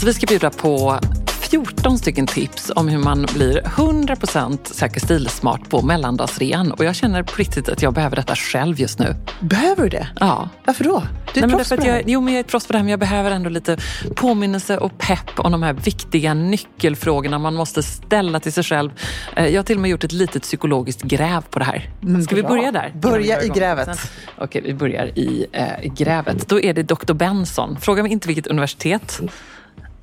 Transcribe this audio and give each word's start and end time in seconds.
Alltså 0.00 0.06
vi 0.08 0.14
ska 0.14 0.26
bjuda 0.26 0.50
på 0.50 0.98
14 1.26 1.98
stycken 1.98 2.26
tips 2.26 2.72
om 2.76 2.88
hur 2.88 2.98
man 2.98 3.26
blir 3.34 3.60
100% 3.62 4.58
säker 4.72 5.00
stilsmart 5.00 5.68
på 5.70 5.82
mellandagsrean. 5.82 6.72
Och 6.72 6.84
jag 6.84 6.94
känner 6.94 7.22
på 7.22 7.36
riktigt 7.36 7.68
att 7.68 7.82
jag 7.82 7.94
behöver 7.94 8.16
detta 8.16 8.34
själv 8.36 8.80
just 8.80 8.98
nu. 8.98 9.14
Behöver 9.40 9.82
du 9.82 9.88
det? 9.88 10.08
Ja. 10.20 10.48
Varför 10.66 10.84
då? 10.84 11.02
Du 11.34 11.40
är 11.40 11.46
Nej, 11.46 11.56
proffs 11.56 11.68
på 11.70 11.76
det 11.76 11.82
här. 11.82 11.88
jag, 11.96 12.02
jo, 12.06 12.20
men 12.20 12.32
jag 12.34 12.38
är 12.38 12.44
ett 12.44 12.50
proffs 12.50 12.66
på 12.66 12.72
det 12.72 12.78
här, 12.78 12.82
men 12.84 12.90
jag 12.90 13.00
behöver 13.00 13.30
ändå 13.30 13.48
lite 13.50 13.76
påminnelse 14.14 14.78
och 14.78 14.98
pepp 14.98 15.30
om 15.38 15.52
de 15.52 15.62
här 15.62 15.72
viktiga 15.72 16.34
nyckelfrågorna 16.34 17.38
man 17.38 17.54
måste 17.54 17.82
ställa 17.82 18.40
till 18.40 18.52
sig 18.52 18.64
själv. 18.64 18.90
Eh, 19.36 19.46
Jag 19.46 19.58
har 19.58 19.62
till 19.64 19.76
och 19.76 19.82
med 19.82 19.90
gjort 19.90 20.04
ett 20.04 20.12
litet 20.12 20.42
psykologiskt 20.42 21.02
gräv 21.02 21.40
på 21.50 21.58
det 21.58 21.64
här. 21.64 21.90
Ska 22.24 22.34
vi 22.36 22.42
bra. 22.42 22.50
börja 22.50 22.72
där? 22.72 22.92
Börja 22.94 23.40
vi 23.40 23.46
i 23.46 23.48
grävet. 23.48 23.86
Sen- 23.86 24.08
Okej, 24.38 24.62
vi 24.64 24.74
börjar 24.74 25.06
i 25.18 25.46
eh, 25.52 25.92
grävet. 25.94 26.48
Då 26.48 26.60
är 26.60 26.74
det 26.74 26.82
Dr. 26.82 27.12
Benson. 27.12 27.76
Fråga 27.80 28.02
mig 28.02 28.12
inte 28.12 28.28
vilket 28.28 28.46
universitet. 28.46 29.20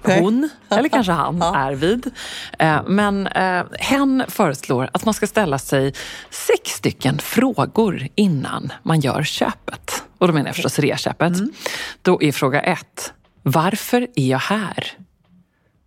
Hon, 0.03 0.49
eller 0.69 0.89
kanske 0.89 1.11
han, 1.11 1.41
är 1.41 1.71
vid. 1.73 2.11
Eh, 2.59 2.81
Men 2.87 3.27
eh, 3.27 3.63
hen 3.79 4.23
föreslår 4.27 4.89
att 4.93 5.05
man 5.05 5.13
ska 5.13 5.27
ställa 5.27 5.57
sig 5.59 5.93
sex 6.29 6.71
stycken 6.71 7.19
frågor 7.19 8.07
innan 8.15 8.73
man 8.83 8.99
gör 8.99 9.23
köpet. 9.23 10.03
Och 10.17 10.27
då 10.27 10.33
menar 10.33 10.47
jag 10.47 10.55
förstås 10.55 10.79
reköpet. 10.79 11.33
Då 12.01 12.21
är 12.21 12.31
fråga 12.31 12.61
ett, 12.61 13.13
varför 13.43 14.07
är 14.15 14.27
jag 14.27 14.39
här? 14.39 14.87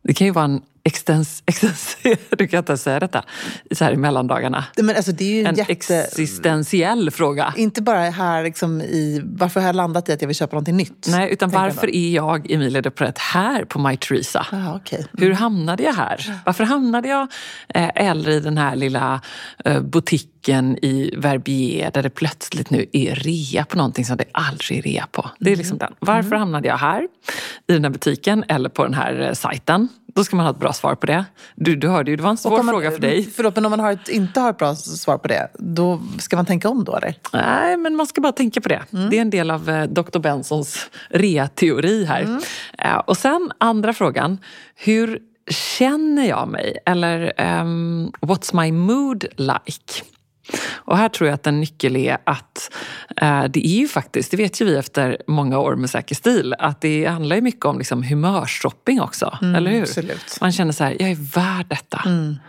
Det 0.02 0.14
kan 0.14 0.26
ju 0.26 0.32
vara 0.32 0.44
en 0.44 0.62
extens, 0.84 1.42
extens, 1.46 1.96
du 2.30 2.48
kan 2.48 2.58
inte 2.58 2.76
säga 2.76 3.00
detta, 3.00 3.24
så 3.70 3.84
här 3.84 3.92
i 3.92 3.96
mellandagarna. 3.96 4.64
Men 4.76 4.96
alltså, 4.96 5.12
det 5.12 5.24
är 5.24 5.34
ju 5.34 5.40
en, 5.40 5.46
En 5.46 5.54
jätte... 5.54 5.72
existentiell 5.72 7.10
fråga. 7.10 7.54
Inte 7.56 7.82
bara 7.82 8.00
här 8.00 8.42
liksom 8.42 8.80
i... 8.80 9.20
Varför 9.24 9.60
har 9.60 9.66
jag 9.66 9.76
landat 9.76 10.08
i 10.08 10.12
att 10.12 10.20
jag 10.22 10.26
vill 10.26 10.36
köpa 10.36 10.56
någonting 10.56 10.76
nytt? 10.76 11.06
Nej, 11.10 11.32
utan 11.32 11.50
jag 11.50 11.60
varför 11.60 11.86
då. 11.86 11.92
är 11.92 12.14
jag, 12.14 12.50
Emilia 12.50 12.82
de 12.82 12.90
Pret, 12.90 13.18
här 13.18 13.64
på 13.64 13.78
My 13.78 13.96
Teresa? 13.96 14.46
Ja, 14.52 14.76
okej. 14.76 15.06
Hur 15.12 15.32
hamnade 15.32 15.82
jag 15.82 15.92
här? 15.92 16.40
Varför 16.46 16.64
hamnade 16.64 17.08
jag 17.08 17.28
eh, 17.74 17.90
eller 17.94 18.30
i 18.30 18.40
den 18.40 18.58
här 18.58 18.76
lilla 18.76 19.20
eh, 19.64 19.80
butiken 19.80 20.78
i 20.84 21.14
Verbier 21.16 21.90
där 21.94 22.02
det 22.02 22.10
plötsligt 22.10 22.70
nu 22.70 22.86
är 22.92 23.14
rea 23.14 23.64
på 23.64 23.76
någonting 23.76 24.04
som 24.04 24.16
det 24.16 24.24
aldrig 24.32 24.78
är 24.78 24.82
rea 24.82 25.06
på? 25.12 25.30
Det 25.38 25.52
är 25.52 25.56
liksom 25.56 25.78
den. 25.78 25.92
Varför 25.98 26.36
hamnade 26.36 26.68
jag 26.68 26.76
här 26.78 27.08
i 27.66 27.72
den 27.72 27.84
här 27.84 27.90
butiken 27.90 28.44
eller 28.48 28.68
på 28.68 28.84
den 28.84 28.94
här 28.94 29.20
eh, 29.20 29.32
sajten? 29.32 29.88
Då 30.14 30.24
ska 30.24 30.36
man 30.36 30.46
ha 30.46 30.50
ett 30.52 30.58
bra 30.58 30.72
svar 30.72 30.94
på 30.94 31.06
det. 31.06 31.24
Du, 31.54 31.76
du 31.76 31.88
hörde 31.88 32.10
ju, 32.10 32.16
det 32.16 32.22
var 32.22 32.30
en 32.30 32.36
svår 32.36 32.62
man- 32.62 32.68
fråga 32.74 32.90
för 32.90 32.98
dig. 32.98 33.30
Förlåt, 33.36 33.54
men 33.54 33.64
om 33.66 33.70
man 33.70 33.80
har 33.80 33.92
ett, 33.92 34.08
inte 34.08 34.40
har 34.40 34.50
ett 34.50 34.58
bra 34.58 34.74
svar 34.74 35.18
på 35.18 35.28
det, 35.28 35.48
då 35.58 36.02
ska 36.18 36.36
man 36.36 36.46
tänka 36.46 36.68
om 36.68 36.84
då 36.84 36.96
eller? 36.96 37.14
Nej, 37.32 37.76
men 37.76 37.96
man 37.96 38.06
ska 38.06 38.20
bara 38.20 38.32
tänka 38.32 38.60
på 38.60 38.68
det. 38.68 38.82
Det 38.90 39.16
är 39.16 39.20
en 39.20 39.30
del 39.30 39.50
av 39.50 39.68
eh, 39.70 39.82
Dr. 39.84 40.18
Bensons 40.18 40.90
rea-teori 41.10 42.04
här. 42.04 42.38
Eh, 42.78 42.96
och 42.96 43.16
sen 43.16 43.52
andra 43.58 43.92
frågan. 43.92 44.38
Hur 44.74 45.18
känner 45.78 46.28
jag 46.28 46.48
mig? 46.48 46.78
Eller 46.86 47.32
ehm, 47.36 48.12
what's 48.20 48.62
my 48.62 48.72
mood 48.72 49.24
like? 49.36 50.02
Och 50.72 50.96
här 50.98 51.08
tror 51.08 51.28
jag 51.28 51.34
att 51.34 51.46
en 51.46 51.60
nyckel 51.60 51.96
är 51.96 52.18
att 52.24 52.70
eh, 53.16 53.44
det 53.44 53.66
är 53.66 53.78
ju 53.78 53.88
faktiskt, 53.88 54.30
det 54.30 54.36
vet 54.36 54.60
ju 54.60 54.64
vi 54.64 54.76
efter 54.76 55.16
många 55.26 55.58
år 55.58 55.76
med 55.76 55.90
Säker 55.90 56.14
stil, 56.14 56.54
att 56.58 56.80
det 56.80 57.06
handlar 57.06 57.36
ju 57.36 57.42
mycket 57.42 57.64
om 57.64 57.78
liksom 57.78 58.02
humörshopping 58.02 59.00
också. 59.00 59.38
eller 59.42 59.70
hur? 59.70 59.82
absolut. 59.82 60.38
Man 60.40 60.52
känner 60.52 60.72
så 60.72 60.84
här, 60.84 60.96
jag 61.00 61.10
är 61.10 61.34
värd 61.34 61.66
detta. 61.68 62.02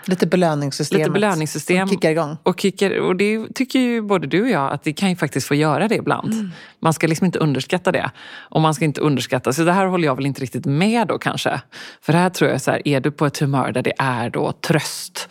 Lite 0.05 0.27
belöningssystem. 0.27 0.99
Lite 0.99 1.11
belöningssystem. 1.11 1.87
Som 1.87 1.95
kickar 1.95 2.11
igång. 2.11 2.37
Och, 2.43 2.59
kickar, 2.59 2.99
och 2.99 3.15
det 3.15 3.47
tycker 3.55 3.79
ju 3.79 4.01
både 4.01 4.27
du 4.27 4.41
och 4.41 4.49
jag 4.49 4.71
att 4.71 4.87
vi 4.87 4.93
kan 4.93 5.09
ju 5.09 5.15
faktiskt 5.15 5.47
få 5.47 5.55
göra 5.55 5.87
det 5.87 5.95
ibland. 5.95 6.33
Mm. 6.33 6.51
Man 6.79 6.93
ska 6.93 7.07
liksom 7.07 7.25
inte 7.25 7.39
underskatta 7.39 7.91
det. 7.91 8.11
Och 8.49 8.61
man 8.61 8.73
ska 8.73 8.85
inte 8.85 9.01
underskatta, 9.01 9.53
så 9.53 9.63
det 9.63 9.71
här 9.71 9.85
håller 9.85 10.05
jag 10.05 10.15
väl 10.15 10.25
inte 10.25 10.41
riktigt 10.41 10.65
med 10.65 11.07
då 11.07 11.17
kanske. 11.17 11.61
För 12.01 12.13
här 12.13 12.29
tror 12.29 12.49
jag 12.51 12.61
så 12.61 12.71
här, 12.71 12.87
är 12.87 12.99
du 12.99 13.11
på 13.11 13.25
ett 13.25 13.39
humör 13.39 13.71
där 13.71 13.81
det 13.81 13.93
är 13.97 14.29
då 14.29 14.51
tröst, 14.51 15.29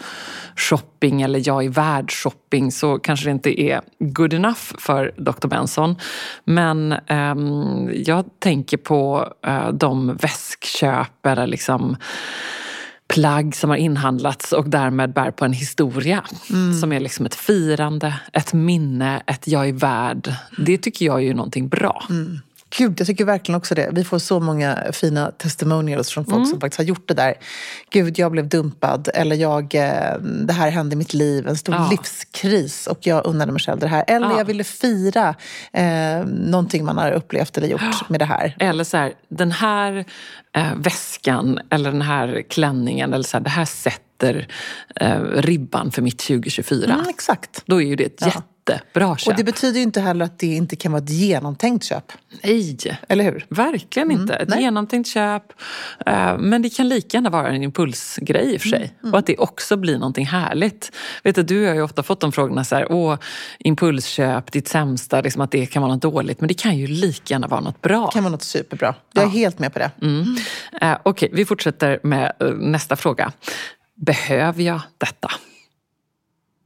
shopping 0.60 1.22
eller 1.22 1.42
jag 1.44 1.64
är 1.64 1.68
värd 1.68 2.12
shopping 2.12 2.72
så 2.72 2.98
kanske 2.98 3.26
det 3.26 3.30
inte 3.30 3.60
är 3.60 3.80
good 3.98 4.34
enough 4.34 4.60
för 4.78 5.14
Dr. 5.16 5.48
Benson. 5.48 5.96
Men 6.44 6.92
ehm, 7.06 7.90
jag 7.94 8.24
tänker 8.38 8.76
på 8.76 9.32
eh, 9.46 9.68
de 9.72 10.16
väskköp 10.16 11.26
eller 11.26 11.46
liksom 11.46 11.96
plagg 13.08 13.56
som 13.56 13.70
har 13.70 13.76
inhandlats 13.76 14.52
och 14.52 14.68
därmed 14.68 15.12
bär 15.12 15.30
på 15.30 15.44
en 15.44 15.52
historia. 15.52 16.24
Som 16.80 16.92
är 16.92 17.00
liksom 17.00 17.26
ett 17.26 17.34
firande, 17.34 18.20
ett 18.32 18.52
minne, 18.52 19.22
ett 19.26 19.48
jag 19.48 19.68
är 19.68 19.72
värd. 19.72 20.34
Det 20.58 20.78
tycker 20.78 21.06
jag 21.06 21.16
är 21.16 21.24
ju 21.24 21.34
någonting 21.34 21.68
bra. 21.68 22.04
Gud, 22.78 23.00
jag 23.00 23.06
tycker 23.06 23.24
verkligen 23.24 23.56
också 23.56 23.74
det. 23.74 23.88
Vi 23.92 24.04
får 24.04 24.18
så 24.18 24.40
många 24.40 24.78
fina 24.92 25.30
testimonials 25.30 26.10
från 26.10 26.24
folk 26.24 26.36
Mm. 26.36 26.46
som 26.46 26.60
faktiskt 26.60 26.78
har 26.78 26.84
gjort 26.84 27.08
det 27.08 27.14
där. 27.14 27.34
Gud, 27.90 28.18
jag 28.18 28.32
blev 28.32 28.48
dumpad. 28.48 29.08
Eller 29.14 29.36
jag, 29.36 29.74
eh, 29.74 30.18
det 30.20 30.52
här 30.52 30.70
hände 30.70 30.92
i 30.94 30.96
mitt 30.96 31.14
liv. 31.14 31.48
En 31.48 31.56
stor 31.56 31.74
Ja. 31.74 31.88
livskris 31.90 32.86
och 32.86 32.98
jag 33.00 33.26
unnade 33.26 33.52
mig 33.52 33.60
själv 33.60 33.78
det 33.80 33.86
här. 33.88 34.04
Eller 34.06 34.30
Ja. 34.30 34.38
jag 34.38 34.44
ville 34.44 34.64
fira 34.64 35.34
eh, 35.72 36.24
någonting 36.26 36.84
man 36.84 36.98
har 36.98 37.10
upplevt 37.12 37.56
eller 37.58 37.68
gjort 37.68 38.08
med 38.08 38.20
det 38.20 38.24
här. 38.26 38.56
Eller 38.60 38.84
så 38.84 38.96
här, 38.96 39.12
den 39.28 39.52
här 39.52 40.04
eh, 40.56 40.74
väskan 40.76 41.58
eller 41.70 41.92
den 41.92 42.02
här 42.02 42.42
klänningen, 42.48 43.12
eller 43.14 43.24
så 43.24 43.36
här, 43.36 43.44
det 43.44 43.50
här 43.50 43.64
sätter 43.64 44.46
eh, 44.96 45.20
ribban 45.20 45.90
för 45.90 46.02
mitt 46.02 46.18
2024. 46.18 46.94
Mm, 46.94 47.06
exakt. 47.08 47.62
Då 47.66 47.82
är 47.82 47.86
ju 47.86 47.96
det 47.96 48.04
ett 48.04 48.34
jättebra 48.68 49.16
köp. 49.16 49.28
Och 49.32 49.36
det 49.36 49.44
betyder 49.44 49.76
ju 49.76 49.82
inte 49.82 50.00
heller 50.00 50.24
att 50.24 50.38
det 50.38 50.46
inte 50.46 50.76
kan 50.76 50.92
vara 50.92 51.02
ett 51.02 51.10
genomtänkt 51.10 51.84
köp. 51.84 52.12
Nej, 52.44 52.76
Eller 53.08 53.24
hur? 53.24 53.46
verkligen 53.48 54.10
inte. 54.10 54.34
Ett 54.34 54.40
Mm, 54.42 54.50
nej. 54.56 54.62
genomtänkt 54.62 55.08
köp. 55.08 55.42
Eh, 56.06 56.38
men 56.38 56.62
det 56.62 56.70
kan 56.70 56.88
lika 56.88 57.16
gärna 57.16 57.30
vara 57.30 57.48
en 57.48 57.62
impulsgrej 57.62 58.54
i 58.54 58.56
och 58.56 58.60
för 58.60 58.68
sig. 58.68 58.94
Mm, 59.02 59.12
Och 59.12 59.18
att 59.18 59.26
det 59.26 59.36
också 59.36 59.76
blir 59.76 59.98
någonting 59.98 60.26
härligt. 60.26 60.92
Vet 61.24 61.34
du, 61.34 61.42
du 61.42 61.66
har 61.66 61.74
ju 61.74 61.82
ofta 61.82 62.02
fått 62.02 62.20
de 62.20 62.32
frågorna 62.32 62.64
så 62.64 62.74
här, 62.76 62.92
åh, 62.92 63.16
impulsköp, 63.58 64.52
ditt 64.52 64.68
sämsta, 64.68 65.20
liksom 65.20 65.42
att 65.42 65.50
det 65.50 65.66
kan 65.66 65.82
vara 65.82 65.92
något 65.92 66.02
dåligt. 66.02 66.40
Men 66.40 66.48
det 66.48 66.54
kan 66.54 66.78
ju 66.78 66.86
lika 66.86 67.34
gärna 67.34 67.46
vara 67.46 67.60
något 67.60 67.80
bra. 67.82 68.06
Det 68.06 68.12
kan 68.12 68.24
vara 68.24 68.32
något 68.32 68.42
superbra. 68.42 68.94
Jag 69.12 69.24
är 69.24 69.28
helt 69.28 69.58
med 69.58 69.72
på 69.72 69.78
det. 69.78 69.90
Mm. 70.02 70.36
Eh, 70.80 70.98
Okej, 71.02 71.30
vi 71.32 71.44
fortsätter 71.44 72.00
med 72.02 72.32
eh, 72.40 72.46
nästa 72.50 72.96
fråga. 72.96 73.32
Behöver 74.06 74.62
jag 74.62 74.80
detta? 74.98 75.30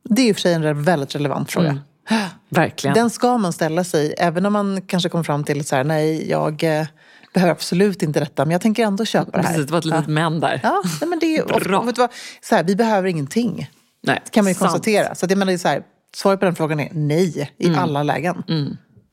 Det 0.05 0.23
är 0.23 0.29
i 0.29 0.33
och 0.33 0.37
för 0.37 0.41
sig 0.41 0.55
en 0.55 0.83
väldigt 0.83 1.15
relevant 1.15 1.53
fråga. 1.53 1.69
Mm. 1.69 2.25
Verkligen. 2.49 2.95
Den 2.95 3.11
ska 3.11 3.39
man 3.39 3.53
ställa 3.53 3.85
sig, 3.85 4.15
även 4.19 4.47
om 4.47 4.53
man 4.53 4.81
kanske 4.87 5.09
kommer 5.09 5.25
fram 5.25 5.45
till 5.45 5.65
så 5.65 5.77
här, 5.77 5.85
nej, 5.85 6.31
jag 6.31 6.63
eh, 6.79 6.87
behöver 7.35 7.53
absolut 7.53 8.03
inte 8.03 8.21
detta, 8.21 8.45
men 8.45 8.53
jag 8.53 8.61
tänker 8.61 8.85
ändå 8.85 9.05
köpa 9.05 9.31
det 9.31 9.47
här. 9.47 9.55
Precis, 9.55 9.67
det 9.67 9.73
var 9.73 9.79
ett 9.79 9.85
litet 9.85 10.07
men 10.07 10.41
där. 10.41 10.61
Ja, 10.63 10.83
nej, 11.01 11.09
men 11.11 11.19
det 11.19 11.37
är, 11.37 11.61
Bra. 11.61 11.79
och 11.79 11.85
vad, 11.99 12.11
så 12.43 12.55
här, 12.57 12.65
vi 12.65 12.77
behöver 12.77 13.09
ingenting, 13.09 13.71
Nej, 14.03 14.23
kan 14.31 14.45
man 14.45 14.51
ju 14.51 14.55
sant. 14.55 14.71
konstatera. 14.71 15.15
Så 15.15 15.25
att 15.27 15.31
jag 15.31 15.39
menar, 15.39 15.53
det 15.53 15.57
är 15.57 15.59
så 15.59 15.69
här, 15.69 15.83
svaret 16.17 16.41
på 16.41 16.47
den 16.47 16.55
frågan 16.55 16.81
är 16.81 16.89
nej, 16.93 17.53
i 17.59 17.67
Mm. 17.67 17.79
alla 17.79 18.03
lägen. 18.03 18.43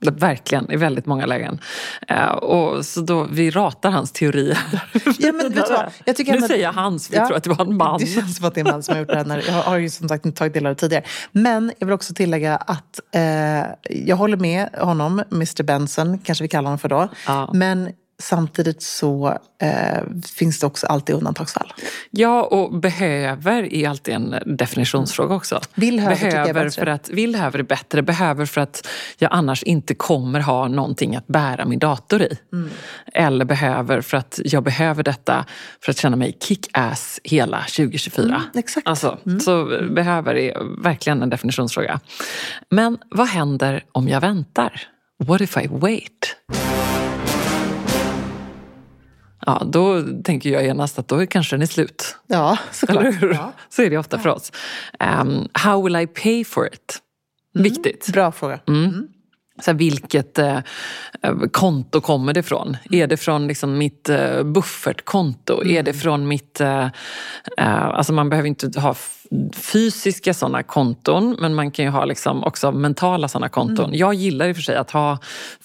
Verkligen, 0.06 0.72
i 0.72 0.76
väldigt 0.76 1.06
många 1.06 1.26
lägen. 1.26 1.60
Eh, 2.08 2.26
och 2.28 2.86
så 2.86 3.02
då, 3.02 3.28
vi 3.32 3.50
ratar 3.52 3.90
hans 3.92 4.12
teori. 4.12 4.54
Ja, 5.20 5.32
men 5.32 5.54
vet 5.54 5.70
vad? 5.70 5.86
Jag 6.06 6.16
tycker 6.16 6.32
nu 6.32 6.36
ändå- 6.36 6.48
säger 6.48 6.64
jag 6.64 6.74
hans, 6.74 7.08
för 7.08 7.16
Ja, 7.16 7.28
tror 7.28 7.38
att 7.38 7.44
det 7.44 7.50
var 7.50 7.66
en 7.66 7.78
man. 7.78 8.00
Det 8.00 8.06
känns 8.08 8.38
som 8.38 8.46
att 8.46 8.56
det 8.56 8.62
är 8.62 8.66
en 8.66 8.72
man 8.72 8.84
som 8.84 8.94
har 8.94 9.00
gjort 9.00 9.10
det 9.10 9.18
här. 9.18 9.26
När, 9.26 9.44
jag 9.48 9.54
har 9.54 9.78
ju 9.78 9.90
som 9.90 10.10
sagt 10.10 10.26
inte 10.26 10.38
tagit 10.38 10.54
del 10.54 10.66
av 10.66 10.76
det 10.76 10.80
tidigare. 10.80 11.04
Men 11.32 11.72
jag 11.80 11.86
vill 11.88 11.94
också 11.94 12.14
tillägga 12.14 12.56
att 12.58 13.00
eh, 13.16 13.22
jag 13.90 14.16
håller 14.16 14.38
med 14.38 14.70
honom, 14.78 15.24
Mr 15.32 15.64
Benson, 15.64 16.20
kanske 16.20 16.44
vi 16.44 16.48
kallar 16.48 16.64
honom 16.64 16.80
för 16.80 16.90
då. 16.90 17.08
Ja. 17.28 17.50
Men 17.54 17.90
samtidigt 18.22 18.82
så 18.82 19.38
eh, 19.62 20.04
finns 20.36 20.60
det 20.60 20.66
också 20.68 20.88
alltid 20.88 21.16
undantagsfall. 21.16 21.74
Ja, 22.12 22.44
och 22.44 22.80
behöver 22.80 23.74
är 23.74 23.90
alltid 23.90 24.14
en 24.14 24.36
definitionsfråga 24.46 25.36
också. 25.36 25.62
Vill 25.76 26.00
höver 26.00 26.32
behöver 26.32 26.70
för 26.70 26.88
att, 26.88 27.10
vill 27.10 27.36
höver 27.36 27.60
är 27.60 27.64
bättre, 27.64 28.02
behöver 28.02 28.46
för 28.46 28.62
att 28.62 28.88
jag 29.18 29.30
annars 29.34 29.64
inte 29.64 29.96
kommer 29.96 30.40
ha 30.40 30.68
någonting 30.68 31.16
att 31.16 31.28
bära 31.28 31.66
min 31.66 31.80
dator 31.80 32.22
i. 32.22 32.38
Mm. 32.54 32.70
Eller 33.14 33.46
behöver 33.46 34.02
för 34.02 34.18
att 34.18 34.40
jag 34.44 34.64
behöver 34.64 35.04
detta 35.04 35.46
för 35.84 35.92
att 35.92 35.98
känna 35.98 36.16
mig 36.16 36.38
kick-ass 36.40 37.20
hela 37.24 37.62
2024. 37.62 38.26
Mm, 38.26 38.42
exakt. 38.56 38.88
Alltså, 38.88 39.18
Så 39.42 39.66
behöver 39.92 40.36
är 40.36 40.84
verkligen 40.84 41.22
en 41.22 41.30
definitionsfråga. 41.30 42.00
Men 42.70 42.98
vad 43.10 43.28
händer 43.28 43.84
om 43.92 44.08
jag 44.08 44.22
väntar? 44.22 44.88
What 45.24 45.42
if 45.42 45.58
I 45.58 45.68
wait? 45.68 46.36
Ja, 49.46 49.62
då 49.66 50.04
tänker 50.24 50.50
jag 50.50 50.64
genast 50.64 51.00
att 51.00 51.08
då 51.08 51.28
kanske 51.28 51.56
den 51.56 51.62
är 51.62 51.66
slut. 51.66 52.16
Ja, 52.28 52.58
såklart. 52.72 53.00
Eller 53.00 53.12
hur? 53.12 53.34
Ja. 53.34 53.54
Så 53.70 53.82
är 53.82 53.90
det 53.90 53.98
ofta 53.98 54.20
för 54.20 54.30
oss. 54.30 54.52
Um, 55.22 55.48
how 55.54 55.84
will 55.84 55.96
I 55.96 56.08
pay 56.08 56.46
for 56.46 56.68
it? 56.74 57.00
Viktigt. 57.54 58.14
Bra 58.14 58.32
fråga. 58.32 58.60
Mm. 58.68 59.08
Så 59.62 59.72
här, 59.72 59.78
vilket 59.78 60.40
eh, 60.40 60.58
eh, 61.22 61.34
konto 61.52 62.02
kommer 62.02 62.34
det 62.34 62.40
ifrån? 62.40 62.78
Är 62.92 63.08
det 63.08 63.18
från 63.18 63.48
liksom, 63.48 63.78
mitt 63.78 64.10
eh, 64.10 64.44
buffertkonto? 64.44 65.66
Är 65.66 65.84
det 65.84 65.94
från 65.94 66.28
mitt... 66.28 66.62
Eh, 66.62 66.86
eh, 67.58 67.84
alltså 67.84 68.14
man 68.14 68.30
behöver 68.30 68.48
inte 68.48 68.80
ha 68.80 68.96
fysiska 69.54 70.34
sådana 70.34 70.64
konton 70.64 71.38
men 71.40 71.56
man 71.56 71.72
kan 71.72 71.86
ju 71.86 71.92
ha 71.92 72.06
liksom 72.06 72.44
också 72.44 72.72
mentala 72.72 73.28
sådana 73.28 73.50
konton. 73.50 73.90
Jag 73.94 74.14
gillar 74.14 74.48
i 74.48 74.52
och 74.52 74.56
för 74.56 74.64
sig 74.64 74.76
att 74.76 74.92
ha 74.92 75.18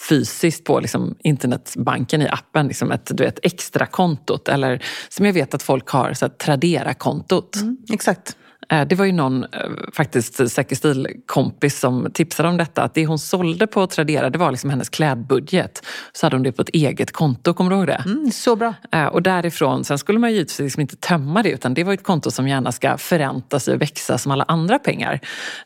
fysiskt 0.08 0.64
på 0.64 0.80
liksom, 0.80 1.16
internetbanken 1.18 2.22
i 2.22 2.28
appen 2.28 2.68
liksom 2.68 2.92
ett 2.92 3.10
du 3.14 3.24
vet, 3.24 3.38
extra 3.42 3.86
kontot 3.86 4.48
eller 4.48 4.82
som 5.08 5.26
jag 5.26 5.32
vet 5.32 5.54
att 5.54 5.62
folk 5.62 5.88
har, 5.88 6.12
så 6.12 6.28
Tradera-kontot. 6.28 7.56
Exakt. 7.92 8.36
Eh, 8.68 8.86
Det 8.86 8.94
var 8.94 9.04
ju 9.04 9.12
någon 9.12 9.44
eh, 9.44 9.48
faktiskt 9.92 10.50
Säker 10.50 10.76
stil-kompis 10.76 11.78
som 11.80 12.10
tipsade 12.14 12.48
om 12.48 12.56
detta. 12.56 12.82
Att 12.82 12.94
det 12.94 13.06
hon 13.06 13.18
sålde 13.18 13.66
på 13.66 13.86
Tradera 13.86 14.30
det 14.30 14.38
var 14.38 14.50
liksom 14.50 14.70
hennes 14.70 14.88
klädbudget. 14.88 15.86
Så 16.12 16.26
hade 16.26 16.36
hon 16.36 16.42
det 16.42 16.52
på 16.52 16.62
ett 16.62 16.68
eget 16.68 17.12
konto, 17.12 17.54
kommer 17.54 17.70
du 17.70 17.76
ihåg 17.76 17.86
det? 17.86 18.02
Mm, 18.06 18.30
så 18.32 18.56
bra. 18.56 18.74
Eh, 18.92 19.06
Och 19.06 19.22
därifrån, 19.22 19.84
sen 19.84 19.98
skulle 19.98 20.18
man 20.18 20.30
ju 20.30 20.36
givetvis 20.36 20.58
liksom 20.58 20.80
inte 20.80 20.96
tömma 20.96 21.42
det 21.42 21.50
utan 21.50 21.74
det 21.74 21.84
var 21.84 21.92
ett 21.94 22.02
konto 22.04 22.30
som 22.30 22.48
gärna 22.48 22.72
ska 22.72 22.98
förränta 22.98 23.60
sig 23.60 23.74
och 23.74 23.82
växa 23.82 24.18
som 24.18 24.32
alla 24.32 24.44
andra 24.48 24.78
pengar. 24.78 25.20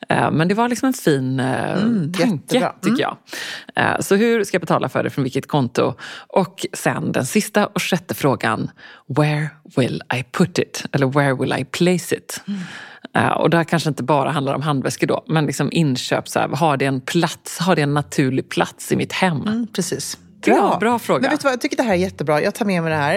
Men 0.09 0.49
det 0.49 0.55
var 0.55 0.69
liksom 0.69 0.87
en 0.87 0.93
fin 0.93 1.41
eh, 1.41 1.75
tanke 1.75 2.23
jättebra. 2.23 2.75
tycker 2.83 3.03
jag. 3.03 3.17
Så 4.05 4.15
hur 4.17 4.45
ska 4.45 4.55
jag 4.55 4.61
betala 4.63 4.89
för 4.89 5.03
det, 5.05 5.11
från 5.11 5.23
vilket 5.25 5.49
konto? 5.49 5.95
Och 6.29 6.67
sen 6.73 7.13
den 7.13 7.27
sista 7.27 7.67
och 7.67 7.83
sjätte 7.83 8.15
frågan. 8.15 8.71
Where 9.17 9.49
will 9.77 10.03
I 10.19 10.23
put 10.23 10.59
it? 10.59 10.85
Eller 10.93 11.07
where 11.07 11.35
will 11.35 11.53
I 11.59 11.65
place 11.65 12.15
it? 12.17 12.43
Eh, 12.49 12.55
Och 13.37 13.51
det 13.51 13.57
här 13.57 13.65
kanske 13.65 13.89
inte 13.89 14.03
bara 14.03 14.31
handlar 14.31 14.55
om 14.55 14.63
handväskor 14.63 15.07
då, 15.07 15.25
men 15.29 15.47
liksom 15.47 15.69
inköp, 15.73 16.29
så 16.29 16.39
här, 16.39 16.49
har 16.49 16.77
det 16.77 16.85
en 16.85 17.01
plats, 17.01 17.59
har 17.59 17.77
det 17.77 17.83
en 17.83 17.95
naturlig 17.95 18.49
plats 18.49 18.93
i 18.93 18.97
mitt 18.97 19.13
hem? 19.13 19.43
Mm, 19.43 19.67
precis. 19.75 20.19
Ja, 20.45 20.77
bra 20.81 20.99
fråga. 20.99 21.21
Men 21.21 21.31
vet 21.31 21.41
du 21.41 21.45
vad, 21.45 21.53
jag 21.53 21.61
tycker 21.61 21.77
det 21.77 21.83
här 21.83 21.93
är 21.93 21.97
jättebra. 21.97 22.43
Jag 22.43 22.55
tar 22.55 22.65
med 22.65 22.83
mig 22.83 22.91
det 22.93 22.99
här. 22.99 23.15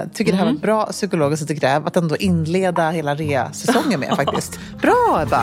Eh, 0.00 0.08
tycker 0.14 0.32
det 0.32 0.38
här 0.38 0.44
var 0.44 0.50
Mm. 0.50 0.56
ett 0.56 0.62
bra 0.62 0.86
psykologiskt 0.86 1.48
gräv 1.50 1.86
att 1.86 1.96
ändå 1.96 2.16
inleda 2.16 2.90
hela 2.90 3.14
rea-säsongen 3.14 4.00
med 4.00 4.16
faktiskt. 4.16 4.58
Bra 4.82 5.20
Ebba! 5.22 5.42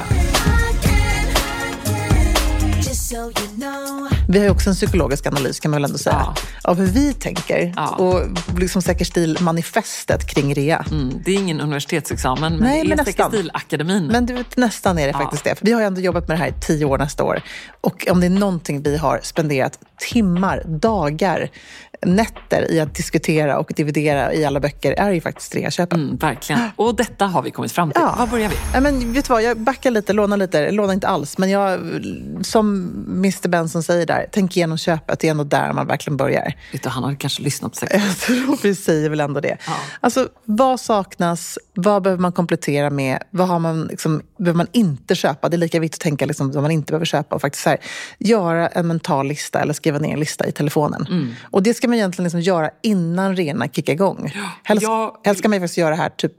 Just 2.77 3.09
so 3.09 3.15
you 3.15 3.31
know. 3.59 4.18
Vi 4.31 4.37
har 4.37 4.45
ju 4.45 4.51
också 4.51 4.69
en 4.69 4.75
psykologisk 4.75 5.27
analys 5.27 5.59
kan 5.59 5.71
man 5.71 5.81
väl 5.81 5.85
ändå 5.89 5.97
säga. 5.97 6.15
Ja. 6.19 6.35
Av 6.63 6.77
hur 6.77 6.85
vi 6.85 7.13
tänker. 7.13 7.73
Ja. 7.75 7.89
Och 7.89 8.21
liksom 8.59 8.81
Säker 8.81 9.05
stil-manifestet 9.05 10.27
kring 10.27 10.55
rea. 10.55 10.85
Mm, 10.91 11.21
det 11.25 11.31
är 11.31 11.35
ingen 11.35 11.61
universitetsexamen, 11.61 12.53
men 12.53 12.63
Nej, 12.63 12.83
det 12.83 12.93
är 12.93 12.95
men 12.95 13.05
Säker 13.05 13.23
stil-akademin. 13.23 14.07
Men 14.07 14.25
du 14.25 14.43
nästan 14.55 14.99
är 14.99 15.07
det 15.07 15.13
faktiskt 15.13 15.43
det. 15.43 15.55
För 15.55 15.65
vi 15.65 15.71
har 15.71 15.81
ju 15.81 15.87
ändå 15.87 16.01
jobbat 16.01 16.27
med 16.27 16.37
det 16.37 16.43
här 16.43 16.49
i 16.49 16.53
tio 16.61 16.85
år 16.85 16.97
nästa 16.97 17.23
år. 17.23 17.41
Och 17.81 18.07
om 18.11 18.19
det 18.19 18.25
är 18.25 18.29
någonting 18.29 18.81
vi 18.81 18.97
har 18.97 19.19
spenderat 19.23 19.79
timmar, 19.97 20.63
dagar, 20.65 21.49
nätter 22.01 22.71
i 22.71 22.79
att 22.79 22.95
diskutera 22.95 23.59
och 23.59 23.71
dividera 23.75 24.33
i 24.33 24.45
alla 24.45 24.59
böcker 24.59 24.91
är 24.91 25.11
ju 25.11 25.21
faktiskt 25.21 25.55
reaköpen. 25.55 26.03
Mm, 26.03 26.17
verkligen. 26.17 26.61
Och 26.75 26.95
detta 26.95 27.25
har 27.25 27.41
vi 27.41 27.51
kommit 27.51 27.71
fram 27.71 27.91
till. 27.91 28.01
Ja. 28.01 28.15
Var 28.19 28.27
börjar 28.27 28.49
vi? 28.49 28.55
Ja, 28.73 28.79
men 28.79 29.13
vet 29.13 29.25
du 29.25 29.33
vad, 29.33 29.43
jag 29.43 29.59
backar 29.59 29.91
lite, 29.91 30.13
lånar 30.13 30.37
lite, 30.37 30.71
lånar 30.71 30.93
inte 30.93 31.07
alls. 31.07 31.37
Men 31.37 31.49
jag, 31.49 31.79
som 32.41 32.89
Mr 33.07 33.47
Benson 33.47 33.83
säger 33.83 34.05
där, 34.05 34.18
tänk 34.31 34.57
igenom 34.57 34.77
köpet. 34.77 35.19
Det 35.19 35.27
är 35.27 35.31
ändå 35.31 35.43
där 35.43 35.73
man 35.73 35.87
verkligen 35.87 36.17
börjar. 36.17 36.53
Du, 36.83 36.89
han 36.89 37.03
har 37.03 37.15
kanske 37.15 37.41
lyssnat 37.43 37.71
på 37.71 37.77
Säker 37.77 37.97
Jag 38.07 38.17
tror 38.17 38.59
vi 38.63 38.75
säger 38.75 39.09
väl 39.09 39.19
ändå 39.19 39.39
det. 39.39 39.57
Ja. 39.67 39.73
Alltså, 39.99 40.27
vad 40.45 40.79
saknas? 40.79 41.57
Vad 41.73 42.03
behöver 42.03 42.21
man 42.21 42.31
komplettera 42.31 42.89
med? 42.89 43.23
Vad 43.29 43.47
har 43.47 43.59
man, 43.59 43.83
liksom, 43.87 44.21
behöver 44.37 44.57
man 44.57 44.67
inte 44.71 45.15
köpa? 45.15 45.49
Det 45.49 45.55
är 45.55 45.57
lika 45.57 45.79
viktigt 45.79 45.99
att 45.99 46.03
tänka 46.03 46.25
liksom, 46.25 46.51
vad 46.51 46.61
man 46.63 46.71
inte 46.71 46.91
behöver 46.91 47.05
köpa 47.05 47.35
och 47.35 47.41
faktiskt 47.41 47.65
här, 47.65 47.77
göra 48.17 48.67
en 48.67 48.87
mental 48.87 49.27
lista 49.27 49.59
eller 49.61 49.73
skriva 49.73 49.99
ner 49.99 50.13
en 50.13 50.19
lista 50.19 50.47
i 50.47 50.51
telefonen. 50.51 51.05
Mm. 51.09 51.33
Och 51.51 51.63
det 51.63 51.73
ska 51.73 51.87
man 51.87 51.97
egentligen 51.97 52.23
liksom 52.23 52.41
göra 52.41 52.69
innan 52.83 53.35
rena 53.35 53.67
kickar 53.67 53.93
igång. 53.93 54.33
Helst, 54.63 54.83
jag- 54.83 55.15
helst 55.23 55.39
ska 55.39 55.49
man 55.49 55.59
faktiskt 55.59 55.77
göra 55.77 55.89
det 55.89 55.95
här 56.01 56.09
typ, 56.09 56.33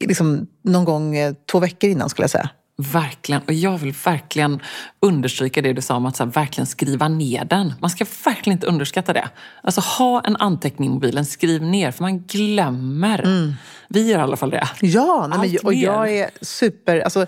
liksom, 0.00 0.46
någon 0.62 0.84
gång 0.84 1.16
eh, 1.16 1.34
två 1.50 1.58
veckor 1.58 1.90
innan 1.90 2.08
skulle 2.08 2.24
jag 2.24 2.30
säga. 2.30 2.50
Verkligen. 2.76 3.42
Och 3.42 3.52
jag 3.52 3.78
vill 3.78 3.94
verkligen 4.04 4.60
understryka 5.00 5.62
det 5.62 5.72
du 5.72 5.82
sa 5.82 5.96
om 5.96 6.06
att 6.06 6.16
så 6.16 6.24
här, 6.24 6.30
verkligen 6.30 6.66
skriva 6.66 7.08
ner 7.08 7.44
den. 7.44 7.74
Man 7.80 7.90
ska 7.90 8.04
verkligen 8.24 8.56
inte 8.56 8.66
underskatta 8.66 9.12
det. 9.12 9.28
Alltså 9.62 9.80
ha 9.80 10.20
en 10.20 10.36
anteckning 10.36 10.90
i 10.90 10.92
mobilen, 10.92 11.24
skriv 11.24 11.62
ner, 11.62 11.90
för 11.90 12.02
man 12.02 12.18
glömmer. 12.18 13.54
Vi 13.88 14.10
gör 14.10 14.18
i 14.18 14.22
alla 14.22 14.36
fall 14.36 14.50
det. 14.50 14.68
Ja, 14.80 15.26
nej, 15.30 15.38
men, 15.38 15.58
och 15.64 15.74
jag 15.74 16.12
är 16.16 16.30
super... 16.40 17.00
Alltså, 17.00 17.26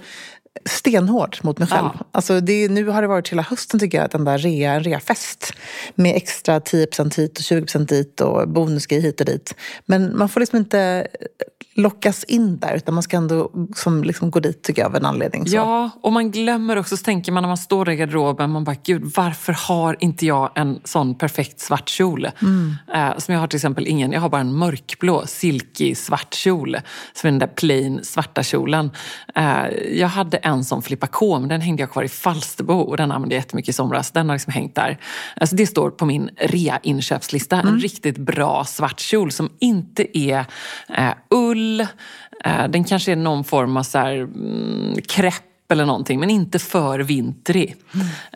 stenhård 0.64 1.38
mot 1.42 1.58
mig 1.58 1.68
själv. 1.68 1.88
Ja. 1.98 2.06
Alltså 2.12 2.40
det, 2.40 2.68
nu 2.68 2.88
har 2.88 3.02
det 3.02 3.08
varit 3.08 3.28
hela 3.28 3.42
hösten 3.42 3.80
tycker 3.80 4.00
jag, 4.00 4.10
den 4.10 4.24
där 4.24 4.38
rea, 4.38 4.72
en 4.72 4.82
reafest. 4.82 5.52
Med 5.94 6.16
extra 6.16 6.58
10% 6.58 7.16
hit 7.16 7.38
och 7.38 7.44
20% 7.44 7.86
dit 7.86 8.20
och 8.20 8.48
bonusgrej 8.48 9.00
hit 9.00 9.20
och 9.20 9.26
dit. 9.26 9.54
Men 9.86 10.18
man 10.18 10.28
får 10.28 10.40
liksom 10.40 10.58
inte 10.58 11.06
lockas 11.76 12.24
in 12.24 12.58
där 12.58 12.74
utan 12.74 12.94
man 12.94 13.02
ska 13.02 13.16
ändå 13.16 13.50
som 13.74 14.04
liksom 14.04 14.30
gå 14.30 14.40
dit 14.40 14.62
tycker 14.62 14.82
jag 14.82 14.88
av 14.88 14.96
en 14.96 15.04
anledning. 15.04 15.46
Så. 15.46 15.56
Ja, 15.56 15.90
och 16.02 16.12
man 16.12 16.30
glömmer 16.30 16.76
också, 16.76 16.96
så 16.96 17.04
tänker 17.04 17.32
man 17.32 17.42
när 17.42 17.48
man 17.48 17.56
står 17.56 17.90
i 17.90 17.96
garderoben, 17.96 18.50
man 18.50 18.64
bara 18.64 18.76
gud 18.82 19.12
varför 19.16 19.52
har 19.52 19.96
inte 20.00 20.26
jag 20.26 20.50
en 20.54 20.80
sån 20.84 21.14
perfekt 21.14 21.60
svart 21.60 21.88
kjol? 21.88 22.24
Eh, 22.94 23.18
som 23.18 23.34
jag 23.34 23.40
har 23.40 23.46
till 23.46 23.56
exempel 23.56 23.86
ingen, 23.86 24.12
jag 24.12 24.20
har 24.20 24.28
bara 24.28 24.40
en 24.40 24.54
mörkblå 24.54 25.26
silky 25.26 25.94
svart 25.94 26.34
kjol. 26.34 26.76
Som 27.12 27.28
är 27.28 27.32
den 27.32 27.38
där 27.38 27.46
plain 27.46 28.00
svarta 28.02 28.42
kjolen. 28.42 28.90
Eh, 29.34 29.68
jag 29.92 30.08
hade 30.08 30.36
en 30.46 30.64
som 30.64 30.82
Filippa 30.82 31.06
K, 31.06 31.38
men 31.38 31.48
den 31.48 31.60
hängde 31.60 31.82
jag 31.82 31.90
kvar 31.90 32.02
i 32.02 32.08
Falsterbo 32.08 32.74
och 32.74 32.96
den 32.96 33.12
använde 33.12 33.34
jag 33.34 33.40
jättemycket 33.40 33.68
i 33.68 33.72
somras. 33.72 34.10
Den 34.10 34.28
har 34.28 34.36
liksom 34.36 34.52
hängt 34.52 34.74
där. 34.74 34.98
Alltså 35.36 35.56
det 35.56 35.66
står 35.66 35.90
på 35.90 36.06
min 36.06 36.30
rea-inköpslista. 36.36 37.60
En 37.60 37.80
riktigt 37.80 38.18
bra 38.18 38.64
svart 38.64 39.00
kjol 39.00 39.32
som 39.32 39.50
inte 39.58 40.18
är 40.18 40.44
eh, 40.88 41.10
ull. 41.30 41.80
Eh, 42.44 42.68
den 42.68 42.84
kanske 42.84 43.12
är 43.12 43.16
någon 43.16 43.44
form 43.44 43.76
av 43.76 43.82
så 43.82 43.98
här, 43.98 44.14
mm, 44.16 44.94
krepp 45.08 45.42
eller 45.68 45.84
någonting, 45.86 46.20
men 46.20 46.30
inte 46.30 46.58
för 46.58 46.98
vintrig. 46.98 47.76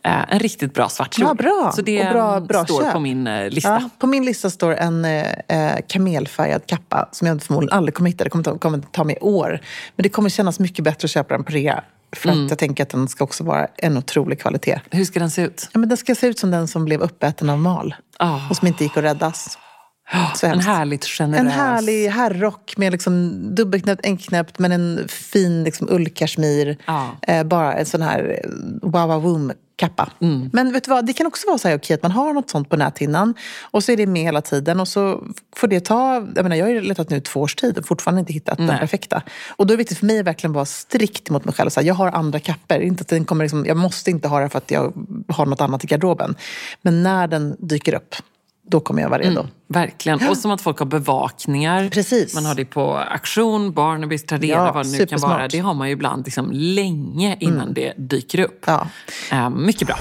Eh, 0.04 0.32
en 0.32 0.38
riktigt 0.38 0.74
bra 0.74 0.88
svart 0.88 1.14
kjol. 1.14 1.26
Ja, 1.28 1.34
bra. 1.34 1.72
Så 1.76 1.82
det 1.82 2.10
bra- 2.12 2.40
bra 2.40 2.64
står 2.64 2.82
köp. 2.82 2.92
på 2.92 3.00
min 3.00 3.26
eh, 3.26 3.48
lista. 3.50 3.68
Ja, 3.70 3.88
på 3.98 4.06
min 4.06 4.24
lista 4.24 4.50
står 4.50 4.74
en 4.74 5.04
eh, 5.04 5.26
eh, 5.48 5.78
kamelfärgad 5.88 6.66
kappa 6.66 7.08
som 7.12 7.28
jag 7.28 7.42
förmodligen 7.42 7.76
aldrig 7.76 7.94
kommer 7.94 8.10
hitta. 8.10 8.24
Det 8.24 8.30
kommer 8.30 8.44
ta, 8.44 8.58
kommer 8.58 8.78
ta 8.78 9.04
mig 9.04 9.18
år. 9.20 9.60
Men 9.96 10.02
det 10.02 10.08
kommer 10.08 10.28
kännas 10.28 10.58
mycket 10.58 10.84
bättre 10.84 11.06
att 11.06 11.10
köpa 11.10 11.34
den 11.34 11.44
på 11.44 11.52
rea. 11.52 11.84
För 12.16 12.28
Mm. 12.28 12.44
att 12.44 12.50
jag 12.50 12.58
tänker 12.58 12.82
att 12.82 12.88
den 12.90 13.08
ska 13.08 13.24
också 13.24 13.44
vara 13.44 13.66
en 13.76 13.96
otrolig 13.96 14.40
kvalitet. 14.40 14.80
Hur 14.90 15.04
ska 15.04 15.20
den 15.20 15.30
se 15.30 15.42
ut? 15.42 15.68
Ja, 15.72 15.78
men 15.80 15.88
den 15.88 15.98
ska 15.98 16.14
se 16.14 16.26
ut 16.26 16.38
som 16.38 16.50
den 16.50 16.68
som 16.68 16.84
blev 16.84 17.00
uppäten 17.00 17.50
av 17.50 17.58
mal. 17.58 17.94
Ah. 18.18 18.38
Och 18.50 18.56
som 18.56 18.68
inte 18.68 18.84
gick 18.84 18.96
att 18.96 19.04
räddas. 19.04 19.58
Så 20.36 20.46
En 20.46 20.60
härligt 20.60 21.04
generös... 21.04 21.40
En 21.40 21.48
härlig 21.48 22.08
herrrock 22.08 22.74
med 22.76 22.92
liksom 22.92 23.40
dubbelknäppt, 23.54 24.06
enknäppt 24.06 24.58
men 24.58 24.72
en 24.72 25.08
fin 25.08 25.64
liksom 25.64 25.88
ullkashmir. 25.90 26.76
Ja. 26.86 27.08
Eh, 27.22 27.44
bara 27.44 27.74
en 27.74 27.86
sån 27.86 28.02
här 28.02 28.40
eh, 28.44 28.50
wow 28.82 29.10
kappa. 29.80 30.10
Mm. 30.20 30.50
Men 30.52 30.72
vet 30.72 30.84
du 30.84 30.90
vad, 30.90 31.06
det 31.06 31.12
kan 31.12 31.26
också 31.26 31.46
vara 31.46 31.58
så 31.58 31.68
här 31.68 31.76
okej 31.76 31.94
att 31.94 32.02
man 32.02 32.12
har 32.12 32.32
något 32.32 32.50
sånt 32.50 32.68
på 32.68 32.76
näthinnan 32.76 33.34
och 33.62 33.84
så 33.84 33.92
är 33.92 33.96
det 33.96 34.06
med 34.06 34.22
hela 34.22 34.42
tiden 34.42 34.80
och 34.80 34.88
så 34.88 35.24
får 35.56 35.68
det 35.68 35.80
ta, 35.80 36.14
jag 36.14 36.42
menar 36.42 36.56
jag 36.56 36.66
har 36.66 36.80
letat 36.80 37.10
nu 37.10 37.20
två 37.20 37.40
års 37.40 37.54
tid 37.54 37.78
och 37.78 37.86
fortfarande 37.86 38.20
inte 38.20 38.32
hittat 38.32 38.56
den 38.56 38.66
Nej. 38.66 38.78
perfekta. 38.78 39.22
Och 39.56 39.66
då 39.66 39.72
är 39.72 39.76
det 39.76 39.78
viktigt 39.78 39.98
för 39.98 40.06
mig 40.06 40.20
att 40.20 40.26
verkligen 40.26 40.52
vara 40.52 40.64
strikt 40.64 41.30
mot 41.30 41.44
mig 41.44 41.54
själv. 41.54 41.70
Så 41.70 41.80
här, 41.80 41.86
jag 41.86 41.94
har 41.94 42.08
andra 42.08 42.40
kappor, 42.40 42.80
inte 42.80 43.00
att 43.00 43.08
den 43.08 43.24
kommer 43.24 43.44
liksom, 43.44 43.66
jag 43.66 43.76
måste 43.76 44.10
inte 44.10 44.28
ha 44.28 44.40
den 44.40 44.50
för 44.50 44.58
att 44.58 44.70
jag 44.70 44.92
har 45.28 45.46
något 45.46 45.60
annat 45.60 45.84
i 45.84 45.86
garderoben. 45.86 46.34
Men 46.82 47.02
när 47.02 47.26
den 47.26 47.56
dyker 47.58 47.94
upp, 47.94 48.14
då 48.70 48.80
kommer 48.80 49.02
jag 49.02 49.08
vara 49.10 49.22
redo. 49.22 49.46
Verkligen. 49.68 50.28
Och 50.28 50.36
som 50.36 50.50
att 50.50 50.60
folk 50.60 50.78
har 50.78 50.86
bevakningar. 50.86 51.88
Precis. 51.88 52.34
Man 52.34 52.44
har 52.44 52.54
det 52.54 52.64
på 52.64 52.96
auktion, 52.96 53.72
Barnabys, 53.72 54.24
Tradera, 54.26 54.50
Ja, 54.66 54.72
vad 54.72 54.86
det 54.86 54.90
nu 54.92 54.98
kan 54.98 55.06
supersmart. 55.08 55.30
vara. 55.30 55.48
Det 55.48 55.58
har 55.58 55.74
man 55.74 55.88
ju 55.88 55.92
ibland 55.92 56.24
liksom 56.24 56.50
länge 56.52 57.36
innan 57.40 57.74
det 57.74 57.92
dyker 57.96 58.40
upp. 58.40 58.64
Ja. 58.66 58.86
Eh, 59.32 59.50
mycket 59.50 59.86
bra. 59.88 59.96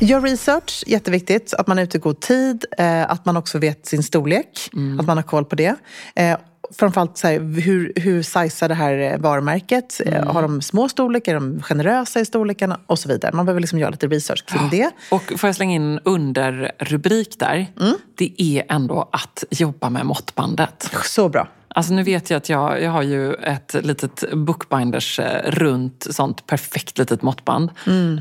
Gör 0.00 0.20
research, 0.20 0.84
jätteviktigt. 0.86 1.54
Att 1.54 1.66
man 1.66 1.78
är 1.78 1.82
ute 1.82 1.96
i 1.96 2.00
god 2.00 2.20
tid. 2.20 2.64
Eh, 2.78 3.10
att 3.10 3.24
man 3.26 3.36
också 3.36 3.58
vet 3.58 3.86
sin 3.86 4.02
storlek. 4.02 4.70
Att 5.00 5.06
man 5.06 5.16
har 5.16 5.22
koll 5.22 5.44
på 5.44 5.56
det. 5.56 5.74
Eh, 6.14 6.36
framförallt 6.78 7.18
så 7.18 7.26
här, 7.26 7.60
hur, 7.60 7.92
hur 7.96 8.22
sizar 8.22 8.68
det 8.68 8.74
här 8.74 9.12
eh, 9.12 9.18
varumärket? 9.18 10.00
Eh, 10.06 10.32
har 10.32 10.42
de 10.42 10.62
små 10.62 10.88
storlekar? 10.88 11.32
Är 11.32 11.40
de 11.40 11.62
generösa 11.62 12.20
i 12.20 12.24
storlekarna? 12.24 12.80
Och 12.86 12.98
så 12.98 13.08
vidare. 13.08 13.32
Man 13.32 13.46
behöver 13.46 13.60
liksom 13.60 13.78
göra 13.78 13.90
lite 13.90 14.06
research 14.06 14.44
kring 14.46 14.68
det. 14.70 14.90
Och 15.10 15.32
får 15.36 15.48
jag 15.48 15.56
slänga 15.56 15.74
in 15.74 16.00
underrubrik 16.04 17.38
där? 17.38 17.66
Mm. 17.80 17.94
Det 18.14 18.34
är 18.38 18.64
ändå 18.68 19.08
att 19.12 19.44
jobba 19.50 19.90
med 19.90 20.06
måttbandet. 20.06 20.90
Så 21.04 21.28
bra. 21.28 21.48
Alltså 21.76 21.94
nu 21.94 22.02
vet 22.02 22.30
jag 22.30 22.36
att 22.36 22.48
jag, 22.48 22.82
jag 22.82 22.90
har 22.90 23.02
ju 23.02 23.34
ett 23.34 23.74
litet 23.82 24.24
bookbinders 24.32 25.18
eh, 25.18 25.50
runt 25.50 26.06
sånt 26.10 26.46
perfekt 26.46 26.98
litet 26.98 27.22
måttband. 27.22 27.70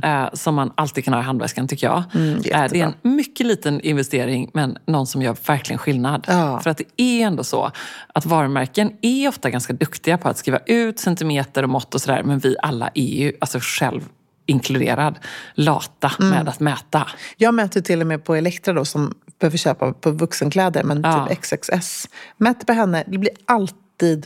Eh, 0.04 0.34
som 0.34 0.56
man 0.56 0.72
alltid 0.76 1.06
kan 1.06 1.14
ha 1.14 1.22
i 1.22 1.24
handväskan 1.24 1.68
tycker 1.68 1.88
jag. 1.88 2.04
eh, 2.66 2.72
det 2.72 2.82
är 2.82 2.86
en 2.86 3.16
mycket 3.16 3.46
liten 3.46 3.82
investering 3.82 4.50
men 4.54 4.78
någon 4.86 5.08
som 5.08 5.22
gör 5.22 5.38
verkligen 5.48 5.78
skillnad. 5.78 6.26
Ja. 6.28 6.60
För 6.60 6.70
att 6.70 6.78
det 6.78 7.02
är 7.02 7.26
ändå 7.26 7.44
så 7.44 7.72
att 8.14 8.26
varumärken 8.26 8.92
är 9.02 9.28
ofta 9.28 9.50
ganska 9.50 9.74
duktiga 9.74 10.18
på 10.18 10.30
att 10.30 10.38
skriva 10.38 10.60
ut 10.66 11.00
centimeter 11.00 11.64
och 11.64 11.70
mått 11.70 11.96
och 11.96 12.02
sådär. 12.02 12.24
Men 12.24 12.40
vi 12.40 12.56
alla 12.62 12.90
är 12.94 13.20
ju, 13.24 13.34
alltså 13.42 13.60
själv 13.62 14.02
inkluderad, 14.46 15.20
lata 15.54 16.12
med 16.20 16.50
att 16.50 16.60
mäta. 16.60 17.08
Jag 17.38 17.54
mäter 17.54 17.82
till 17.82 18.02
och 18.02 18.08
med 18.08 18.24
på 18.26 18.36
Elektra 18.36 18.74
då, 18.74 18.86
som 18.86 19.14
behöver 19.40 19.58
köpa 19.58 19.94
på 19.94 20.12
vuxenkläder, 20.12 20.84
men 20.84 21.02
Ja. 21.04 21.28
typ 21.30 21.40
XXS. 21.44 22.10
Mäter 22.38 22.66
på 22.66 22.74
henne, 22.74 23.04
det 23.08 23.18
blir 23.18 23.32
alltid 23.46 23.78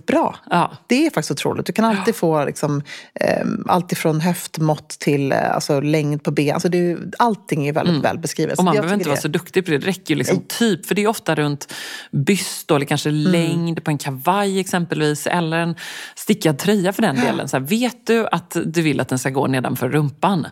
bra. 0.08 0.36
Ja. 0.50 0.72
Det 0.88 1.06
är 1.06 1.10
faktiskt 1.10 1.32
otroligt. 1.32 1.66
Du 1.66 1.74
kan 1.74 1.86
alltid 1.86 2.16
få 2.16 2.46
liksom, 2.46 2.82
eh, 3.20 3.46
allt 3.68 3.92
ifrån 3.92 4.22
höftmått 4.22 4.90
till 4.90 5.32
eh, 5.32 5.56
alltså, 5.56 5.80
längd 5.80 6.24
på 6.24 6.32
ben. 6.32 6.54
Alltså, 6.54 6.70
det 6.70 6.78
är, 6.92 6.98
allting 7.20 7.68
är 7.68 7.74
väldigt 7.74 8.04
väl 8.04 8.18
beskrivet. 8.20 8.60
Mm. 8.60 8.60
Och 8.60 8.66
man 8.66 8.72
behöver 8.74 8.94
inte 8.94 9.00
tycker 9.04 9.10
vara 9.10 9.16
det- 9.16 9.22
så 9.22 9.28
duktig 9.28 9.66
på 9.66 9.72
det. 9.72 9.78
Det 9.78 9.88
räcker 9.88 10.14
ju 10.14 10.16
liksom 10.18 10.44
typ, 10.48 10.86
för 10.86 10.96
det 10.96 11.04
är 11.04 11.08
ofta 11.08 11.36
runt 11.36 11.74
byst 12.12 12.72
eller 12.72 12.86
kanske 12.86 13.10
Mm. 13.10 13.32
längd 13.32 13.84
på 13.84 13.92
en 13.92 13.98
kavaj 13.98 14.60
exempelvis. 14.60 15.28
Eller 15.28 15.58
en 15.58 15.76
stickad 16.16 16.58
tröja 16.58 16.94
för 16.94 17.02
den 17.02 17.16
delen. 17.16 17.48
Så 17.48 17.58
här, 17.58 17.64
vet 17.66 18.08
du 18.08 18.28
att 18.32 18.58
du 18.66 18.82
vill 18.82 19.00
att 19.00 19.10
den 19.10 19.20
ska 19.20 19.30
gå 19.30 19.48
nedanför 19.48 19.90
rumpan? 19.90 20.48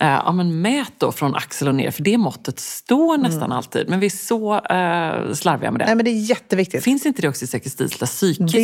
Eh, 0.00 0.08
ja, 0.08 0.32
men 0.32 0.60
mät 0.62 0.92
då 0.98 1.12
från 1.12 1.34
axel 1.34 1.68
och 1.68 1.74
ner, 1.74 1.90
för 1.90 2.02
det 2.02 2.18
måttet 2.18 2.58
står 2.60 3.18
nästan 3.18 3.52
alltid. 3.52 3.88
Men 3.88 4.00
vi 4.00 4.06
är 4.06 4.10
så 4.10 4.54
eh, 4.54 5.32
slarviga 5.34 5.70
med 5.70 5.80
det. 5.80 5.84
Nej, 5.86 5.94
men 5.94 6.04
det 6.04 6.10
är 6.10 6.20
jätteviktigt. 6.30 6.84
Finns 6.84 7.06
inte 7.06 7.22
det 7.22 7.28
också 7.28 7.44
i 7.44 7.48
Säker 7.48 7.70
Stils 7.70 7.98
psykiskt? 7.98 8.54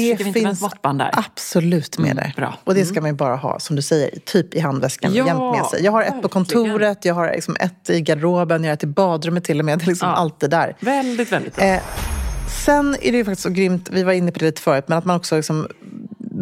Måttband 0.61 0.99
där? 0.99 1.11
absolut 1.13 1.99
med 1.99 2.11
Mm, 2.11 2.31
bra. 2.37 2.55
Och 2.65 2.75
det 2.75 2.85
ska 2.85 3.01
man 3.01 3.11
ju 3.11 3.17
bara 3.17 3.37
ha, 3.37 3.59
som 3.61 3.77
du 3.77 3.83
säger, 3.83 4.11
typ 4.25 4.55
i 4.55 4.61
handväskan 4.61 5.15
Ja, 5.15 5.27
jämt 5.27 5.41
med 5.57 5.67
sig. 5.67 5.85
Jag 5.85 5.93
har 5.93 6.03
ett 6.03 6.23
på 6.23 6.29
kontoret, 6.29 7.05
jag 7.05 7.15
har 7.15 7.33
liksom 7.33 7.57
ett 7.61 7.91
i 7.91 8.01
garderoben, 8.01 8.65
jag 8.65 8.71
har 8.71 8.75
ett 8.75 8.83
i 8.85 8.87
badrummet 8.87 9.45
till 9.45 9.59
och 9.59 9.65
med. 9.65 9.79
Det 9.79 9.85
är 9.85 9.87
liksom 9.87 10.09
Ja. 10.09 10.15
alltid 10.15 10.51
där. 10.51 10.77
Väldigt, 10.81 11.33
väldigt 11.33 11.57
bra. 11.57 11.65
Eh, 11.65 11.81
sen 12.65 12.97
är 13.03 13.13
det 13.13 13.19
ju 13.19 13.25
faktiskt 13.25 13.43
så 13.43 13.51
grymt, 13.51 13.89
vi 13.93 14.03
var 14.03 14.13
inne 14.13 14.33
på 14.33 14.39
det 14.39 14.45
lite 14.45 14.63
förut, 14.63 14.85
men 14.89 14.99
att 14.99 15.05
man 15.05 15.17
också 15.17 15.37
liksom 15.37 15.69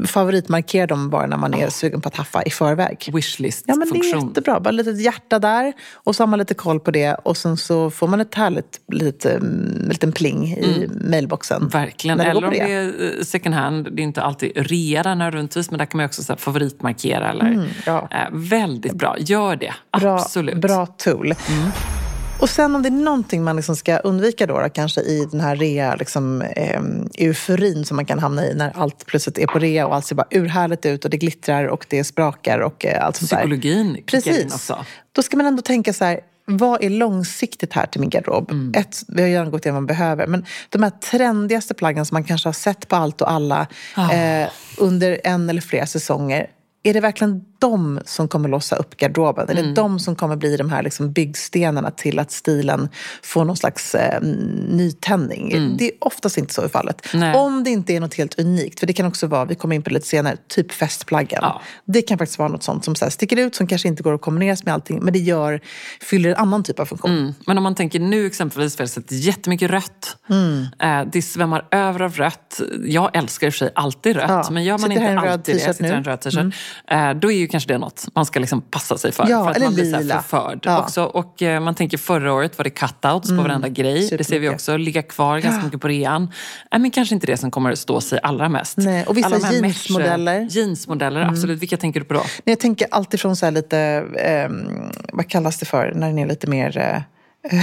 favoritmarkerar 0.07 0.87
dem 0.87 1.11
bara 1.11 1.27
när 1.27 1.37
man 1.37 1.55
är 1.55 1.69
sugen 1.69 2.01
på 2.01 2.09
att 2.09 2.17
haffa 2.17 2.43
i 2.43 2.51
förväg. 2.51 2.97
Ja, 3.01 3.13
men 3.13 3.15
det 3.15 3.17
är 3.17 3.17
Wishlist-funktion. 3.17 4.29
jättebra. 4.29 4.61
Bara 4.61 4.71
ett 4.71 4.75
litet 4.75 5.01
hjärta 5.01 5.39
där 5.39 5.73
och 5.93 6.17
så 6.17 6.23
har 6.23 6.29
man 6.29 6.39
lite 6.39 6.55
koll 6.55 6.81
på 6.81 6.91
det 6.91 7.15
och 7.15 7.37
sen 7.37 7.57
så 7.57 7.91
får 7.91 8.09
man 8.09 8.21
ett 8.21 8.35
härligt 8.35 8.81
litet, 8.93 9.43
mm, 9.43 9.89
liten 9.89 10.13
pling 10.13 10.47
i 10.47 10.89
mailboxen. 11.11 11.69
Verkligen. 11.69 12.19
Det 12.19 12.25
Eller 12.25 12.45
om 12.45 12.51
på 12.51 12.57
det 12.57 12.73
är 12.73 12.87
eh, 13.19 13.25
second 13.25 13.55
hand. 13.55 13.89
Det 13.93 14.03
är 14.03 14.05
inte 14.05 14.23
alltid 14.23 14.53
rea 14.55 15.03
där 15.03 15.15
nödvändigtvis, 15.15 15.71
men 15.71 15.79
där 15.79 15.87
kan 15.87 15.99
man 15.99 16.07
också 16.07 16.23
så 16.23 16.33
här, 16.33 16.39
favoritmarkera. 16.39 17.31
Eller, 17.31 17.69
ja. 17.87 18.09
eh, 18.11 18.19
väldigt 18.33 18.95
bra. 18.95 19.17
Gör 19.19 19.57
det. 19.57 19.75
Bra, 20.01 20.15
Absolut. 20.15 20.57
bra 20.57 20.87
tool. 20.87 21.35
Och 22.41 22.51
sen 22.51 22.75
om 22.75 22.83
det 22.83 22.89
är 22.89 22.91
någonting 22.91 23.45
man 23.45 23.57
liksom 23.57 23.77
ska 23.77 23.97
undvika 23.97 24.47
då, 24.47 24.61
då 24.61 24.69
kanske 24.69 25.01
i 25.01 25.29
den 25.31 25.41
här 25.41 25.57
rea, 25.57 25.95
liksom, 25.95 26.43
eh, 26.43 26.81
euforin 27.19 27.85
som 27.85 27.97
man 27.97 28.07
kan 28.07 28.19
hamna 28.19 28.47
i 28.47 28.55
när 28.55 28.73
allt 28.75 29.07
plötsligt 29.07 29.39
är 29.39 29.47
på 29.47 29.59
rea 29.59 29.87
och 29.87 29.95
allt 29.95 30.07
ser 30.07 30.15
bara 30.15 30.27
urhärligt 30.31 30.87
ut 30.87 31.05
och 31.05 31.11
det 31.11 31.17
glittrar 31.17 31.65
och 31.67 31.87
det 31.89 32.05
sprakar 32.05 32.59
och 32.59 32.85
eh, 32.87 33.05
allt 33.07 33.17
sånt 33.17 33.31
där. 33.31 33.37
Psykologin 33.37 33.97
in 33.97 34.05
Precis. 34.07 34.55
också. 34.55 34.85
Då 35.13 35.23
ska 35.23 35.37
man 35.37 35.47
ändå 35.47 35.63
tänka 35.63 35.93
så 35.93 36.05
här, 36.05 36.21
vad 36.47 36.85
är 36.85 36.91
långsiktigt 36.91 37.73
här 37.73 37.87
till 37.87 38.01
min 38.01 38.11
garderob? 38.11 38.51
Mm. 38.51 38.73
Ett, 38.77 39.03
vi 39.09 39.23
har 39.23 39.29
redan 39.29 39.51
gått 39.51 39.67
igenom 39.67 39.75
vad 39.75 39.83
man 39.83 39.97
behöver, 39.97 40.27
men 40.27 40.45
de 40.69 40.83
här 40.83 40.91
trendigaste 40.91 41.75
plaggen 41.75 42.07
som 42.07 42.15
man 42.15 42.25
kanske 42.25 42.49
har 42.49 42.53
sett 42.55 42.89
på 42.89 42.97
allt 42.97 43.21
och 43.21 43.31
alla 43.31 43.67
Ah. 43.95 44.13
eh, 44.13 44.49
under 44.79 45.21
en 45.25 45.51
eller 45.51 45.61
flera 45.61 45.87
säsonger. 45.87 46.47
Är 46.83 46.95
det 46.95 47.01
verkligen 47.01 47.45
de 47.65 48.01
som 48.05 48.29
kommer 48.29 48.49
lossa 48.49 48.77
upp 48.77 48.97
garderoben? 48.97 49.49
Är 49.51 49.55
det 49.55 49.61
Mm. 49.61 49.75
de 49.75 49.99
som 49.99 50.17
kommer 50.17 50.37
bli 50.37 50.57
de 50.57 50.71
här 50.71 50.83
liksom 50.83 51.13
byggstenarna 51.13 51.91
till 51.91 52.19
att 52.19 52.33
stilen 52.33 52.89
får 53.23 53.45
någon 53.45 53.57
slags 53.57 53.95
eh, 53.95 54.21
nytändning? 54.69 55.75
Det 55.79 55.85
är 55.85 55.93
oftast 56.01 56.39
inte 56.39 56.55
så 56.55 56.65
i 56.65 56.69
fallet. 56.69 57.15
Mm. 57.15 57.21
Nej. 57.31 57.41
Om 57.41 57.65
det 57.65 57.71
inte 57.71 57.93
är 57.93 58.01
något 58.01 58.15
helt 58.15 58.39
unikt, 58.39 58.81
för 58.81 58.87
det 58.87 58.93
kan 58.93 59.07
också 59.07 59.27
vara, 59.27 59.45
vi 59.45 59.55
kommer 59.55 59.77
in 59.77 59.83
på 59.83 59.91
det 59.91 59.95
lite 59.95 60.07
senare, 60.07 60.37
typ 60.49 60.73
festplaggen. 60.73 61.39
Ja. 61.43 61.61
Det 61.85 62.03
kan 62.03 62.19
faktiskt 62.19 62.39
vara 62.39 62.49
något 62.49 62.63
sånt 62.63 62.85
som 62.85 62.95
så 62.95 63.05
här 63.05 63.11
sticker 63.11 63.37
ut, 63.37 63.55
som 63.55 63.67
kanske 63.67 63.89
inte 63.89 64.03
går 64.03 64.15
att 64.15 64.21
kombineras 64.21 64.65
med 64.65 64.75
allting, 64.75 64.99
men 65.05 65.13
det 65.13 65.19
gör, 65.19 65.61
fyller 66.01 66.31
en 66.31 66.37
annan 66.37 66.63
typ 66.65 66.81
av 66.81 66.85
funktion. 66.87 67.11
Mm. 67.19 67.35
Men 67.47 67.57
om 67.59 67.63
man 67.63 67.75
tänker 67.75 68.01
nu 68.01 68.27
exempelvis, 68.27 68.77
för 68.77 68.87
sett 68.87 69.13
jättemycket 69.13 69.71
rött. 69.71 70.17
Mm. 70.31 70.67
Eh, 70.79 71.11
det 71.13 71.23
svämmar 71.23 71.67
över 71.71 72.03
av 72.03 72.13
rött. 72.17 72.61
Jag 72.85 73.17
älskar 73.17 73.47
i 73.47 73.51
och 73.51 73.55
för 73.55 73.59
sig 73.59 73.71
alltid 73.75 74.17
rött, 74.17 74.29
Ja. 74.29 74.49
men 74.51 74.65
gör 74.65 74.73
man 74.73 74.81
Sitter 74.81 74.95
inte 74.95 75.07
en 75.07 75.19
alltid 75.19 75.55
det, 75.55 75.59
sitter 75.61 75.85
en 75.85 75.91
nu. 75.91 75.95
Mm. 75.95 76.05
röd 76.05 76.21
t-shirt, 76.21 76.55
eh, 76.91 77.11
då 77.21 77.33
är 77.33 77.37
ju 77.37 77.47
kanske 77.55 77.69
det 77.69 77.75
är 77.75 77.79
något 77.79 78.07
man 78.15 78.27
ska 78.27 78.41
liksom 78.41 78.61
passa 78.61 78.99
sig 78.99 79.13
för. 79.13 79.27
Ja, 79.29 79.43
för 79.45 79.51
att 79.51 79.57
eller 79.57 79.67
man 79.67 79.75
blir 79.75 79.99
lila. 79.99 80.23
förförd 80.23 80.59
Ja. 80.63 80.83
också. 80.83 81.05
Och 81.05 81.43
eh, 81.43 81.61
man 81.61 81.75
tänker 81.75 81.99
förra 81.99 82.33
året 82.33 82.59
var 82.59 82.65
det 82.65 82.71
cutouts 82.71 83.29
på 83.29 83.35
varenda 83.35 83.69
grej. 83.69 84.09
Det 84.19 84.25
ser 84.25 84.39
vi 84.39 84.49
också 84.49 84.77
ligga 84.77 85.03
kvar 85.03 85.39
ganska 85.39 85.65
mycket 85.65 85.81
på 85.81 85.89
rean. 85.89 86.31
Nej, 86.73 86.81
men 86.81 86.91
kanske 86.91 87.15
inte 87.15 87.27
det 87.27 87.37
som 87.37 87.51
kommer 87.51 87.73
att 87.73 87.79
stå 87.79 88.01
sig 88.01 88.19
allra 88.23 88.49
mest. 88.49 88.77
Nej, 88.77 89.05
och 89.07 89.17
vissa 89.17 89.53
jeansmodeller. 89.53 90.47
Jeansmodeller, 90.51 91.21
absolut. 91.21 91.63
Vilka 91.63 91.77
tänker 91.77 92.01
du 92.01 92.07
på 92.07 92.15
då? 92.15 92.21
Nej, 92.21 92.29
Jag 92.45 92.61
tänker 92.61 92.87
alltid 92.91 93.21
från 93.21 93.37
så 93.37 93.47
här 93.47 93.51
lite, 93.53 93.79
ehm, 94.19 94.69
vad 95.13 95.29
kallas 95.29 95.59
det 95.59 95.67
för, 95.67 95.93
när 95.95 96.07
den 96.07 96.19
är 96.19 96.27
lite 96.27 96.47
mer, 96.47 96.79
eh, 96.79 97.03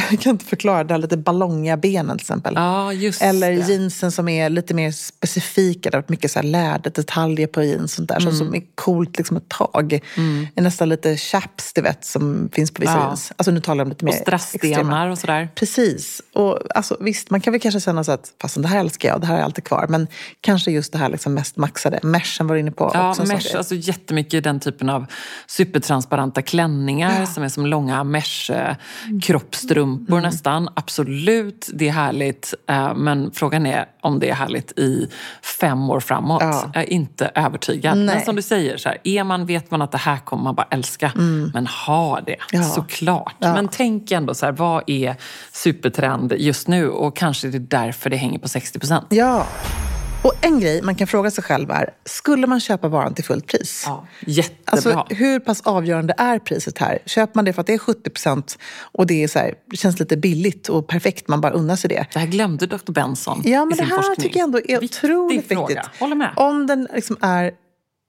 jag 0.10 0.20
kan 0.20 0.30
inte 0.30 0.46
förklara, 0.46 0.84
det 0.84 0.94
här 0.94 1.00
lite 1.02 1.18
ballongiga 1.18 1.78
benen 1.78 2.18
till 2.18 2.24
exempel. 2.24 2.54
Ja, 2.56 2.94
just 2.94 3.22
Eller 3.22 3.52
det. 3.52 3.58
jeansen 3.70 4.12
som 4.12 4.30
är 4.30 4.50
lite 4.50 4.74
mer 4.74 4.92
specifika, 4.92 5.90
det 5.90 5.98
har 5.98 6.02
varit 6.02 6.10
mycket 6.10 6.32
så 6.32 6.40
här 6.40 6.44
läderdetaljer 6.44 7.48
på 7.48 7.64
jeans. 7.64 7.94
Sånt 7.94 8.10
där, 8.10 8.22
Mm. 8.22 8.34
som, 8.34 8.56
är 8.56 8.62
coolt 8.76 9.18
liksom 9.18 9.38
ett 9.38 9.50
tag. 9.50 9.94
Är 10.56 10.62
nästan 10.62 10.90
lite 10.90 11.18
chaps, 11.18 11.74
du 11.74 11.82
vet, 11.82 12.06
som 12.06 12.50
finns 12.54 12.72
på 12.72 12.82
vissa 12.82 12.94
Ja. 12.94 13.00
jeans. 13.06 13.32
Alltså 13.38 13.52
nu 13.52 13.60
talar 13.62 13.78
jag 13.82 13.86
om 13.86 13.90
lite 13.90 14.06
Och 14.06 14.12
mer 14.12 14.14
extrema. 14.14 14.40
strassstenar 14.40 15.10
och 15.10 15.18
sådär. 15.18 15.50
Precis. 15.56 16.22
Och 16.34 16.60
alltså, 16.76 16.98
visst, 17.00 17.30
man 17.30 17.42
kan 17.42 17.54
väl 17.54 17.62
kanske 17.62 17.80
känna 17.80 18.04
så 18.04 18.12
att 18.12 18.34
fast 18.42 18.62
det 18.62 18.68
här 18.68 18.80
älskar 18.80 19.10
jag, 19.10 19.22
det 19.22 19.28
här 19.28 19.38
är 19.40 19.44
alltid 19.44 19.64
kvar. 19.64 19.86
Men 19.90 20.08
kanske 20.42 20.72
just 20.72 20.92
det 20.92 20.98
här 20.98 21.10
liksom 21.10 21.34
mest 21.34 21.58
maxade. 21.58 22.00
Meshen 22.04 22.48
var 22.48 22.56
du 22.56 22.60
inne 22.62 22.72
på. 22.72 22.92
Ja, 22.94 23.16
mesh, 23.28 23.56
alltså 23.58 23.76
jättemycket 23.76 24.44
den 24.44 24.60
typen 24.60 24.90
av 24.90 25.06
supertransparenta 25.48 26.42
klänningar 26.42 27.26
som 27.26 27.44
är 27.44 27.50
som 27.50 27.66
långa 27.66 28.04
mesh-kroppstrumpor 29.76 30.12
Mm. 30.18 30.24
nästan. 30.24 30.70
Absolut, 30.74 31.70
det 31.74 31.88
är 31.88 31.92
härligt. 31.92 32.54
eh, 32.70 32.96
Men 32.96 33.32
frågan 33.34 33.66
är 33.66 33.86
om 34.02 34.20
det 34.20 34.30
är 34.30 34.34
härligt 34.34 34.72
i 34.80 35.10
fem 35.60 35.90
år 35.90 36.00
framåt. 36.00 36.42
Ja. 36.42 36.72
Jag 36.74 36.84
är 36.84 36.90
inte 36.94 37.32
övertygad. 37.36 37.98
Men 37.98 38.06
Nej. 38.06 38.26
som 38.26 38.36
du 38.36 38.42
säger, 38.42 38.78
så 38.78 38.90
här, 38.90 38.98
är 39.04 39.24
man, 39.24 39.46
vet 39.46 39.72
man 39.72 39.82
att 39.82 39.92
det 39.92 39.98
här 39.98 40.18
kommer 40.18 40.44
man 40.44 40.56
bara 40.56 40.68
älska. 40.72 41.12
Men 41.54 41.68
ha 41.68 42.22
det, 42.22 42.36
Mm. 42.54 42.66
Ja. 42.68 42.70
såklart. 42.74 43.36
Ja. 43.40 43.54
Men 43.54 43.68
tänk 43.68 44.12
ändå, 44.12 44.34
så 44.34 44.46
här, 44.46 44.54
vad 44.54 44.84
är 44.88 45.16
supertrend 45.54 46.34
just 46.38 46.68
nu? 46.68 46.90
Och 46.90 47.16
kanske 47.16 47.48
det 47.48 47.58
är 47.58 47.60
därför 47.60 48.10
det 48.10 48.18
hänger 48.18 48.40
på 48.40 48.48
60 48.48 48.80
procent. 48.80 49.06
Ja. 49.10 49.46
Och 50.24 50.34
en 50.42 50.60
grej 50.60 50.82
man 50.82 50.96
kan 50.96 51.08
fråga 51.08 51.32
sig 51.32 51.44
själv 51.44 51.72
är, 51.72 51.90
skulle 52.06 52.48
man 52.48 52.60
köpa 52.60 52.88
varan 52.88 53.14
till 53.14 53.24
fullt 53.24 53.48
pris? 53.48 53.84
Ja, 53.88 54.08
jättebra. 54.28 54.62
Alltså, 54.66 55.06
hur 55.10 55.40
pass 55.40 55.62
avgörande 55.62 56.14
är 56.18 56.40
priset 56.40 56.78
här? 56.78 57.00
Köper 57.06 57.32
man 57.38 57.46
det 57.46 57.54
för 57.54 57.62
att 57.62 57.68
det 57.68 57.74
är 57.74 57.78
70 57.78 58.10
procent 58.10 58.58
och 58.82 59.08
det, 59.08 59.24
är 59.24 59.28
så 59.28 59.40
här, 59.40 59.54
det 59.72 59.78
känns 59.78 60.00
lite 60.00 60.18
billigt 60.18 60.70
och 60.70 60.88
perfekt, 60.88 61.28
man 61.28 61.42
bara 61.42 61.52
unnar 61.52 61.76
sig 61.76 61.90
det. 61.90 62.06
Det 62.14 62.20
här 62.20 62.28
glömde 62.28 62.66
Dr. 62.68 62.92
Benson 62.92 63.42
Ja, 63.46 63.50
i 63.52 63.66
men 63.66 63.70
det 63.70 63.76
sin 63.76 63.86
här 63.86 63.96
forskning. 63.96 64.16
tycker 64.24 64.40
jag 64.40 64.44
ändå 64.46 64.58
är 64.58 64.80
Viktig 64.80 65.00
otroligt 65.10 65.48
fråga. 65.48 65.68
viktigt. 65.68 66.00
Håller 66.00 66.16
med. 66.16 66.34
Om 66.36 66.68
den 66.68 66.88
liksom 66.96 67.18
är 67.22 67.52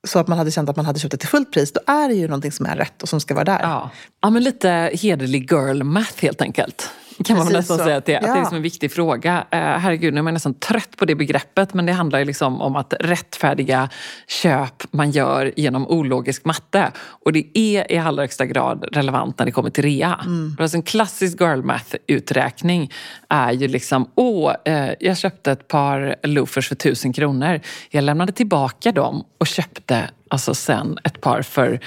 så 0.08 0.18
att 0.18 0.28
man 0.28 0.38
hade 0.38 0.50
känt 0.50 0.68
att 0.70 0.76
man 0.76 0.86
hade 0.86 0.98
köpt 1.00 1.10
det 1.12 1.16
till 1.18 1.28
fullt 1.28 1.52
pris, 1.52 1.72
då 1.72 1.80
är 1.86 2.08
det 2.08 2.14
ju 2.14 2.26
någonting 2.28 2.52
som 2.52 2.66
är 2.66 2.76
rätt 2.76 3.02
och 3.02 3.08
som 3.08 3.20
ska 3.20 3.34
vara 3.34 3.44
där. 3.44 3.60
Ja. 3.62 3.90
ja, 4.22 4.30
men 4.30 4.42
lite 4.44 4.90
hederlig 5.02 5.52
girl 5.52 5.82
math 5.82 6.22
helt 6.22 6.40
enkelt. 6.42 6.90
Kan 7.24 7.38
man 7.38 7.52
nästan 7.52 7.78
så. 7.78 7.84
säga 7.84 7.96
att 7.96 8.06
det, 8.06 8.14
är. 8.14 8.16
att 8.16 8.22
det 8.22 8.28
är 8.28 8.34
Ja. 8.34 8.40
liksom 8.40 8.56
en 8.56 8.62
viktig 8.62 8.92
fråga. 8.92 9.44
Eh, 9.50 9.58
herregud, 9.58 10.14
nu 10.14 10.18
är 10.20 10.22
man 10.22 10.34
nästan 10.34 10.54
trött 10.54 10.96
på 10.96 11.04
det 11.04 11.14
begreppet. 11.14 11.74
Men 11.74 11.86
det 11.86 11.92
handlar 11.92 12.18
ju 12.18 12.24
liksom 12.24 12.60
om 12.60 12.76
att 12.76 12.94
rättfärdiga 13.00 13.88
köp 14.28 14.82
man 14.92 15.10
gör 15.10 15.52
genom 15.56 15.86
ologisk 15.88 16.44
matte. 16.44 16.90
Och 16.98 17.32
det 17.32 17.58
är 17.58 17.92
i 17.92 17.98
allra 17.98 18.22
högsta 18.22 18.46
grad 18.46 18.84
relevant 18.92 19.38
när 19.38 19.46
det 19.46 19.52
kommer 19.52 19.70
till 19.70 19.84
rea. 19.84 20.20
Mm. 20.24 20.56
Alltså 20.60 20.76
en 20.76 20.82
klassisk 20.82 21.40
girl 21.40 21.62
math-uträkning 21.62 22.90
är 23.28 23.52
ju 23.52 23.68
liksom, 23.68 24.08
åh, 24.14 24.54
eh, 24.64 24.90
jag 25.00 25.18
köpte 25.18 25.52
ett 25.52 25.68
par 25.68 26.16
loafers 26.22 26.68
för 26.68 26.74
tusen 26.74 27.12
kronor. 27.12 27.60
Jag 27.90 28.04
lämnade 28.04 28.32
tillbaka 28.32 28.92
dem 28.92 29.24
och 29.38 29.46
köpte 29.46 30.10
alltså 30.28 30.54
sen 30.54 30.98
ett 31.04 31.20
par 31.20 31.42
för 31.42 31.80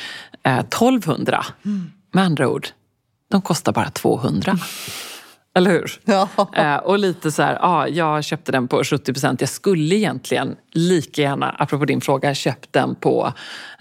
eh, 0.43 0.59
1200. 0.59 1.45
Mm. 1.65 1.91
Med 2.13 2.23
andra 2.23 2.47
ord, 2.49 2.67
de 3.31 3.41
kostar 3.41 3.71
bara 3.71 3.89
200. 3.89 4.57
Eller 5.55 5.71
hur? 5.71 5.91
Ja. 6.05 6.29
Eh, 6.55 6.75
och 6.75 6.99
lite 6.99 7.31
så 7.31 7.41
här, 7.41 7.57
ja, 7.61 7.87
jag 7.87 8.23
köpte 8.23 8.51
den 8.51 8.67
på 8.67 8.83
70 8.83 9.13
procent. 9.13 9.41
Jag 9.41 9.49
skulle 9.49 9.95
egentligen 9.95 10.55
lika 10.71 11.21
gärna, 11.21 11.49
apropå 11.59 11.85
din 11.85 12.01
fråga, 12.01 12.33
köpt 12.33 12.73
den 12.73 12.95
på, 12.95 13.33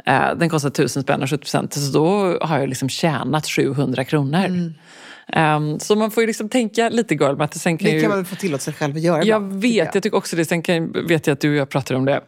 eh, 0.07 0.35
den 0.37 0.49
kostar 0.49 0.69
1000 0.69 1.02
spänn 1.02 1.23
och 1.23 1.31
70 1.31 1.40
procent. 1.40 1.73
Så 1.75 1.93
då 1.99 2.38
har 2.47 2.59
jag 2.59 2.69
liksom 2.69 2.88
tjänat 2.88 3.47
700 3.47 4.04
kronor. 4.04 4.73
Ehm, 5.28 5.78
så 5.78 5.97
man 5.97 6.11
får 6.11 6.23
ju 6.23 6.26
liksom 6.26 6.49
tänka 6.49 6.88
lite 6.88 7.14
girl 7.14 7.37
math. 7.37 7.59
Sen 7.59 7.78
kan 7.78 7.90
Det 7.90 7.95
ju, 7.95 8.00
kan 8.00 8.09
man 8.09 8.19
väl 8.19 8.26
få 8.26 8.37
tillåta 8.37 8.62
sig 8.62 8.75
själv 8.75 8.97
att 8.97 9.02
göra 9.02 9.25
jag 9.25 9.43
ibland, 9.43 9.62
vet, 9.62 9.95
jag 9.95 10.02
tycker 10.02 10.16
också 10.16 10.37
det. 10.37 10.45
Sen 10.45 10.62
kan, 10.62 10.93
vet 10.93 11.26
jag 11.26 11.35
att 11.35 11.40
du 11.40 11.50
och 11.50 11.57
jag 11.57 11.69
pratade 11.69 11.99
om 11.99 12.04
det 12.04 12.21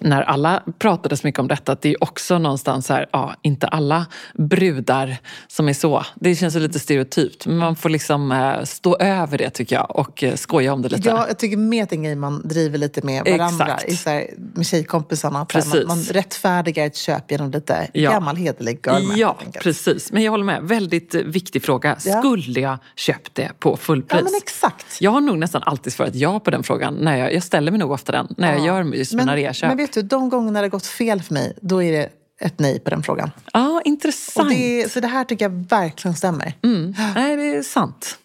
när 0.00 0.22
alla 0.22 0.62
pratade 0.78 1.16
så 1.16 1.26
mycket 1.26 1.38
om 1.38 1.48
detta, 1.48 1.72
att 1.72 1.82
det 1.82 1.88
är 1.90 2.02
också 2.02 2.38
någonstans 2.38 2.86
så 2.86 2.92
här, 2.94 3.06
ja, 3.12 3.34
inte 3.42 3.66
alla 3.66 4.06
brudar 4.34 5.16
som 5.48 5.68
är 5.68 5.72
så. 5.72 6.04
Det 6.14 6.34
känns 6.34 6.54
lite 6.54 6.78
stereotypt, 6.78 7.46
men 7.46 7.56
man 7.56 7.76
får 7.76 7.88
liksom 7.88 8.32
eh, 8.32 8.64
stå 8.64 8.96
över 8.96 9.38
det 9.38 9.50
tycker 9.50 9.76
jag 9.76 9.96
och 9.96 10.24
eh, 10.24 10.34
skoja 10.34 10.72
om 10.72 10.82
det 10.82 10.88
lite. 10.88 11.08
Ja, 11.08 11.24
jag 11.28 11.38
tycker 11.38 11.56
med 11.56 11.82
att 11.82 11.90
det 11.90 11.94
är 11.94 11.98
en 11.98 12.02
grej 12.04 12.14
man 12.16 12.48
driver 12.48 12.78
lite 12.78 13.02
med 13.02 13.24
varandra. 13.24 13.64
Exakt. 13.66 13.88
I 13.92 13.96
så 13.96 14.10
här, 14.10 14.26
med 14.54 14.66
tjejkompisarna. 14.66 15.44
Precis. 15.44 15.74
Man, 15.74 15.86
man 15.86 15.98
rättfärdigar 16.04 16.86
ett 16.86 16.96
köp 16.96 17.30
genom 17.30 17.50
lite 17.50 17.88
Ja. 17.92 18.10
gammal 18.10 18.36
hederlig 18.36 18.80
girl 18.86 19.02
math, 19.02 19.18
Ja, 19.18 19.38
precis. 19.62 20.12
Men 20.12 20.22
jag 20.22 20.30
håller 20.30 20.44
med. 20.44 20.62
Väldigt 20.62 21.14
eh, 21.14 21.20
viktig 21.22 21.62
fråga. 21.62 21.96
Ja. 22.04 22.18
Skulle 22.18 22.60
jag 22.60 22.78
köpt 22.96 23.34
det 23.34 23.50
på 23.58 23.76
fullpris? 23.76 24.20
Ja, 24.20 24.24
men 24.24 24.34
exakt. 24.42 25.00
Jag 25.00 25.10
har 25.10 25.20
nog 25.20 25.38
nästan 25.38 25.62
alltid 25.62 25.92
svarat 25.92 26.14
ja 26.14 26.40
på 26.40 26.50
den 26.50 26.62
frågan. 26.62 26.94
När 26.94 27.16
jag, 27.16 27.34
jag 27.34 27.42
ställer 27.42 27.70
mig 27.70 27.78
nog 27.80 27.90
ofta 27.90 28.12
den 28.12 28.34
när 28.36 28.52
jag 28.52 28.66
gör 28.66 28.82
just 28.94 29.12
mina 29.12 29.24
men, 29.24 29.36
reaköp. 29.36 29.68
Vet 29.88 29.94
du, 29.94 30.02
de 30.16 30.28
gångerna 30.28 30.60
det 30.60 30.64
har 30.64 30.70
gått 30.70 30.86
fel 30.86 31.22
för 31.22 31.34
mig, 31.34 31.52
då 31.60 31.82
är 31.82 31.92
det 31.92 32.08
ett 32.40 32.58
nej 32.58 32.80
på 32.80 32.90
den 32.90 33.02
frågan. 33.02 33.30
Ja, 33.52 33.68
Och 33.68 33.82
intressant. 33.84 34.50
det, 34.50 34.92
så 34.92 35.00
det 35.00 35.06
här 35.08 35.24
tycker 35.24 35.44
jag 35.44 35.50
verkligen 35.68 36.16
stämmer. 36.16 36.52
Mm. 36.64 36.94
Nej, 37.14 37.36
det 37.36 37.54
är 37.56 37.62
sant. 37.62 38.18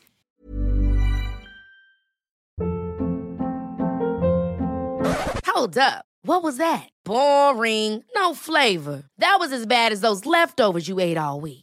Hold 5.55 5.77
up. 5.77 6.03
What 6.25 6.43
was 6.43 6.57
that? 6.57 6.89
Boring. 7.05 8.03
No 8.15 8.33
flavor. 8.35 9.03
That 9.19 9.37
was 9.39 9.51
as 9.51 9.65
bad 9.67 9.91
as 9.93 10.01
those 10.01 10.25
leftovers 10.25 10.87
you 10.89 10.99
ate 11.01 11.17
all 11.17 11.41
week. 11.41 11.62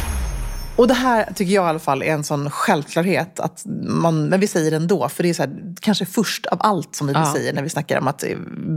Och 0.81 0.87
det 0.87 0.93
här 0.93 1.33
tycker 1.35 1.53
jag 1.53 1.65
i 1.65 1.69
alla 1.69 1.79
fall 1.79 2.03
är 2.03 2.13
en 2.13 2.23
sån 2.23 2.49
självklarhet. 2.49 3.39
Att 3.39 3.63
man, 3.87 4.25
men 4.29 4.39
vi 4.39 4.47
säger 4.47 4.71
det 4.71 4.77
ändå, 4.77 5.09
för 5.09 5.23
det 5.23 5.29
är 5.29 5.33
så 5.33 5.41
här, 5.43 5.75
kanske 5.81 6.05
först 6.05 6.45
av 6.45 6.57
allt 6.61 6.95
som 6.95 7.07
vi 7.07 7.13
Ja. 7.13 7.33
säger 7.33 7.53
när 7.53 7.63
vi 7.63 7.69
snackar 7.69 7.99
om 7.99 8.07
att 8.07 8.23
eh, 8.23 8.29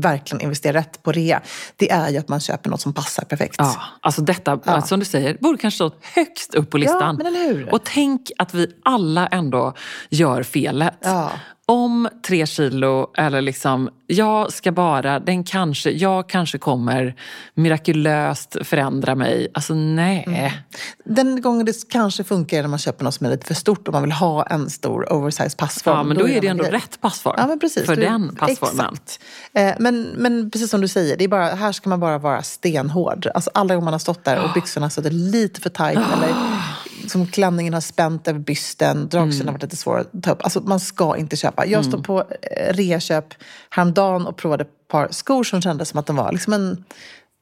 verkligen 0.02 0.40
investera 0.42 0.78
rätt 0.78 1.02
på 1.02 1.12
rea. 1.12 1.40
Det 1.76 1.90
är 1.90 2.08
ju 2.10 2.18
att 2.18 2.28
man 2.28 2.40
köper 2.40 2.70
något 2.70 2.80
som 2.80 2.92
passar 2.92 3.24
perfekt. 3.24 3.54
Ja, 3.58 3.76
alltså 4.00 4.22
detta, 4.22 4.82
som 4.82 4.98
du 5.00 5.04
säger, 5.06 5.36
borde 5.40 5.58
kanske 5.58 5.76
stå 5.76 5.92
högst 6.14 6.54
upp 6.54 6.70
på 6.70 6.78
listan. 6.78 7.16
men 7.16 7.26
eller 7.26 7.44
hur? 7.44 7.72
Och 7.74 7.84
tänk 7.84 8.30
att 8.38 8.54
vi 8.54 8.66
alla 8.84 9.26
ändå 9.26 9.74
gör 10.10 10.42
felet. 10.42 10.94
Ja. 11.00 11.30
Om 11.66 12.08
tre 12.26 12.46
kilo, 12.46 13.10
eller 13.16 13.40
liksom, 13.40 13.90
jag 14.06 14.52
ska 14.52 14.72
bara, 14.72 15.20
den 15.20 15.44
kanske, 15.44 15.90
jag 15.90 16.28
kanske 16.28 16.58
kommer 16.58 17.14
mirakulöst 17.54 18.56
förändra 18.62 19.14
mig. 19.14 19.48
Alltså 19.54 19.74
nej. 19.74 20.24
Mm. 20.26 20.50
Den 21.04 21.40
gången 21.42 21.66
det 21.66 21.88
kanske 21.88 22.24
funkar 22.24 22.58
är 22.58 22.62
när 22.62 22.68
man 22.68 22.78
köper 22.78 23.04
något 23.04 23.14
som 23.14 23.26
är 23.26 23.30
lite 23.30 23.46
för 23.46 23.54
stort 23.54 23.88
och 23.88 23.94
man 23.94 24.02
vill 24.02 24.12
ha 24.12 24.46
en 24.46 24.70
stor 24.70 25.12
oversized 25.12 25.56
passform. 25.56 25.96
Ja, 25.96 26.02
men 26.02 26.16
då 26.18 26.28
är 26.28 26.32
gör 26.34 26.40
det 26.40 26.46
ändå 26.48 26.62
grejer. 26.64 26.72
rätt 26.78 27.00
passform. 27.00 27.34
Ja, 27.38 27.46
men 27.46 27.58
precis. 27.58 27.86
För 27.86 27.96
Du- 27.96 28.02
den 28.02 28.36
passformen. 28.36 28.86
Exakt. 28.92 29.20
Eh, 29.52 29.74
Men, 29.78 30.02
men 30.16 30.50
precis 30.50 30.70
som 30.70 30.80
du 30.80 30.88
säger, 30.88 31.16
det 31.16 31.24
är 31.24 31.28
bara, 31.28 31.48
här 31.54 31.72
ska 31.72 31.90
man 31.90 32.00
bara 32.00 32.18
vara 32.18 32.42
stenhård. 32.42 33.26
Alltså 33.34 33.50
alla 33.54 33.74
gånger 33.74 33.84
man 33.84 33.94
har 33.94 33.98
stått 33.98 34.24
där 34.24 34.44
och 34.44 34.50
byxorna 34.54 34.84
har 34.86 34.90
suttit 34.90 35.12
lite 35.12 35.60
för 35.60 35.70
tajt 35.70 35.98
eller 35.98 36.34
som 37.06 37.26
klänningen 37.26 37.74
har 37.74 37.80
spänt 37.80 38.28
över 38.28 38.38
bysten, 38.38 38.96
dragkedjan 39.08 39.32
Mm. 39.34 39.46
har 39.46 39.52
varit 39.52 39.62
lite 39.62 39.76
svår 39.76 39.98
att 39.98 40.22
ta 40.22 40.30
upp. 40.30 40.44
Alltså 40.44 40.60
man 40.60 40.80
ska 40.80 41.16
inte 41.16 41.36
köpa. 41.36 41.66
Jag 41.66 41.84
stod 41.84 42.04
på 42.04 42.20
eh, 42.20 42.74
reaköp 42.74 43.34
häromdagen 43.70 44.26
och 44.26 44.36
provade 44.36 44.62
ett 44.64 44.88
par 44.88 45.08
skor 45.10 45.44
som 45.44 45.62
kändes 45.62 45.88
som 45.88 45.98
att 45.98 46.06
de 46.06 46.16
var 46.16 46.32
liksom 46.32 46.52
en, 46.52 46.84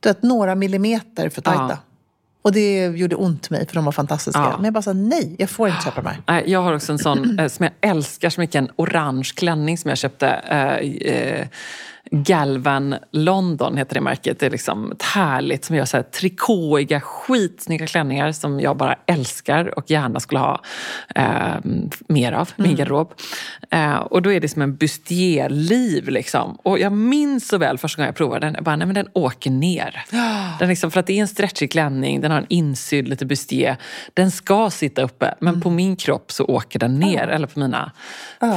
du 0.01 0.09
vet, 0.09 0.23
några 0.23 0.55
millimeter 0.55 1.29
för 1.29 1.43
tajta. 1.43 1.67
Ja. 1.71 1.77
Och 2.45 2.53
det 2.53 2.87
gjorde 2.87 3.17
ont 3.17 3.51
mig 3.51 3.67
för 3.67 3.75
de 3.75 3.85
var 3.85 3.93
fantastiska. 3.93 4.41
Ja. 4.41 4.53
Men 4.57 4.65
jag 4.65 4.75
bara 4.75 4.83
sa 4.83 4.93
nej, 4.93 5.37
jag 5.39 5.51
får 5.51 5.69
inte 5.69 5.85
köpa 5.85 6.03
de 6.03 6.09
här. 6.09 6.21
Nej, 6.27 6.45
Jag 6.51 6.63
har 6.63 6.73
också 6.73 6.93
en 6.93 6.99
sån 6.99 7.39
eh, 7.39 7.49
som 7.49 7.65
jag 7.65 7.91
älskar 7.91 8.31
så 8.31 8.41
mycket, 8.41 8.55
en 8.55 8.69
orange 8.77 9.31
klänning 9.37 9.79
som 9.79 9.89
jag 9.89 9.99
köpte. 9.99 10.29
Eh, 10.29 10.77
eh, 11.13 11.47
Galvan 12.11 12.95
London 13.11 13.77
heter 13.77 13.95
det 13.95 14.01
märket. 14.01 14.39
Det 14.41 14.47
är 14.47 14.51
liksom 14.51 14.93
ett 14.93 15.03
härligt 15.03 15.65
som 15.65 15.77
gör 15.77 15.85
så 15.85 15.97
här 15.97 16.05
trikåiga, 16.05 17.01
skitsnygga 17.01 17.87
klänningar 17.87 18.33
som 18.33 18.61
jag 18.61 18.77
bara 18.77 18.97
älskar 19.07 19.79
och 19.79 19.91
gärna 19.91 20.21
skulle 20.21 20.41
ha 20.41 20.63
eh, 21.15 21.55
mer 22.09 22.33
av 22.33 22.51
i 22.57 22.63
min 22.63 22.77
garderob. 22.77 23.13
Eh, 23.71 23.95
och 23.95 24.23
då 24.23 24.33
är 24.33 24.41
det 24.41 24.49
som 24.49 24.63
en 24.63 24.77
bustierliv 24.77 26.09
liksom. 26.09 26.55
Och 26.63 26.79
jag 26.79 26.93
minns 26.93 27.49
så 27.49 27.59
väl 27.59 27.79
första 27.79 27.97
gången 27.97 28.07
jag 28.09 28.17
provade 28.17 28.47
den. 28.47 28.55
Jag 28.55 28.65
bara, 28.65 28.77
nej 28.77 28.87
men 28.87 28.95
den 28.95 29.09
åker 29.13 29.51
ner. 29.51 30.05
Den 30.59 30.69
liksom, 30.69 30.91
för 30.91 31.01
att 31.01 31.07
det 31.07 31.13
är 31.13 31.21
en 31.21 31.29
stretchig 31.29 31.73
klänning, 31.73 32.21
den 32.21 32.31
har 32.31 32.39
en 32.39 32.47
insydd 32.49 33.09
lite 33.09 33.27
bustier. 33.27 33.77
Den 34.15 34.31
ska 34.31 34.71
sitta 34.71 35.03
uppe, 35.03 35.35
men 35.41 35.61
på 35.61 35.71
min 35.71 35.97
kropp 35.97 36.33
så 36.33 36.45
åker 36.45 36.79
den 36.79 36.99
ner. 36.99 37.29
Eller 37.29 37.47
på 37.47 37.61
mina, 37.61 37.93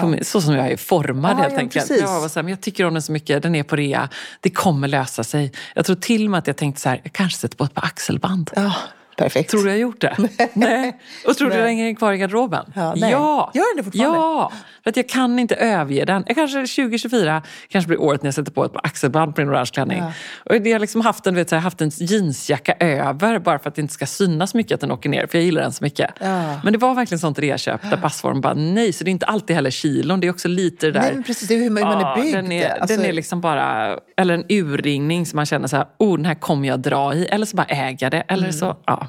på 0.02 0.08
min, 0.08 0.24
så 0.26 0.42
som 0.42 0.56
jag 0.56 0.72
är 0.72 0.78
formad 0.78 1.32
Ja, 1.38 1.42
helt 1.42 1.54
ja, 1.54 1.60
enkelt. 1.60 1.88
precis. 1.88 2.02
Jag, 2.02 2.22
var 2.22 2.28
så 2.28 2.40
här, 2.40 2.44
men 2.44 2.50
jag 2.50 2.62
tycker 2.62 2.86
om 2.86 2.94
den 2.94 3.02
så 3.02 3.12
mycket, 3.12 3.35
den 3.40 3.56
är 3.56 3.64
på 3.64 3.76
rea. 3.76 4.10
Det 4.40 4.50
kommer 4.50 4.88
lösa 4.88 5.24
sig. 5.24 5.52
Jag 5.76 5.86
tror 5.86 5.96
till 5.96 6.26
och 6.26 6.32
med 6.32 6.38
att 6.38 6.48
jag 6.48 6.58
tänkte 6.58 6.82
så 6.82 6.90
här, 6.90 7.02
jag 7.04 7.14
kanske 7.14 7.40
sätter 7.40 7.58
på 7.58 7.64
ett 7.64 7.74
par 7.74 7.86
axelband. 7.86 8.52
Ja, 8.56 8.74
perfekt. 9.18 9.50
Tror 9.52 9.64
du 9.64 9.70
jag 9.70 9.80
gjort 9.80 10.02
det? 10.02 10.18
Nej. 10.54 11.00
Och 11.28 11.38
tror 11.38 11.50
du 11.50 11.56
den 11.56 11.66
hänger 11.66 11.96
kvar 11.96 12.14
i 12.14 12.18
garderoben? 12.18 12.66
Ja, 12.76 12.94
nej. 12.98 13.12
ja. 13.12 13.52
Gör 13.54 13.76
den 13.76 13.78
det 13.78 13.92
fortfarande? 13.92 14.18
Ja, 14.20 14.52
för 14.84 14.90
att 14.90 14.98
jag 14.98 15.10
kan 15.10 15.40
inte 15.40 15.56
överge 15.56 16.06
den. 16.06 16.24
Jag 16.28 16.36
kanske 16.36 16.58
2024 16.60 17.42
kanske 17.70 17.88
blir 17.88 18.02
året 18.02 18.24
när 18.24 18.28
jag 18.28 18.34
sätter 18.36 18.52
på 18.52 18.66
ett 18.66 18.74
par 18.74 18.82
axelband 18.86 19.36
på 19.36 19.42
en 19.42 19.50
orange 19.50 19.70
klänning. 19.74 19.98
Ja. 20.00 20.12
Och 20.56 20.62
det 20.62 20.72
har 20.72 20.80
liksom 20.80 21.02
haft 21.02 21.28
en, 21.28 21.36
vet, 21.36 21.50
så 21.50 21.56
här, 21.56 21.62
haft 21.62 21.82
en 21.82 21.90
jeansjacka 21.96 22.74
över 22.80 23.40
bara 23.40 23.60
för 23.60 23.70
att 23.70 23.76
det 23.76 23.82
inte 23.82 23.94
ska 23.94 24.06
synas 24.06 24.54
mycket 24.54 24.72
att 24.76 24.82
den 24.82 24.92
åker 24.92 25.10
ner. 25.10 25.28
För 25.28 25.38
jag 25.38 25.46
gillar 25.46 25.62
den 25.62 25.72
så 25.74 25.84
mycket. 25.84 26.12
Ja. 26.20 26.60
Men 26.64 26.74
det 26.74 26.80
var 26.80 26.96
verkligen 26.96 27.20
sånt 27.20 27.40
reaköp 27.40 27.82
där 27.90 27.98
passform 27.98 28.42
bara 28.42 28.54
nej. 28.54 28.94
Så 28.94 29.04
det 29.04 29.10
är 29.10 29.12
inte 29.12 29.26
alltid 29.26 29.56
heller 29.56 29.70
kilon, 29.72 30.20
det 30.20 30.28
är 30.28 30.32
också 30.32 30.48
lite 30.48 30.86
det 30.86 30.92
där. 30.92 31.02
Nej, 31.02 31.14
men 31.14 31.24
precis. 31.24 31.48
Det 31.48 31.54
är 31.54 31.60
hur 31.60 31.70
man, 31.70 31.84
man 31.84 31.98
är 31.98 32.02
Ja, 32.02 32.16
byggd. 32.22 32.36
Den 32.36 32.52
är, 32.52 32.70
Alltså- 32.70 32.96
den 32.98 33.06
är 33.06 33.14
liksom 33.14 33.42
bara, 33.42 33.98
eller 34.18 34.34
en 34.34 34.44
urringning 34.50 35.26
som 35.26 35.36
man 35.38 35.46
känner 35.46 35.68
så 35.68 35.76
här, 35.78 35.86
oh 36.00 36.16
den 36.18 36.26
här 36.26 36.36
kommer 36.36 36.68
jag 36.68 36.80
dra 36.80 37.14
i. 37.14 37.26
Eller 37.26 37.46
så 37.46 37.56
bara 37.56 37.66
äga 37.68 38.10
det. 38.10 38.24
Eller 38.28 38.44
Mm. 38.44 38.54
så, 38.54 38.78
ja. 38.86 39.05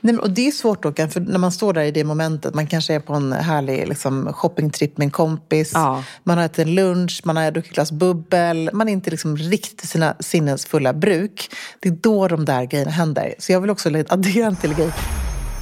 Nej, 0.00 0.14
men, 0.14 0.20
och 0.20 0.30
det 0.30 0.46
är 0.48 0.50
svårt 0.52 0.82
då, 0.82 0.92
för 0.92 1.20
när 1.20 1.38
man 1.38 1.52
står 1.52 1.72
där 1.72 1.82
i 1.82 1.90
det 1.90 2.04
momentet, 2.04 2.54
man 2.54 2.66
kanske 2.66 2.94
är 2.94 3.00
på 3.00 3.14
en 3.14 3.32
härlig 3.32 3.88
liksom, 3.88 4.32
shoppingtripp 4.32 4.98
med 4.98 5.04
en 5.04 5.10
kompis, 5.10 5.70
Ja. 5.74 6.04
man 6.24 6.38
har 6.38 6.44
ätit 6.44 6.58
en 6.58 6.74
lunch, 6.74 7.20
man 7.24 7.36
har 7.36 7.50
druckit 7.50 7.70
ett 7.70 7.74
glas 7.74 7.92
bubbel, 7.92 8.70
man 8.72 8.88
är 8.88 8.92
inte 8.92 9.10
liksom 9.10 9.36
riktigt 9.36 9.88
sina 9.90 10.14
sinnens 10.20 10.66
fulla 10.66 10.92
bruk. 10.92 11.50
Det 11.80 11.88
är 11.88 11.92
då 11.92 12.28
de 12.28 12.44
där 12.44 12.64
grejerna 12.64 12.90
händer. 12.90 13.34
Så 13.38 13.52
jag 13.52 13.60
vill 13.60 13.70
också 13.70 13.88
addera 14.08 14.46
en 14.46 14.56
till 14.56 14.74
grej. 14.74 14.90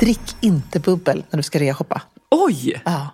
Drick 0.00 0.36
inte 0.40 0.80
bubbel 0.80 1.24
när 1.30 1.36
du 1.36 1.42
ska 1.42 1.58
reashoppa. 1.58 2.02
Oj! 2.30 2.82
Ja. 2.84 3.06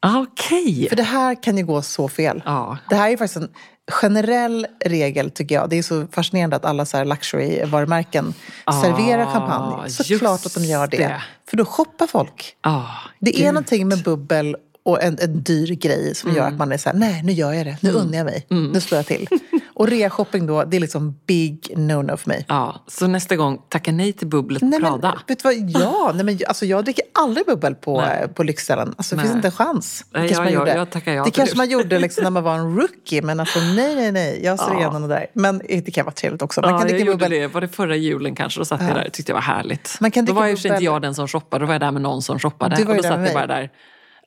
Ah, 0.00 0.18
Okej. 0.20 0.86
För 0.88 0.96
det 0.96 1.02
här 1.02 1.42
kan 1.42 1.56
ju 1.58 1.64
gå 1.66 1.82
så 1.82 2.08
fel. 2.08 2.42
Ja. 2.44 2.78
Det 2.88 2.94
här 2.96 3.10
är 3.10 3.16
faktiskt 3.16 3.36
en 3.36 3.48
generell 3.90 4.66
regel 4.84 5.30
tycker 5.30 5.54
jag. 5.54 5.70
Det 5.70 5.78
är 5.78 5.82
så 5.82 6.06
fascinerande 6.12 6.56
att 6.56 6.64
alla 6.64 6.86
så 6.86 7.04
luxury-varumärken 7.04 8.34
serverar 8.82 9.26
champagne. 9.26 9.90
Såklart 9.90 10.46
att 10.46 10.54
de 10.54 10.64
gör 10.64 10.86
det. 10.86 10.96
Ah, 10.96 11.08
det. 11.08 11.22
För 11.50 11.56
då 11.56 11.64
shoppar 11.64 12.06
folk. 12.06 12.56
Ah, 12.60 12.82
Det 13.20 13.30
är 13.30 13.36
gud. 13.36 13.46
någonting 13.46 13.88
med 13.88 14.02
bubbel 14.02 14.56
och 14.82 15.02
en, 15.02 15.18
en 15.20 15.42
dyr 15.42 15.66
grej 15.74 16.14
som 16.14 16.34
gör 16.34 16.48
att 16.48 16.54
man 16.56 16.72
är 16.72 16.78
så 16.78 16.88
här, 16.88 16.96
nej 16.96 17.22
nu 17.22 17.32
gör 17.32 17.52
jag 17.52 17.66
det, 17.66 17.76
nu 17.80 17.90
unnar 17.90 18.18
jag 18.18 18.24
mig, 18.24 18.46
nu 18.48 18.80
slår 18.80 18.96
jag 18.98 19.06
till. 19.06 19.28
Och 19.78 19.88
rea-shopping 19.88 20.46
då, 20.46 20.64
det 20.64 20.76
är 20.76 20.80
liksom 20.80 21.18
big 21.26 21.72
no-no 21.76 22.16
för 22.16 22.28
mig. 22.28 22.44
Ja, 22.48 22.84
så 22.86 23.06
nästa 23.06 23.36
gång, 23.36 23.58
tacka 23.68 23.92
nej 23.92 24.12
till 24.12 24.26
bubblet 24.26 24.62
Nej, 24.62 24.80
men, 24.80 24.90
Prada. 24.90 25.18
vet 25.26 25.42
du 25.42 25.48
vad? 25.48 25.70
Ja, 25.82 26.12
nej, 26.14 26.24
men, 26.24 26.38
alltså, 26.48 26.66
jag 26.66 26.84
dricker 26.84 27.04
aldrig 27.14 27.46
bubbel 27.46 27.74
på, 27.74 28.00
Nej. 28.00 28.28
på 28.28 28.42
Lyxzellen. 28.42 28.94
Alltså, 28.96 29.16
det 29.16 29.22
finns 29.22 29.34
inte 29.34 29.48
en 29.48 29.52
chans. 29.52 30.04
Det 30.12 30.18
Nej, 30.18 30.28
kanske 30.28 30.34
jag- 30.34 30.44
man 30.44 30.52
jag- 30.52 30.60
gjorde, 30.60 30.78
jag 30.78 30.90
tackar 30.90 31.12
ja 31.12 31.24
det 31.24 31.30
kanske 31.30 31.54
det. 31.54 31.58
man 31.58 31.70
gjorde 31.70 31.98
liksom, 32.06 32.24
när 32.24 32.30
man 32.30 32.42
var 32.44 32.54
en 32.54 32.76
rookie. 32.76 33.22
Men 33.22 33.40
alltså, 33.40 33.58
nej, 33.60 33.94
nej, 33.94 34.12
nej. 34.12 34.40
Jag 34.44 34.58
ser 34.58 34.72
Ja. 34.72 34.78
igenom 34.78 35.02
det 35.02 35.08
där. 35.08 35.26
Men 35.32 35.58
det 35.68 35.90
kan 35.94 36.04
vara 36.04 36.14
trevligt 36.14 36.42
också. 36.42 36.60
Man 36.60 36.70
Ja, 36.70 36.78
kan 36.78 36.88
jag 36.88 36.98
gjorde 37.00 37.10
bubbel. 37.12 37.30
det. 37.30 37.46
Var 37.46 37.60
det 37.60 37.68
förra 37.68 37.96
julen 37.96 38.34
kanske? 38.34 38.60
Då 38.60 38.64
satt 38.64 38.82
jag 38.82 38.94
där 38.94 39.06
och 39.06 39.12
tyckte 39.12 39.32
det 39.32 39.34
var 39.34 39.40
härligt. 39.42 39.96
Man 40.00 40.10
kan 40.10 40.24
då 40.24 40.32
var 40.32 40.46
ju 40.46 40.52
inte 40.52 40.84
jag 40.84 41.02
den 41.02 41.14
som 41.14 41.28
shoppade, 41.28 41.62
då 41.62 41.66
var 41.66 41.74
jag 41.74 41.80
där 41.80 41.90
med 41.90 42.02
någon 42.02 42.22
som 42.22 42.38
shoppade. 42.38 42.76
Du 42.76 42.84
var 42.84 42.94
ju 42.94 42.98
och 42.98 43.04
då 43.04 43.08
där 43.08 43.16
satt 43.16 43.26
jag 43.26 43.34
bara 43.34 43.46
där. 43.46 43.70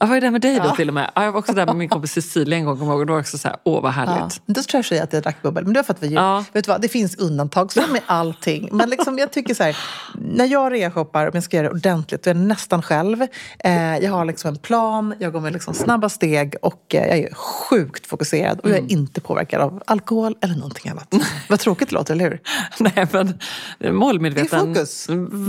Jag 0.02 0.08
var 0.08 0.16
ju 0.16 0.22
där 0.22 0.32
med 0.32 0.42
dig 0.42 0.60
då 0.64 0.76
till 0.76 0.88
och 0.88 0.94
med. 0.94 1.12
Ja, 1.16 1.24
jag 1.24 1.32
var 1.32 1.40
också 1.40 1.54
där 1.54 1.66
med 1.66 1.76
min 1.76 1.90
kompis 1.90 2.12
Cecilia 2.12 2.58
en 2.58 2.66
gång, 2.66 2.78
kommer 2.80 2.92
ihåg. 2.92 3.00
Och 3.00 3.06
då 3.06 3.14
var 3.14 3.20
också 3.20 3.38
så 3.38 3.48
här, 3.48 3.58
åh 3.64 3.82
vad 3.82 3.92
härligt. 3.94 4.42
Ja, 4.46 4.54
då 4.54 4.62
tror 4.62 4.86
jag 4.92 5.04
att 5.04 5.14
jag 5.14 5.24
drack 5.24 5.42
bubbel. 5.42 5.64
Men 5.64 5.74
det 5.74 5.78
var 5.80 5.84
för 5.84 5.94
att 5.94 6.04
vi, 6.04 6.08
Ja. 6.14 6.44
vet 6.54 6.66
du 6.66 6.72
vad, 6.72 6.82
det 6.82 6.88
finns 6.88 7.16
undantag 7.16 7.72
som 7.74 7.84
med 7.92 8.02
allting. 8.06 8.70
Men 8.72 8.90
liksom, 8.90 9.18
jag 9.18 9.32
tycker 9.32 9.54
så 9.54 9.64
här, 9.64 9.78
när 10.16 10.46
jag 10.46 10.74
reashoppar, 10.74 11.26
om 11.26 11.32
jag 11.34 11.44
ska 11.44 11.58
göra 11.58 11.68
det 11.68 11.74
ordentligt, 11.74 12.24
då 12.24 12.30
är 12.30 12.36
jag 12.36 12.42
nästan 12.44 12.82
själv. 12.82 13.22
Eh, 13.60 13.98
jag 13.98 14.12
har 14.12 14.26
liksom 14.26 14.50
en 14.50 14.58
plan, 14.58 15.14
jag 15.20 15.34
går 15.34 15.40
med 15.42 15.54
liksom 15.54 15.74
snabba 15.74 16.10
steg 16.10 16.56
och 16.62 16.96
eh, 16.96 17.08
jag 17.08 17.18
är 17.20 17.34
sjukt 17.36 18.08
fokuserad. 18.08 18.60
Och 18.60 18.70
jag 18.70 18.78
Mm. 18.78 18.86
är 18.88 18.92
inte 18.92 19.22
påverkad 19.22 19.62
av 19.62 19.84
alkohol 19.88 20.36
eller 20.42 20.56
någonting 20.56 20.92
annat. 20.92 21.14
Vad 21.50 21.60
tråkigt 21.60 21.90
det 21.90 21.96
låter, 21.96 22.14
eller 22.14 22.30
hur? 22.30 22.40
Nej, 22.80 23.08
men 23.12 23.28
det 23.28 23.34
är 23.34 23.38
Det 23.80 23.88
är 23.88 23.92
målmedveten. 23.92 24.60
fokus. 24.76 25.08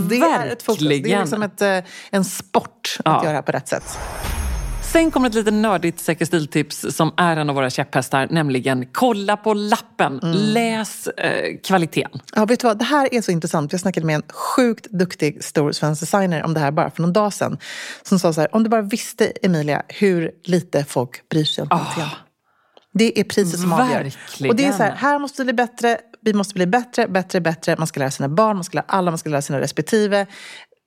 Det 0.09 0.17
är 0.17 0.47
ett 0.47 0.63
fokus. 0.63 0.87
Det 0.87 1.13
är 1.13 1.19
liksom 1.19 1.43
ett, 1.43 1.61
eh, 1.61 1.77
en 2.11 2.25
sport 2.25 2.97
att 3.05 3.23
Ja. 3.23 3.25
göra 3.29 3.41
på 3.41 3.51
rätt 3.51 3.67
sätt. 3.67 3.99
Sen 4.93 5.11
kommer 5.11 5.29
ett 5.29 5.35
lite 5.35 5.51
nördigt 5.51 5.99
säker 5.99 6.25
stiltips 6.25 6.85
som 6.89 7.13
är 7.17 7.37
en 7.37 7.49
av 7.49 7.55
våra 7.55 7.69
käpphästar, 7.69 8.27
nämligen 8.31 8.85
kolla 8.91 9.37
på 9.37 9.53
lappen. 9.53 10.19
Mm. 10.23 10.35
Läs 10.35 11.07
eh, 11.07 11.57
kvaliteten. 11.63 12.19
Ja, 12.35 12.45
vet 12.45 12.59
du 12.59 12.67
vad? 12.67 12.79
Det 12.79 12.85
här 12.85 13.13
är 13.13 13.21
så 13.21 13.31
intressant. 13.31 13.71
Jag 13.71 13.81
snackade 13.81 14.05
med 14.05 14.15
en 14.15 14.23
sjukt 14.29 14.87
duktig 14.89 15.43
stor 15.43 15.71
svensk 15.71 16.01
designer 16.01 16.43
om 16.43 16.53
det 16.53 16.59
här 16.59 16.71
bara 16.71 16.91
för 16.91 17.01
någon 17.01 17.13
dag 17.13 17.33
sedan. 17.33 17.57
Som 18.03 18.19
sa 18.19 18.33
så 18.33 18.41
här, 18.41 18.55
om 18.55 18.63
du 18.63 18.69
bara 18.69 18.81
visste 18.81 19.25
Emilia 19.41 19.83
hur 19.87 20.31
lite 20.43 20.85
folk 20.85 21.29
bryr 21.29 21.45
sig 21.45 21.61
om 21.61 21.67
kvaliteten. 21.67 22.09
Det 22.93 23.19
är 23.19 23.23
priset 23.23 23.59
som 23.59 23.73
avgör. 23.73 24.03
Verkligen. 24.03 24.51
Och 24.51 24.55
det 24.55 24.65
är 24.65 24.71
så 24.71 24.83
här, 24.83 24.91
här 24.91 25.19
måste 25.19 25.41
det 25.41 25.45
bli 25.45 25.53
bättre, 25.53 25.97
vi 26.21 26.33
måste 26.33 26.53
bli 26.53 26.67
bättre, 26.67 27.07
bättre, 27.07 27.41
bättre. 27.41 27.75
Man 27.77 27.87
ska 27.87 27.99
lära 27.99 28.11
sina 28.11 28.29
barn, 28.29 28.55
man 28.55 28.63
ska 28.63 28.75
lära 28.75 28.85
alla, 28.87 29.11
man 29.11 29.17
ska 29.17 29.29
lära 29.29 29.41
sina 29.41 29.59
respektive. 29.59 30.27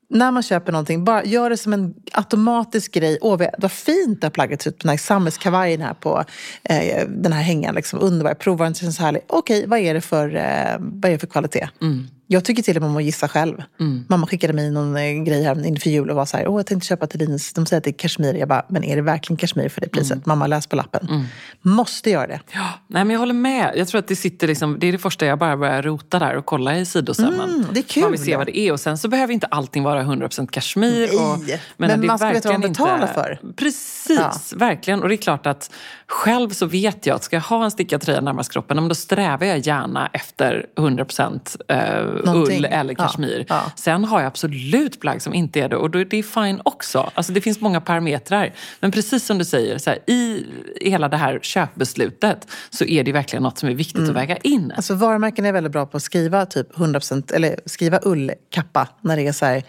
När 0.08 0.30
man 0.30 0.42
köper 0.42 0.72
någonting, 0.72 1.04
bara 1.04 1.24
gör 1.24 1.50
det 1.50 1.56
som 1.56 1.72
en 1.72 1.94
automatisk 2.12 2.92
grej. 2.92 3.18
Åh, 3.20 3.38
vad 3.38 3.48
vad 3.58 3.72
fint 3.72 4.20
det 4.20 4.26
här 4.26 4.30
plagget 4.30 4.62
ser 4.62 4.70
ut, 4.70 4.80
den 4.80 4.90
här 4.90 4.96
sammetskavajen 4.96 5.80
här 5.80 5.94
på 5.94 6.24
eh, 6.62 7.08
den 7.08 7.32
här 7.32 7.42
hängan. 7.42 7.74
Liksom, 7.74 7.98
underbar, 8.02 8.30
jag 8.30 8.38
provar 8.38 8.66
den, 8.66 8.74
känns 8.74 8.98
härlig. 8.98 9.22
Okej, 9.26 9.66
vad 9.66 9.78
är 9.78 9.94
det 9.94 10.00
för, 10.00 10.36
eh, 10.36 10.76
vad 10.78 11.04
är 11.04 11.12
det 11.12 11.18
för 11.18 11.26
kvalitet? 11.26 11.68
Mm. 11.82 12.08
Jag 12.26 12.44
tycker 12.44 12.62
till 12.62 12.76
och 12.76 12.82
med 12.82 12.90
om 12.90 12.96
att 12.96 13.04
gissa 13.04 13.28
själv. 13.28 13.62
Mm. 13.80 14.04
Mamma 14.08 14.26
skickade 14.26 14.52
mig 14.52 14.70
någon 14.70 14.96
eh, 14.96 15.12
grej 15.12 15.42
här 15.44 15.66
inför 15.66 15.90
jul 15.90 16.10
och 16.10 16.16
var 16.16 16.26
så 16.26 16.36
här, 16.36 16.48
åh 16.48 16.58
jag 16.58 16.66
tänkte 16.66 16.86
köpa 16.86 17.06
till 17.06 17.20
Linus. 17.20 17.52
De 17.52 17.66
säger 17.66 17.78
att 17.78 17.84
det 17.84 17.90
är 17.90 17.98
kashmir. 17.98 18.34
Jag 18.34 18.48
bara, 18.48 18.64
men 18.68 18.84
är 18.84 18.96
det 18.96 19.02
verkligen 19.02 19.36
kashmir 19.36 19.68
för 19.68 19.80
det 19.80 19.88
priset? 19.88 20.12
Mm. 20.12 20.22
Mamma, 20.26 20.46
läs 20.46 20.66
på 20.66 20.76
lappen. 20.76 21.26
Måste 21.62 22.10
göra 22.10 22.26
det. 22.26 22.40
Ja, 22.52 22.68
nej 22.86 23.04
men 23.04 23.10
jag 23.10 23.20
håller 23.20 23.34
med. 23.34 23.72
Jag 23.76 23.88
tror 23.88 23.98
att 23.98 24.08
det 24.08 24.16
sitter 24.16 24.46
liksom, 24.46 24.78
det 24.78 24.86
är 24.86 24.92
det 24.92 24.98
första 24.98 25.26
jag 25.26 25.38
bara 25.38 25.56
börjar 25.56 25.82
rota 25.82 26.18
där 26.18 26.36
och 26.36 26.46
kolla 26.46 26.78
i 26.78 26.86
sidosömmen. 26.86 27.50
Mm, 27.50 27.66
det 27.72 27.80
är 27.80 27.82
kul. 27.82 28.02
Man 28.02 28.12
vill 28.12 28.24
se 28.24 28.36
vad 28.36 28.46
det 28.46 28.58
är 28.58 28.72
och 28.72 28.80
sen 28.80 28.98
så 28.98 29.08
behöver 29.08 29.34
inte 29.34 29.46
allting 29.46 29.82
vara 29.82 30.02
100% 30.02 30.46
kashmir. 30.46 31.08
Och, 31.14 31.38
men 31.76 31.88
men 31.88 32.00
det 32.00 32.06
man 32.06 32.18
ska 32.18 32.28
veta 32.28 32.48
vad 32.48 32.60
man 32.60 32.70
betalar 32.70 33.02
inte- 33.02 33.14
för. 33.14 33.38
Precis, 33.56 34.52
verkligen. 34.56 35.02
Och 35.02 35.08
det 35.08 35.14
är 35.14 35.16
klart 35.16 35.46
att 35.46 35.70
själv 36.06 36.50
så 36.50 36.66
vet 36.66 37.06
jag 37.06 37.14
att 37.16 37.24
ska 37.24 37.36
jag 37.36 37.42
ha 37.42 37.64
en 37.64 37.70
stickad 37.70 38.00
tröja 38.00 38.20
närmast 38.20 38.52
kroppen, 38.52 38.88
då 38.88 38.94
strävar 38.94 39.46
jag 39.46 39.58
gärna 39.58 40.10
efter 40.12 40.66
100% 40.76 41.56
eh, 41.68 42.15
Någonting. 42.24 42.58
ull 42.58 42.64
eller 42.64 42.94
Ja, 42.98 43.04
kashmir. 43.06 43.44
ja. 43.48 43.62
Sen 43.76 44.04
har 44.04 44.20
jag 44.20 44.26
absolut 44.26 45.00
plagg 45.00 45.22
som 45.22 45.34
inte 45.34 45.60
är 45.60 45.68
det 45.68 45.76
och 45.76 45.90
då 45.90 45.98
är 45.98 46.04
det 46.04 46.22
fine 46.22 46.60
också. 46.64 47.10
Alltså 47.14 47.32
det 47.32 47.40
finns 47.40 47.60
många 47.60 47.80
parametrar. 47.80 48.52
Men 48.80 48.90
precis 48.92 49.26
som 49.26 49.38
du 49.38 49.44
säger, 49.44 49.78
så 49.78 49.90
här, 49.90 49.98
i 50.10 50.46
hela 50.80 51.08
det 51.08 51.16
här 51.16 51.38
köpbeslutet 51.42 52.46
så 52.70 52.84
är 52.84 53.04
det 53.04 53.12
verkligen 53.12 53.42
något 53.42 53.58
som 53.58 53.68
är 53.68 53.74
viktigt 53.74 53.96
Mm. 53.96 54.10
att 54.10 54.16
väga 54.16 54.36
in. 54.36 54.72
Alltså 54.76 54.94
varumärken 54.94 55.46
är 55.46 55.52
väldigt 55.52 55.72
bra 55.72 55.86
på 55.86 55.96
att 55.96 56.02
skriva 56.02 56.46
typ 56.46 56.74
100% 56.76 57.32
eller 57.34 57.60
skriva 57.66 58.00
ullkappa 58.02 58.88
när 59.00 59.16
det 59.16 59.26
är 59.26 59.32
så 59.32 59.46
här 59.46 59.62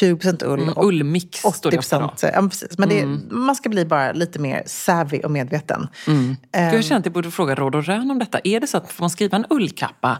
20% 0.00 0.44
ull 0.44 0.60
Mm, 0.62 0.74
och 0.74 0.86
ullmix 0.86 1.38
står 1.54 1.70
det 1.70 1.78
ofta. 1.78 1.98
80%. 1.98 2.30
Ja, 2.34 2.42
precis. 2.48 2.78
Men 2.78 2.88
det 2.88 3.00
är, 3.00 3.06
man 3.30 3.54
ska 3.54 3.68
bli 3.68 3.84
bara 3.84 4.12
lite 4.12 4.38
mer 4.38 4.62
savvy 4.66 5.20
och 5.20 5.30
medveten. 5.30 5.88
Gud, 6.06 6.36
Ehm. 6.52 6.74
jag 6.74 6.84
känner 6.84 6.98
att 7.00 7.06
jag 7.06 7.12
borde 7.12 7.30
fråga 7.30 7.54
råd 7.54 7.74
och 7.74 7.84
rön 7.84 8.10
om 8.10 8.18
detta. 8.18 8.40
Är 8.44 8.60
det 8.60 8.66
så 8.66 8.76
att 8.76 8.92
får 8.92 9.02
man 9.02 9.10
skriva 9.10 9.36
en 9.36 9.46
ullkappa 9.50 10.18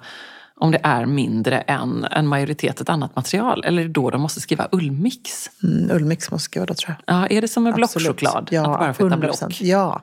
om 0.57 0.71
det 0.71 0.81
är 0.83 1.07
mindre 1.07 1.61
än 1.61 2.05
en 2.11 2.27
majoritet 2.27 2.81
ett 2.81 2.89
annat 2.89 3.17
material? 3.17 3.65
Eller 3.65 3.83
är 3.83 3.87
det 3.87 3.93
då 3.93 4.11
de 4.11 4.21
måste 4.21 4.41
skriva 4.41 4.69
ullmix? 4.73 5.51
Mm, 5.63 5.91
ullmix 5.97 6.31
måste 6.31 6.45
skriva 6.45 6.67
då 6.67 6.75
tror 6.75 6.97
jag. 7.07 7.17
Ja, 7.17 7.27
är 7.27 7.41
det 7.41 7.49
som 7.49 7.63
med 7.65 7.75
blockchoklad? 7.75 8.49
Ja, 8.51 8.61
att 8.73 8.79
bara 8.81 8.95
få 8.95 9.05
hitta 9.05 9.17
100%. 9.17 9.21
block? 9.21 9.61
Ja. 9.61 10.03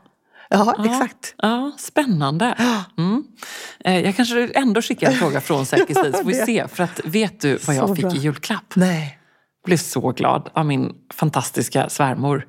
Ja, 0.50 0.86
exakt. 0.86 1.36
Ja, 1.38 1.72
spännande. 1.78 2.56
Mm. 2.98 3.24
Eh, 3.86 4.00
Jag 4.06 4.16
kanske 4.16 4.48
ändå 4.48 4.82
skickar 4.82 5.08
en 5.08 5.14
fråga 5.14 5.42
från 5.42 5.66
Säker 5.66 5.94
stil 5.94 6.12
så 6.14 6.18
får 6.18 6.24
vi 6.26 6.34
se. 6.34 6.68
För 6.68 6.84
att 6.84 7.02
vet 7.06 7.42
du 7.42 7.58
vad 7.68 7.76
jag 7.76 7.88
Så 7.90 7.96
fick 7.96 8.06
bra. 8.06 8.16
i 8.16 8.18
julklapp? 8.18 8.74
Nej. 8.76 9.20
blev 9.66 9.78
så 9.78 10.12
glad 10.12 10.50
av 10.54 10.66
min 10.66 10.92
fantastiska 11.14 11.90
svärmor. 11.90 12.48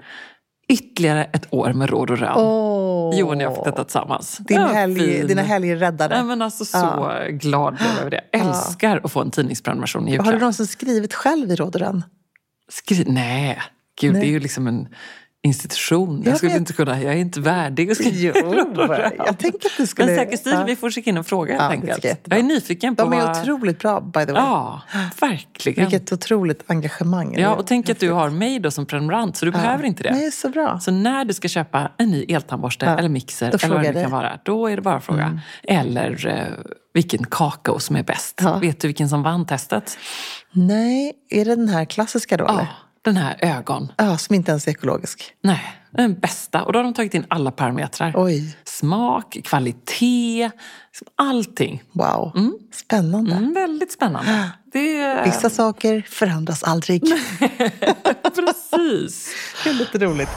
Ytterligare 0.71 1.25
ett 1.25 1.47
år 1.51 1.73
med 1.73 1.91
råd 1.91 2.11
och 2.11 2.19
rön. 2.19 2.33
Åh. 2.37 3.19
Johan 3.19 3.37
och 3.37 3.43
jag 3.43 3.49
har 3.49 3.57
fått 3.57 3.65
detta 3.65 3.85
tillsammans. 3.85 4.37
Din 4.39 4.57
Ja, 4.61 4.67
helg, 4.67 5.27
dina 5.27 5.43
helgräddare. 5.43 6.15
Nej, 6.15 6.25
men 6.25 6.43
alltså 6.43 6.65
så 6.65 6.77
Ja. 6.79 7.23
glad 7.31 7.75
blev 7.75 7.89
jag 7.91 7.99
över 8.01 8.11
det. 8.11 8.21
Älskar 8.33 9.01
att 9.05 9.13
få 9.13 9.21
en 9.21 9.31
tidningsprenumeration 9.31 10.03
i 10.03 10.11
Har 10.11 10.11
du 10.11 10.17
julklapp. 10.25 10.41
någonsin 10.41 10.67
skrivit 10.67 11.15
själv 11.15 11.51
i 11.51 11.57
råd 11.57 11.75
och 11.75 11.81
rön? 11.81 12.05
Skri- 12.69 13.05
Nej, 13.09 13.59
gud 14.01 14.13
Nej. 14.13 14.21
det 14.23 14.29
är 14.29 14.31
ju 14.31 14.41
liksom 14.41 14.67
en 14.67 14.89
institution. 15.43 16.23
Jag, 16.25 16.31
Jag 16.31 16.37
skulle 16.37 16.53
vet. 16.53 16.61
inte 16.61 16.73
kunna, 16.73 17.03
jag 17.03 17.13
är 17.15 17.19
inte 17.19 17.41
värdig 17.41 17.91
att 17.91 17.97
skriva 17.97 18.35
Jo, 18.41 18.95
jag 19.27 19.39
tänker 19.39 19.67
att 19.69 19.77
du 19.77 19.87
skulle... 19.87 20.07
Men 20.07 20.17
säker 20.17 20.37
stil, 20.37 20.53
ja. 20.53 20.65
vi 20.65 20.77
får 20.77 20.91
skicka 20.91 21.11
in 21.11 21.17
en 21.17 21.25
fråga 21.25 21.55
Ja, 21.55 21.61
helt 21.61 21.71
det 21.71 21.75
enkelt. 21.75 22.05
jag 22.05 22.05
är 22.05 22.09
jättebra. 22.15 22.37
Jag 22.39 22.45
är 22.45 22.49
nyfiken 22.49 22.97
på 22.97 23.03
De 23.03 23.13
är 23.13 23.27
vad... 23.27 23.41
otroligt 23.41 23.79
bra, 23.79 24.01
by 24.01 24.27
the 24.27 24.33
way. 24.33 24.43
Ja, 24.43 24.81
verkligen. 25.21 25.85
Vilket 25.89 26.13
otroligt 26.13 26.65
engagemang. 26.67 27.35
Ja, 27.39 27.55
och 27.55 27.67
tänk 27.67 27.91
att 27.91 28.01
du 28.01 28.11
har 28.13 28.31
mig 28.31 28.59
då 28.61 28.71
som 28.71 28.87
prenumerant 28.87 29.37
så 29.37 29.45
du 29.45 29.51
behöver 29.53 29.85
inte 29.85 30.03
det. 30.03 30.13
Nej, 30.13 30.31
så 30.31 30.49
bra. 30.49 30.81
Så 30.81 30.91
när 30.91 31.25
du 31.25 31.35
ska 31.35 31.49
köpa 31.49 31.91
en 31.97 32.11
ny 32.11 32.25
eltandborste 32.25 32.87
Ja, 32.87 32.99
eller 32.99 33.09
mixer 33.09 33.47
eller 33.49 33.69
vad 33.75 33.83
det 33.83 33.93
nu 33.93 34.03
kan 34.03 34.11
vara, 34.11 34.39
då 34.45 34.67
är 34.67 34.77
det 34.77 34.83
bara 34.83 34.97
att 34.97 35.05
fråga. 35.05 35.41
Eller 35.63 36.27
eh, 36.27 36.45
vilken 36.95 37.25
kakao 37.25 37.79
som 37.79 37.97
är 37.97 38.03
bäst. 38.03 38.41
Ja. 38.43 38.59
Vet 38.59 38.81
du 38.81 38.89
vilken 38.89 39.09
som 39.09 39.23
vann 39.23 39.47
testet? 39.47 39.99
Nej, 40.53 41.13
är 41.31 41.45
det 41.45 41.57
den 41.57 41.69
här 41.69 41.85
klassiska 41.85 42.37
då? 42.37 42.45
Ja, 42.45 42.53
eller? 42.53 42.69
Den 43.05 43.17
här 43.17 43.37
ögon. 43.43 43.93
Ja, 43.97 44.19
som 44.19 44.35
inte 44.35 44.51
ens 44.51 44.67
är 44.67 44.71
ekologisk. 44.71 45.35
Nej, 45.43 45.63
den 45.91 46.15
bästa. 46.21 46.63
Och 46.63 46.73
då 46.73 46.79
har 46.79 46.85
de 46.85 46.95
tagit 46.95 47.15
in 47.15 47.25
alla 47.29 47.51
parametrar. 47.51 48.13
Oj, 48.17 48.57
Smak, 48.65 49.37
kvalitet, 49.45 50.51
liksom 50.91 51.07
allting. 51.17 51.83
wow. 51.93 52.33
Spännande. 52.75 53.33
Mm, 53.33 53.55
väldigt 53.55 53.93
spännande. 53.93 54.51
Det. 54.73 55.23
Vissa 55.25 55.51
saker 55.51 56.07
förändras 56.09 56.63
aldrig. 56.63 57.03
Precis. 58.35 59.35
Det 59.65 59.71
är 59.71 59.75
lite 59.75 59.99
roligt. 59.99 60.29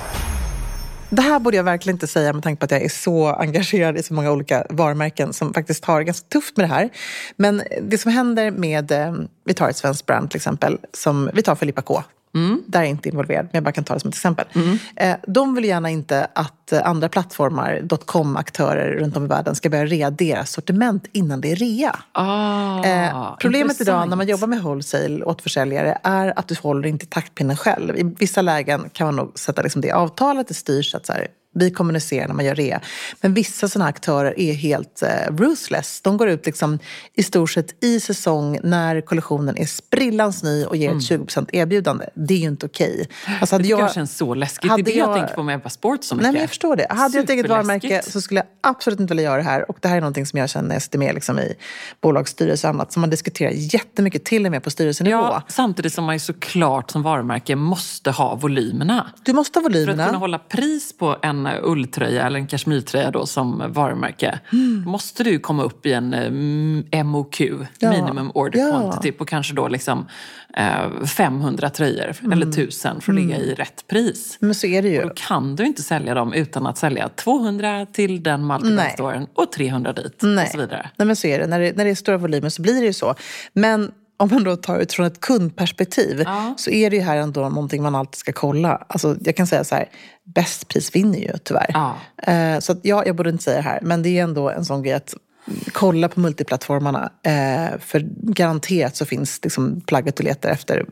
Det 1.09 1.21
här 1.21 1.39
borde 1.39 1.57
jag 1.57 1.63
verkligen 1.63 1.95
inte 1.95 2.07
säga 2.07 2.33
med 2.33 2.43
tanke 2.43 2.59
på 2.59 2.65
att 2.65 2.71
jag 2.71 2.81
är 2.81 2.89
så 2.89 3.27
engagerad 3.27 3.97
i 3.97 4.03
så 4.03 4.13
många 4.13 4.31
olika 4.31 4.65
varumärken 4.69 5.33
som 5.33 5.53
faktiskt 5.53 5.85
har 5.85 6.01
ganska 6.01 6.27
tufft 6.27 6.57
med 6.57 6.69
det 6.69 6.73
här. 6.73 6.89
Men 7.35 7.63
det 7.81 7.97
som 7.97 8.11
händer 8.11 8.51
med, 8.51 8.91
eh, 8.91 9.13
vi 9.45 9.53
tar 9.53 9.69
ett 9.69 9.77
svenskt 9.77 10.05
brand 10.05 10.29
till 10.29 10.37
exempel, 10.37 10.77
som 10.93 11.29
vi 11.33 11.41
tar 11.41 11.55
Filippa 11.55 11.81
K. 11.81 12.03
Där 12.67 12.79
är 12.79 12.83
jag 12.83 12.89
inte 12.89 13.09
involverad, 13.09 13.43
men 13.45 13.49
jag 13.53 13.63
bara 13.63 13.71
kan 13.71 13.83
ta 13.83 13.93
det 13.93 13.99
som 13.99 14.07
ett 14.09 14.15
exempel. 14.15 14.45
Eh, 14.95 15.15
de 15.27 15.55
vill 15.55 15.65
gärna 15.65 15.89
inte 15.89 16.27
att 16.35 16.71
eh, 16.71 16.87
andra 16.87 17.09
plattformar, 17.09 17.79
dotcom-aktörer 17.83 18.91
runt 18.99 19.17
om 19.17 19.25
i 19.25 19.27
världen 19.27 19.55
ska 19.55 19.69
börja 19.69 19.85
rea 19.85 20.09
deras 20.09 20.51
sortiment 20.51 21.05
innan 21.11 21.41
det 21.41 21.51
är 21.51 21.55
rea. 21.55 21.95
Ah, 22.11 22.83
Eh, 22.83 23.35
problemet 23.39 23.81
idag 23.81 23.93
när 23.93 24.15
man 24.15 24.21
intressant. 24.21 24.29
jobbar 24.29 24.47
med 24.47 24.63
wholesale 24.63 25.23
åt 25.25 25.41
försäljare 25.41 25.97
är 26.03 26.39
att 26.39 26.47
du 26.47 26.55
håller 26.61 26.87
inte 26.89 27.05
taktpinnen 27.05 27.57
själv. 27.57 27.97
I 27.97 28.03
vissa 28.19 28.41
lägen 28.41 28.89
kan 28.93 29.07
man 29.07 29.15
nog 29.15 29.39
sätta 29.39 29.61
liksom 29.61 29.81
det 29.81 29.91
avtalet, 29.91 30.47
det 30.47 30.53
styrs 30.53 30.95
att 30.95 31.05
så 31.05 31.13
här, 31.13 31.27
vi 31.53 31.71
kommunicerar 31.71 32.27
när 32.27 32.35
man 32.35 32.45
gör 32.45 32.55
rea. 32.55 32.81
Men 33.21 33.33
vissa 33.33 33.67
sådana 33.67 33.89
aktörer 33.89 34.39
är 34.39 34.53
helt 34.53 35.01
eh, 35.01 35.09
ruthless. 35.35 36.01
De 36.01 36.17
går 36.17 36.29
ut 36.29 36.45
liksom 36.45 36.79
i 37.13 37.23
stort 37.23 37.49
sett 37.51 37.83
i 37.83 37.99
säsong 37.99 38.59
när 38.63 39.01
kollektionen 39.01 39.57
är 39.57 39.65
sprillans 39.65 40.43
ny 40.43 40.65
och 40.65 40.75
ger 40.75 40.89
ett 40.91 40.95
20% 41.11 41.49
erbjudande. 41.53 42.05
Det 42.15 42.33
är 42.33 42.37
ju 42.37 42.47
inte 42.47 42.65
okej. 42.65 43.07
Alltså, 43.41 43.57
Det 43.57 43.63
hade 43.73 43.81
jag 43.83 43.93
känns 43.93 44.17
så 44.17 44.33
läskigt. 44.33 44.61
Det 44.61 44.67
är 44.67 44.69
hade 44.69 44.83
det 44.83 44.91
jag, 44.91 45.09
jag- 45.09 45.15
tänker 45.17 45.33
på 45.35 45.43
med 45.43 45.55
Ebba 45.55 45.69
Sport 45.69 46.03
så 46.03 46.15
mycket. 46.15 46.23
Nej, 46.23 46.31
men 46.31 46.41
jag 46.41 46.49
förstår 46.49 46.75
det. 46.75 46.87
Hade 46.89 47.17
jag 47.17 47.23
ett 47.23 47.29
eget 47.29 47.49
varumärke 47.49 48.01
så 48.03 48.21
skulle 48.21 48.39
jag 48.39 48.47
absolut 48.61 48.99
inte 48.99 49.11
vilja 49.11 49.23
göra 49.23 49.37
det 49.37 49.43
här. 49.43 49.69
Och 49.71 49.77
det 49.81 49.87
här 49.87 49.97
är 49.97 50.01
någonting 50.01 50.25
som 50.25 50.39
jag 50.39 50.49
känner 50.49 50.67
när 50.67 50.75
jag 50.75 50.81
sitter 50.81 50.99
med 50.99 51.15
liksom 51.15 51.39
i 51.39 51.53
bolagsstyrelse 52.01 52.67
och 52.67 52.73
annat. 52.73 52.93
Som 52.93 53.01
man 53.01 53.09
diskuterar 53.09 53.51
jättemycket, 53.51 54.23
till 54.25 54.45
och 54.45 54.51
med 54.51 54.63
på 54.63 54.69
styrelsenivå. 54.69 55.17
Ja, 55.17 55.41
samtidigt 55.47 55.93
som 55.93 56.03
man 56.05 56.15
ju 56.15 56.19
såklart 56.19 56.91
som 56.91 57.03
varumärke 57.03 57.55
måste 57.55 58.11
ha 58.11 58.35
volymerna. 58.35 59.07
Du 59.23 59.33
måste 59.33 59.59
ha 59.59 59.63
För 59.63 59.69
att 59.69 59.75
volymerna. 59.75 60.05
kunna 60.05 60.17
hålla 60.17 60.39
pris 60.39 60.97
på 60.97 61.17
en 61.21 61.42
ulltröja 61.63 62.25
eller 62.25 62.39
en 62.39 62.47
kashmirtröja 62.47 63.11
då 63.11 63.25
som 63.25 63.63
varumärke 63.67 64.39
måste 64.85 65.23
du 65.23 65.39
komma 65.39 65.63
upp 65.63 65.85
i 65.85 65.93
en 65.93 66.13
eh, 66.91 67.03
MOQ, 67.03 67.41
Mm. 67.41 67.67
Ja. 67.79 67.89
minimum 67.91 68.31
order 68.33 68.59
Ja. 68.59 68.69
quantity, 68.71 69.11
på 69.11 69.25
kanske 69.25 69.53
då 69.53 69.67
liksom 69.67 70.05
eh, 70.57 71.05
500 71.05 71.69
tröjor 71.69 72.15
Mm. 72.19 72.31
eller 72.31 72.45
1000 72.47 73.01
för 73.01 73.11
att 73.11 73.15
ligga 73.19 73.37
i 73.37 73.53
rätt 73.53 73.87
pris. 73.87 74.37
Men 74.39 74.55
så 74.55 74.67
är 74.67 74.81
det 74.81 74.89
ju. 74.89 75.01
Då 75.01 75.09
kan 75.15 75.55
du 75.55 75.65
inte 75.65 75.81
sälja 75.83 76.13
dem 76.13 76.33
utan 76.33 76.67
att 76.67 76.77
sälja 76.77 77.09
200 77.09 77.85
till 77.93 78.23
den 78.23 78.47
multibrandstoren 78.47 79.27
och 79.33 79.51
300 79.51 79.93
dit 79.93 80.19
Nej. 80.21 80.45
och 80.45 80.51
så 80.51 80.57
vidare. 80.57 80.89
Nej, 80.97 81.05
men 81.05 81.15
så 81.15 81.27
är 81.27 81.39
det. 81.39 81.47
När, 81.47 81.59
det. 81.59 81.77
när 81.77 81.85
det 81.85 81.91
är 81.91 81.95
stora 81.95 82.17
volymer 82.17 82.49
så 82.49 82.61
blir 82.61 82.79
det 82.79 82.85
ju 82.85 82.93
så. 82.93 83.15
Men 83.53 83.91
om 84.17 84.29
man 84.31 84.43
då 84.43 84.55
tar 84.55 84.79
utifrån 84.79 85.05
ett 85.05 85.19
kundperspektiv 85.21 86.21
Ja. 86.25 86.53
så 86.57 86.69
är 86.69 86.89
det 86.89 86.95
ju 86.95 87.01
här 87.01 87.17
ändå 87.17 87.41
någonting 87.41 87.83
man 87.83 87.95
alltid 87.95 88.15
ska 88.15 88.31
kolla. 88.33 88.85
Alltså, 88.89 89.15
jag 89.21 89.35
kan 89.35 89.47
säga 89.47 89.63
så 89.63 89.75
här, 89.75 89.89
bäst 90.35 90.67
pris 90.67 90.95
vinner 90.95 91.19
ju 91.19 91.37
tyvärr. 91.43 91.71
Ja. 91.73 91.95
Eh, 92.33 92.59
så 92.59 92.71
att, 92.71 92.79
ja, 92.81 93.05
jag 93.05 93.15
borde 93.15 93.29
inte 93.29 93.43
säga 93.43 93.57
det 93.57 93.63
här, 93.63 93.79
men 93.81 94.03
det 94.03 94.09
är 94.09 94.23
ändå 94.23 94.49
en 94.49 94.65
sån 94.65 94.83
grej 94.83 94.93
att 94.93 95.13
kolla 95.71 96.09
på 96.09 96.19
multiplattformarna. 96.19 97.11
Eh, 97.23 97.79
för 97.79 97.99
garanterat 98.33 98.95
så 98.95 99.05
finns 99.05 99.39
liksom 99.43 99.81
plagget 99.81 100.15
du 100.15 100.23
letar 100.23 100.49
efter 100.49 100.85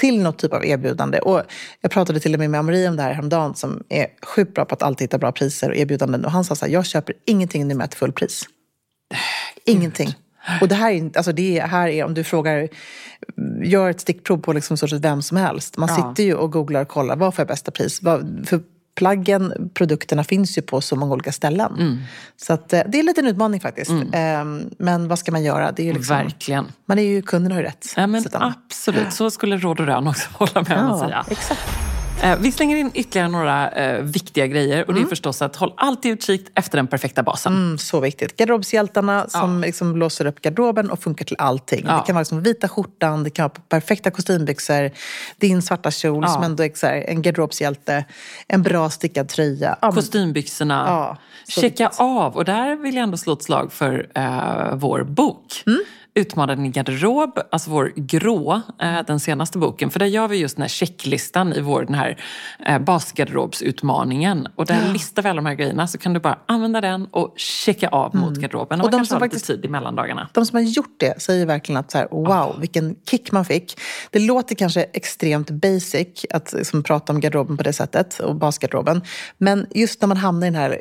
till 0.00 0.22
något 0.22 0.38
typ 0.38 0.52
av 0.52 0.64
erbjudande. 0.64 1.18
Och 1.18 1.42
jag 1.80 1.90
pratade 1.90 2.20
till 2.20 2.34
och 2.34 2.40
med 2.40 2.50
med 2.50 2.60
Amri 2.60 2.88
om 2.88 2.96
det 2.96 3.02
här 3.02 3.12
häromdagen 3.12 3.54
som 3.54 3.82
är 3.88 4.06
sjukt 4.22 4.54
bra 4.54 4.64
på 4.64 4.74
att 4.74 4.82
alltid 4.82 5.04
hitta 5.04 5.18
bra 5.18 5.32
priser 5.32 5.70
och 5.70 5.76
erbjudanden. 5.76 6.24
Och 6.24 6.30
han 6.30 6.44
sa 6.44 6.54
så 6.54 6.66
här, 6.66 6.72
jag 6.72 6.86
köper 6.86 7.14
ingenting 7.26 7.68
numera 7.68 7.88
till 7.88 7.98
fullpris. 7.98 8.44
Ingenting. 9.64 10.14
Och 10.60 10.68
det 10.68 10.74
här 10.74 10.90
är, 10.92 11.10
alltså 11.16 11.32
det 11.32 11.58
är, 11.58 11.66
här 11.66 11.88
är, 11.88 12.04
om 12.04 12.14
du 12.14 12.24
frågar, 12.24 12.68
gör 13.62 13.90
ett 13.90 14.00
stickprov 14.00 14.38
på 14.38 14.52
liksom 14.52 14.76
sorts 14.76 14.92
vem 14.92 15.22
som 15.22 15.36
helst. 15.36 15.76
Man 15.76 15.88
Ja. 15.88 15.96
sitter 15.96 16.24
ju 16.24 16.34
och 16.34 16.52
googlar 16.52 16.82
och 16.82 16.88
kollar, 16.88 17.16
vad 17.16 17.34
får 17.34 17.42
jag 17.42 17.48
bästa 17.48 17.70
pris? 17.70 18.02
Vad, 18.02 18.44
för 18.48 18.60
plaggen, 18.94 19.70
produkterna 19.74 20.24
finns 20.24 20.58
ju 20.58 20.62
på 20.62 20.80
så 20.80 20.96
många 20.96 21.12
olika 21.14 21.32
ställen. 21.32 21.72
Mm. 21.78 21.98
Så 22.36 22.52
att, 22.52 22.72
eh, 22.72 22.80
det 22.88 22.98
är 22.98 23.02
lite 23.02 23.20
en 23.20 23.26
utmaning 23.26 23.60
faktiskt. 23.60 23.90
Ehm, 24.12 24.70
Men 24.78 25.08
vad 25.08 25.18
ska 25.18 25.32
man 25.32 25.42
göra? 25.42 25.72
Det 25.72 25.82
är 25.82 25.86
ju 25.86 25.92
liksom, 25.92 26.16
Verkligen. 26.16 26.66
Man 26.86 26.98
är 26.98 27.02
ju, 27.02 27.22
kunden 27.22 27.52
har 27.52 27.58
ju 27.58 27.64
rätt. 27.66 27.86
Ja, 27.96 28.06
men 28.06 28.24
absolut, 28.32 29.12
så 29.12 29.30
skulle 29.30 29.56
Råd 29.56 29.80
och 29.80 29.86
Rön 29.86 30.06
också 30.08 30.28
hålla 30.32 30.62
med 30.68 30.78
om 30.84 30.90
att 30.90 30.98
säga. 31.00 31.24
exakt. 31.30 31.60
Eh, 32.22 32.38
Vi 32.38 32.52
slänger 32.52 32.76
in 32.76 32.90
ytterligare 32.94 33.28
några 33.28 33.70
eh, 33.70 34.02
viktiga 34.02 34.46
grejer 34.46 34.84
och 34.88 34.94
det 34.94 35.00
är 35.00 35.04
förstås 35.06 35.42
att 35.42 35.56
håll 35.56 35.72
alltid 35.76 36.12
utkik 36.12 36.46
efter 36.54 36.76
den 36.78 36.86
perfekta 36.86 37.22
basen. 37.22 37.52
Mm, 37.52 37.78
så 37.78 38.00
viktigt. 38.00 38.36
Garderobshjältarna 38.36 39.28
som 39.28 39.60
liksom 39.60 39.96
låser 39.96 40.24
upp 40.26 40.40
garderoben 40.42 40.90
och 40.90 41.02
funkar 41.02 41.24
till 41.24 41.36
allting. 41.38 41.84
Ja. 41.88 41.96
Det 41.96 42.02
kan 42.06 42.14
vara 42.14 42.20
liksom 42.22 42.42
vita 42.42 42.68
skjortan, 42.68 43.24
det 43.24 43.30
kan 43.30 43.42
vara 43.42 43.52
perfekta 43.68 44.10
kostymbyxor, 44.10 44.90
din 45.38 45.62
svarta 45.62 45.90
kjol 45.90 46.22
Ja. 46.26 46.28
som 46.34 46.42
ändå 46.42 46.62
är 46.64 46.86
här, 46.86 47.04
en 47.08 47.22
garderobshjälte, 47.22 48.04
en 48.48 48.62
bra 48.62 48.90
stickad 48.90 49.28
tröja. 49.28 49.76
Ja, 49.82 49.92
Kostymbyxorna. 49.92 50.84
Ja, 50.86 51.16
Checka 51.48 51.66
viktigt. 51.84 52.00
av. 52.00 52.36
Och 52.36 52.44
där 52.44 52.76
vill 52.76 52.94
jag 52.94 53.02
ändå 53.02 53.16
slå 53.16 53.32
ett 53.32 53.42
slag 53.42 53.72
för 53.72 54.06
eh, 54.14 54.74
vår 54.74 55.02
bok. 55.04 55.62
Utmana 56.14 56.54
din 56.56 56.72
garderob, 56.72 57.38
alltså 57.50 57.70
vår 57.70 57.92
grå, 57.96 58.60
eh, 58.82 58.98
den 59.06 59.20
senaste 59.20 59.58
boken. 59.58 59.90
För 59.90 59.98
där 59.98 60.06
gör 60.06 60.28
vi 60.28 60.36
just 60.36 60.56
den 60.56 60.62
här 60.62 60.68
checklistan 60.68 61.52
i 61.52 61.60
vår 61.60 61.84
den 61.84 61.94
här 61.94 62.22
eh, 62.66 62.78
basgarderobsutmaningen. 62.78 64.48
Och 64.56 64.66
där 64.66 64.92
listar 64.92 65.22
vi 65.22 65.28
alla 65.28 65.36
de 65.36 65.46
här 65.46 65.54
grejerna 65.54 65.86
så 65.86 65.98
kan 65.98 66.12
du 66.12 66.20
bara 66.20 66.38
använda 66.46 66.80
den 66.80 67.06
och 67.06 67.34
checka 67.36 67.88
av 67.88 68.14
mot 68.16 68.36
garderoben. 68.36 68.80
Och, 68.80 68.84
Och 68.84 68.90
de 68.90 69.06
som 69.06 69.20
faktiskt- 69.20 69.46
tid 69.46 69.64
i 69.64 69.68
mellandagarna. 69.68 70.28
De 70.32 70.46
som 70.46 70.56
har 70.56 70.62
gjort 70.62 70.94
det 71.00 71.22
säger 71.22 71.46
verkligen 71.46 71.80
att 71.80 71.90
så 71.90 71.98
här, 71.98 72.08
wow, 72.10 72.56
vilken 72.60 72.96
kick 73.10 73.32
man 73.32 73.44
fick. 73.44 73.80
Det 74.10 74.18
låter 74.18 74.54
kanske 74.54 74.82
extremt 74.82 75.50
basic 75.50 76.26
att 76.30 76.52
liksom, 76.52 76.82
prata 76.82 77.12
om 77.12 77.20
garderoben 77.20 77.56
på 77.56 77.62
det 77.62 77.72
sättet 77.72 78.18
och 78.20 78.36
basgarderoben. 78.36 79.02
Men 79.38 79.66
just 79.74 80.00
när 80.00 80.08
man 80.08 80.16
hamnar 80.16 80.46
i 80.46 80.50
den 80.50 80.60
här 80.60 80.80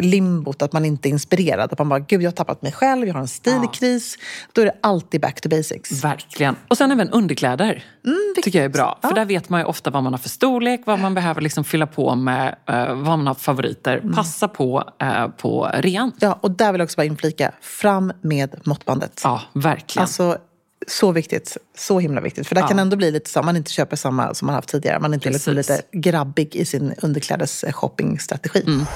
limbot, 0.00 0.62
att 0.62 0.72
man 0.72 0.84
inte 0.84 1.08
är 1.08 1.10
inspirerad. 1.10 1.72
Att 1.72 1.78
man 1.78 1.88
bara, 1.88 1.98
gud 1.98 2.22
jag 2.22 2.30
har 2.30 2.34
tappat 2.34 2.62
mig 2.62 2.72
själv, 2.72 3.06
jag 3.06 3.14
har 3.14 3.20
en 3.20 3.28
stilkris. 3.28 4.18
Då 4.52 4.60
är 4.60 4.64
det 4.66 4.74
alltid 4.80 5.20
back 5.20 5.40
to 5.40 5.48
basics. 5.48 6.04
Verkligen. 6.04 6.56
Och 6.68 6.78
sen 6.78 6.90
även 6.90 7.10
underkläder. 7.10 7.84
Mm, 8.06 8.34
tycker 8.42 8.58
jag 8.58 8.64
är 8.64 8.68
bra. 8.68 8.98
För 9.02 9.14
där 9.14 9.24
vet 9.24 9.48
man 9.48 9.60
ju 9.60 9.66
ofta 9.66 9.90
vad 9.90 10.02
man 10.02 10.12
har 10.12 10.18
för 10.18 10.28
storlek, 10.28 10.80
vad 10.86 10.98
man 10.98 11.14
behöver 11.14 11.40
liksom 11.40 11.64
fylla 11.64 11.86
på 11.86 12.14
med, 12.14 12.54
eh, 12.68 12.94
vad 12.94 13.18
man 13.18 13.26
har 13.26 13.34
för 13.34 13.42
favoriter. 13.42 13.98
Mm. 13.98 14.14
Passa 14.14 14.48
på 14.48 14.90
eh, 15.00 15.28
på 15.28 15.70
rean. 15.74 16.12
Ja, 16.20 16.38
och 16.40 16.50
där 16.50 16.72
vill 16.72 16.78
jag 16.78 16.86
också 16.86 16.96
bara 16.96 17.04
inflika, 17.04 17.52
fram 17.60 18.12
med 18.20 18.54
måttbandet. 18.64 19.20
Ja, 19.24 19.40
verkligen. 19.52 20.02
Alltså, 20.02 20.38
så 20.86 21.12
viktigt. 21.12 21.56
Så 21.76 22.00
himla 22.00 22.20
viktigt. 22.20 22.46
För 22.46 22.54
det 22.54 22.62
kan 22.62 22.78
ändå 22.78 22.96
bli 22.96 23.10
lite 23.10 23.30
så, 23.30 23.42
man 23.42 23.56
inte 23.56 23.72
köper 23.72 23.96
samma 23.96 24.34
som 24.34 24.46
man 24.46 24.54
haft 24.54 24.68
tidigare. 24.68 25.00
Man 25.00 25.14
inte 25.14 25.28
är 25.28 25.32
liksom 25.32 25.54
Precis. 25.54 25.76
lite 25.76 26.10
grabbig 26.10 26.56
i 26.56 26.64
sin 26.64 26.92
underklädes-shoppingstrategi. 26.92 28.62
Mm. 28.66 28.86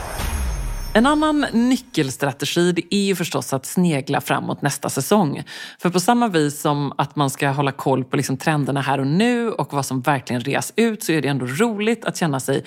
En 0.94 1.06
annan 1.06 1.46
nyckelstrategi 1.52 2.72
det 2.72 2.94
är 2.94 3.04
ju 3.04 3.16
förstås 3.16 3.52
att 3.52 3.66
snegla 3.66 4.20
framåt 4.20 4.62
nästa 4.62 4.88
säsong. 4.88 5.42
För 5.78 5.90
på 5.90 6.00
samma 6.00 6.28
vis 6.28 6.60
som 6.60 6.92
att 6.98 7.16
man 7.16 7.30
ska 7.30 7.48
hålla 7.48 7.72
koll 7.72 8.04
på 8.04 8.16
liksom 8.16 8.36
trenderna 8.36 8.80
här 8.80 9.00
och 9.00 9.06
nu 9.06 9.50
och 9.50 9.72
vad 9.72 9.86
som 9.86 10.00
verkligen 10.00 10.42
reas 10.42 10.72
ut 10.76 11.02
så 11.02 11.12
är 11.12 11.22
det 11.22 11.28
ändå 11.28 11.46
roligt 11.46 12.04
att 12.04 12.16
känna 12.16 12.40
sig 12.40 12.64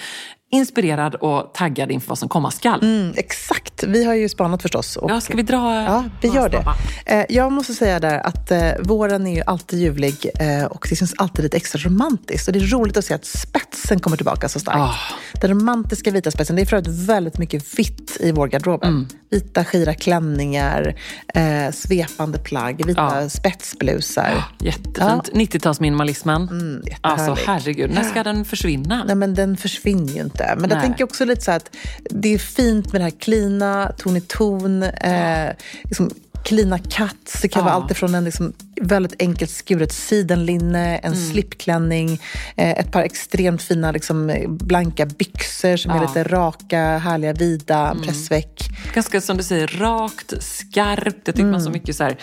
inspirerad 0.51 1.15
och 1.15 1.53
taggad 1.53 1.91
inför 1.91 2.09
vad 2.09 2.17
som 2.17 2.29
komma 2.29 2.51
skall. 2.51 2.79
Mm, 2.81 3.13
exakt. 3.17 3.83
Vi 3.83 4.03
har 4.03 4.13
ju 4.13 4.29
spanat 4.29 4.61
förstås. 4.61 4.95
Och, 4.97 5.11
Ja, 5.11 5.21
ska 5.21 5.35
vi 5.35 5.43
dra 5.43 5.83
Ja, 5.83 6.03
vi 6.21 6.27
gör 6.27 6.49
det. 6.49 6.63
Eh, 7.05 7.25
jag 7.29 7.51
måste 7.51 7.73
säga 7.73 7.99
där 7.99 8.19
att 8.27 8.51
eh, 8.51 8.71
våren 8.79 9.27
är 9.27 9.35
ju 9.35 9.41
alltid 9.45 9.79
ljuvlig 9.79 10.29
eh, 10.39 10.65
och 10.65 10.87
det 10.89 10.95
känns 10.95 11.13
alltid 11.17 11.43
lite 11.43 11.57
extra 11.57 11.79
romantiskt. 11.89 12.47
Och 12.47 12.53
det 12.53 12.59
är 12.59 12.63
roligt 12.67 12.97
att 12.97 13.05
se 13.05 13.13
att 13.13 13.25
spetsen 13.25 13.99
kommer 13.99 14.17
tillbaka 14.17 14.49
så 14.49 14.59
starkt. 14.59 14.77
Ah. 14.79 14.95
Den 15.41 15.49
romantiska 15.51 16.11
vita 16.11 16.31
spetsen. 16.31 16.55
Det 16.55 16.61
är 16.61 16.65
för 16.65 16.77
övrigt 16.77 16.95
väldigt 17.09 17.37
mycket 17.37 17.79
vitt 17.79 18.17
i 18.19 18.31
vår 18.31 18.47
garderob. 18.47 18.83
Mm. 18.83 19.07
Vita 19.31 19.65
skira 19.65 19.93
klänningar, 19.93 20.95
eh, 21.35 21.71
svepande 21.73 22.37
plagg, 22.37 22.85
vita 22.85 23.21
Ja. 23.21 23.29
spetsblusar. 23.29 24.43
Jättefint. 24.59 25.29
90-talsminimalismen. 25.33 26.49
Mm, 26.51 26.81
alltså 27.01 27.37
herregud, 27.47 27.91
när 27.93 28.03
ska 28.03 28.23
den 28.23 28.45
försvinna? 28.45 29.03
Nej, 29.03 29.15
men 29.15 29.35
den 29.35 29.57
försvinner 29.57 30.13
ju 30.13 30.21
inte. 30.21 30.40
Men 30.57 30.69
jag 30.69 30.77
Nej. 30.77 30.81
tänker 30.87 31.03
också 31.03 31.25
lite 31.25 31.41
så 31.41 31.51
att 31.51 31.75
det 32.09 32.33
är 32.33 32.37
fint 32.37 32.91
med 32.91 33.01
det 33.01 33.05
här 33.05 33.11
klina, 33.19 33.91
ton 33.97 34.17
i 34.17 34.21
ton, 34.21 34.83
eh, 34.83 35.49
liksom 35.83 36.11
klina 36.43 36.79
cuts. 36.79 37.41
Det 37.41 37.47
kan 37.47 37.59
Ja. 37.59 37.63
vara 37.65 37.73
allt 37.75 37.91
ifrån 37.91 38.15
en 38.15 38.23
liksom 38.23 38.53
väldigt 38.81 39.21
enkelt 39.21 39.51
skuret 39.51 39.91
sidenlinne, 39.93 40.97
en 40.97 41.13
Mm. 41.13 41.31
slipklänning, 41.31 42.21
eh, 42.55 42.69
ett 42.71 42.91
par 42.91 43.01
extremt 43.03 43.61
fina 43.61 43.91
liksom, 43.91 44.45
blanka 44.49 45.05
byxor 45.05 45.77
som 45.77 45.91
är 45.91 45.95
Ja. 45.95 46.01
lite 46.01 46.23
raka, 46.23 46.97
härliga, 46.97 47.33
vida, 47.33 47.91
Mm. 47.91 48.03
pressväck. 48.03 48.61
Ganska 48.93 49.21
som 49.21 49.37
du 49.37 49.43
säger, 49.43 49.67
rakt, 49.67 50.33
skarpt. 50.43 51.21
Jag 51.25 51.35
tycker 51.35 51.45
man 51.51 51.61
så 51.61 51.69
mycket 51.69 51.95
så 51.95 52.03
här 52.03 52.17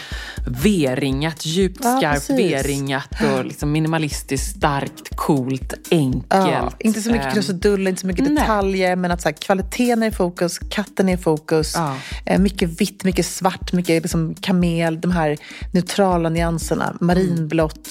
V-ringat, 0.62 1.47
djupt 1.47 1.85
Mm. 1.85 2.01
Ja, 2.03 2.21
skarpt. 2.21 2.40
V-ringat 2.40 3.09
och 3.38 3.44
liksom 3.44 3.73
minimalistiskt, 3.73 4.57
starkt, 4.57 5.16
coolt, 5.16 5.75
enkelt. 5.90 6.25
Ja, 6.31 6.73
inte 6.79 7.01
så 7.03 7.11
mycket 7.11 7.27
Ehm, 7.27 7.33
krusiduller, 7.35 7.88
inte 7.90 8.01
så 8.01 8.07
mycket 8.07 8.25
nej. 8.25 8.35
detaljer, 8.35 8.97
men 8.97 9.11
att 9.11 9.21
så 9.23 9.29
här, 9.29 9.37
kvaliteten 9.37 10.03
är 10.03 10.07
i 10.07 10.11
fokus, 10.11 10.59
katten 10.59 11.09
är 11.09 11.14
i 11.14 11.16
fokus. 11.16 11.75
Eh, 12.27 12.38
mycket 12.38 12.81
vitt, 12.81 13.05
mycket 13.05 13.27
svart, 13.27 13.73
mycket 13.73 14.03
liksom 14.03 14.35
kamel, 14.40 15.01
de 15.01 15.11
här 15.11 15.37
neutrala 15.73 16.29
nyanserna, 16.29 16.47
marinblått. 17.00 17.88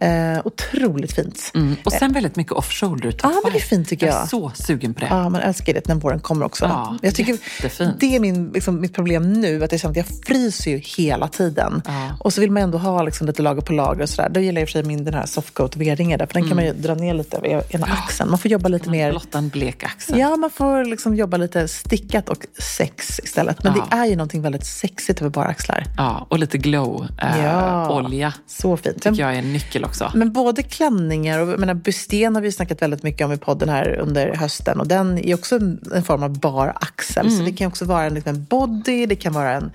Eh, 0.00 0.10
otroligt 0.44 1.12
fint. 1.12 1.50
Mm. 1.54 1.76
Och 1.84 1.92
sen 1.92 2.12
väldigt 2.12 2.36
mycket 2.36 2.52
off-shoulder-toppar. 2.52 3.30
Ja, 3.34 3.40
men 3.44 3.52
det 3.52 3.58
är 3.58 3.62
fint, 3.62 3.88
tycker 3.88 4.06
jag. 4.06 4.22
är 4.22 4.26
så 4.26 4.52
sugen 4.54 4.94
på 4.94 5.00
det. 5.00 5.06
Ja, 5.10 5.28
man 5.28 5.40
älskar 5.40 5.74
det 5.74 5.88
när 5.88 5.94
våren 5.94 6.20
kommer 6.20 6.46
också. 6.46 6.64
Ja, 6.64 6.98
jag 7.02 7.14
tycker 7.14 7.32
jättefint. 7.32 7.94
det 8.00 8.16
är 8.16 8.20
min, 8.20 8.50
liksom, 8.52 8.80
mitt 8.80 8.94
problem 8.94 9.32
nu, 9.32 9.64
att 9.64 9.72
jag 9.72 9.80
känner 9.80 9.90
att 10.00 10.08
jag 10.10 10.26
fryser 10.26 10.70
ju 10.70 10.78
hela 10.78 11.28
tiden. 11.28 11.82
Ja. 11.86 12.16
Och 12.20 12.32
så 12.32 12.40
vill 12.40 12.50
man 12.50 12.62
ändå 12.62 12.78
ha 12.78 13.02
liksom, 13.02 13.26
lite 13.26 13.42
lager 13.42 13.60
på 13.62 13.72
lager 13.72 14.02
och 14.02 14.08
sådär. 14.08 14.28
Då 14.28 14.40
gillar 14.40 14.60
jag 14.60 14.62
i 14.62 14.64
och 14.64 14.68
för 14.68 14.72
sig 14.72 14.82
min 14.84 15.04
den 15.04 15.14
här 15.14 15.26
softcoat 15.26 15.76
V-ringen 15.76 16.18
där, 16.18 16.26
för 16.26 16.34
den 16.34 16.48
kan 16.48 16.56
man 16.56 16.64
ju 16.64 16.72
dra 16.72 16.94
ner 16.94 17.14
lite 17.14 17.36
över 17.36 17.74
ena 17.74 17.86
axeln. 17.86 18.30
Man 18.30 18.38
får 18.38 18.50
jobba 18.50 18.68
lite 18.68 18.90
mer 18.90 19.10
Blotta 19.10 19.38
en 19.38 19.48
blek 19.48 19.84
axel. 19.84 20.18
Ja, 20.18 20.36
man 20.36 20.50
får 20.50 20.84
liksom 20.84 21.14
jobba 21.14 21.36
lite 21.36 21.68
stickat 21.68 22.28
och 22.28 22.46
sex 22.62 23.18
istället. 23.24 23.64
Men 23.64 23.72
Ja. 23.76 23.86
det 23.90 23.96
är 23.96 24.06
ju 24.06 24.16
någonting 24.16 24.42
väldigt 24.42 24.66
sexigt 24.66 25.20
över 25.20 25.30
bara 25.30 25.46
axlar. 25.46 25.84
Ja, 25.96 26.26
och 26.30 26.38
lite 26.38 26.58
glow-olja. 26.58 27.42
Ja. 27.42 27.85
Olja 27.90 28.32
Så 28.46 28.76
fint. 28.76 29.02
tycker 29.02 29.22
jag 29.22 29.34
är 29.34 29.38
en 29.38 29.52
nyckel 29.52 29.84
också. 29.84 30.12
men 30.14 30.32
både 30.32 30.62
klänningar 30.62 31.38
och 31.38 31.60
menar, 31.60 31.74
busten 31.74 32.34
har 32.34 32.42
vi 32.42 32.52
snackat 32.52 32.82
väldigt 32.82 33.02
mycket 33.02 33.24
om 33.26 33.32
i 33.32 33.36
podden 33.36 33.68
här 33.68 33.98
under 34.00 34.34
hösten. 34.34 34.80
Och 34.80 34.86
den 34.86 35.18
är 35.18 35.34
också 35.34 35.56
en, 35.56 35.80
en 35.94 36.02
form 36.02 36.22
av 36.22 36.38
bar 36.40 36.72
axel. 36.80 37.26
Mm. 37.26 37.38
Så 37.38 37.44
det 37.44 37.52
kan 37.52 37.66
också 37.66 37.84
vara 37.84 38.04
en, 38.04 38.14
liksom, 38.14 38.34
en 38.34 38.44
body, 38.44 39.06
det 39.06 39.16
kan 39.16 39.32
vara 39.32 39.52
en, 39.52 39.70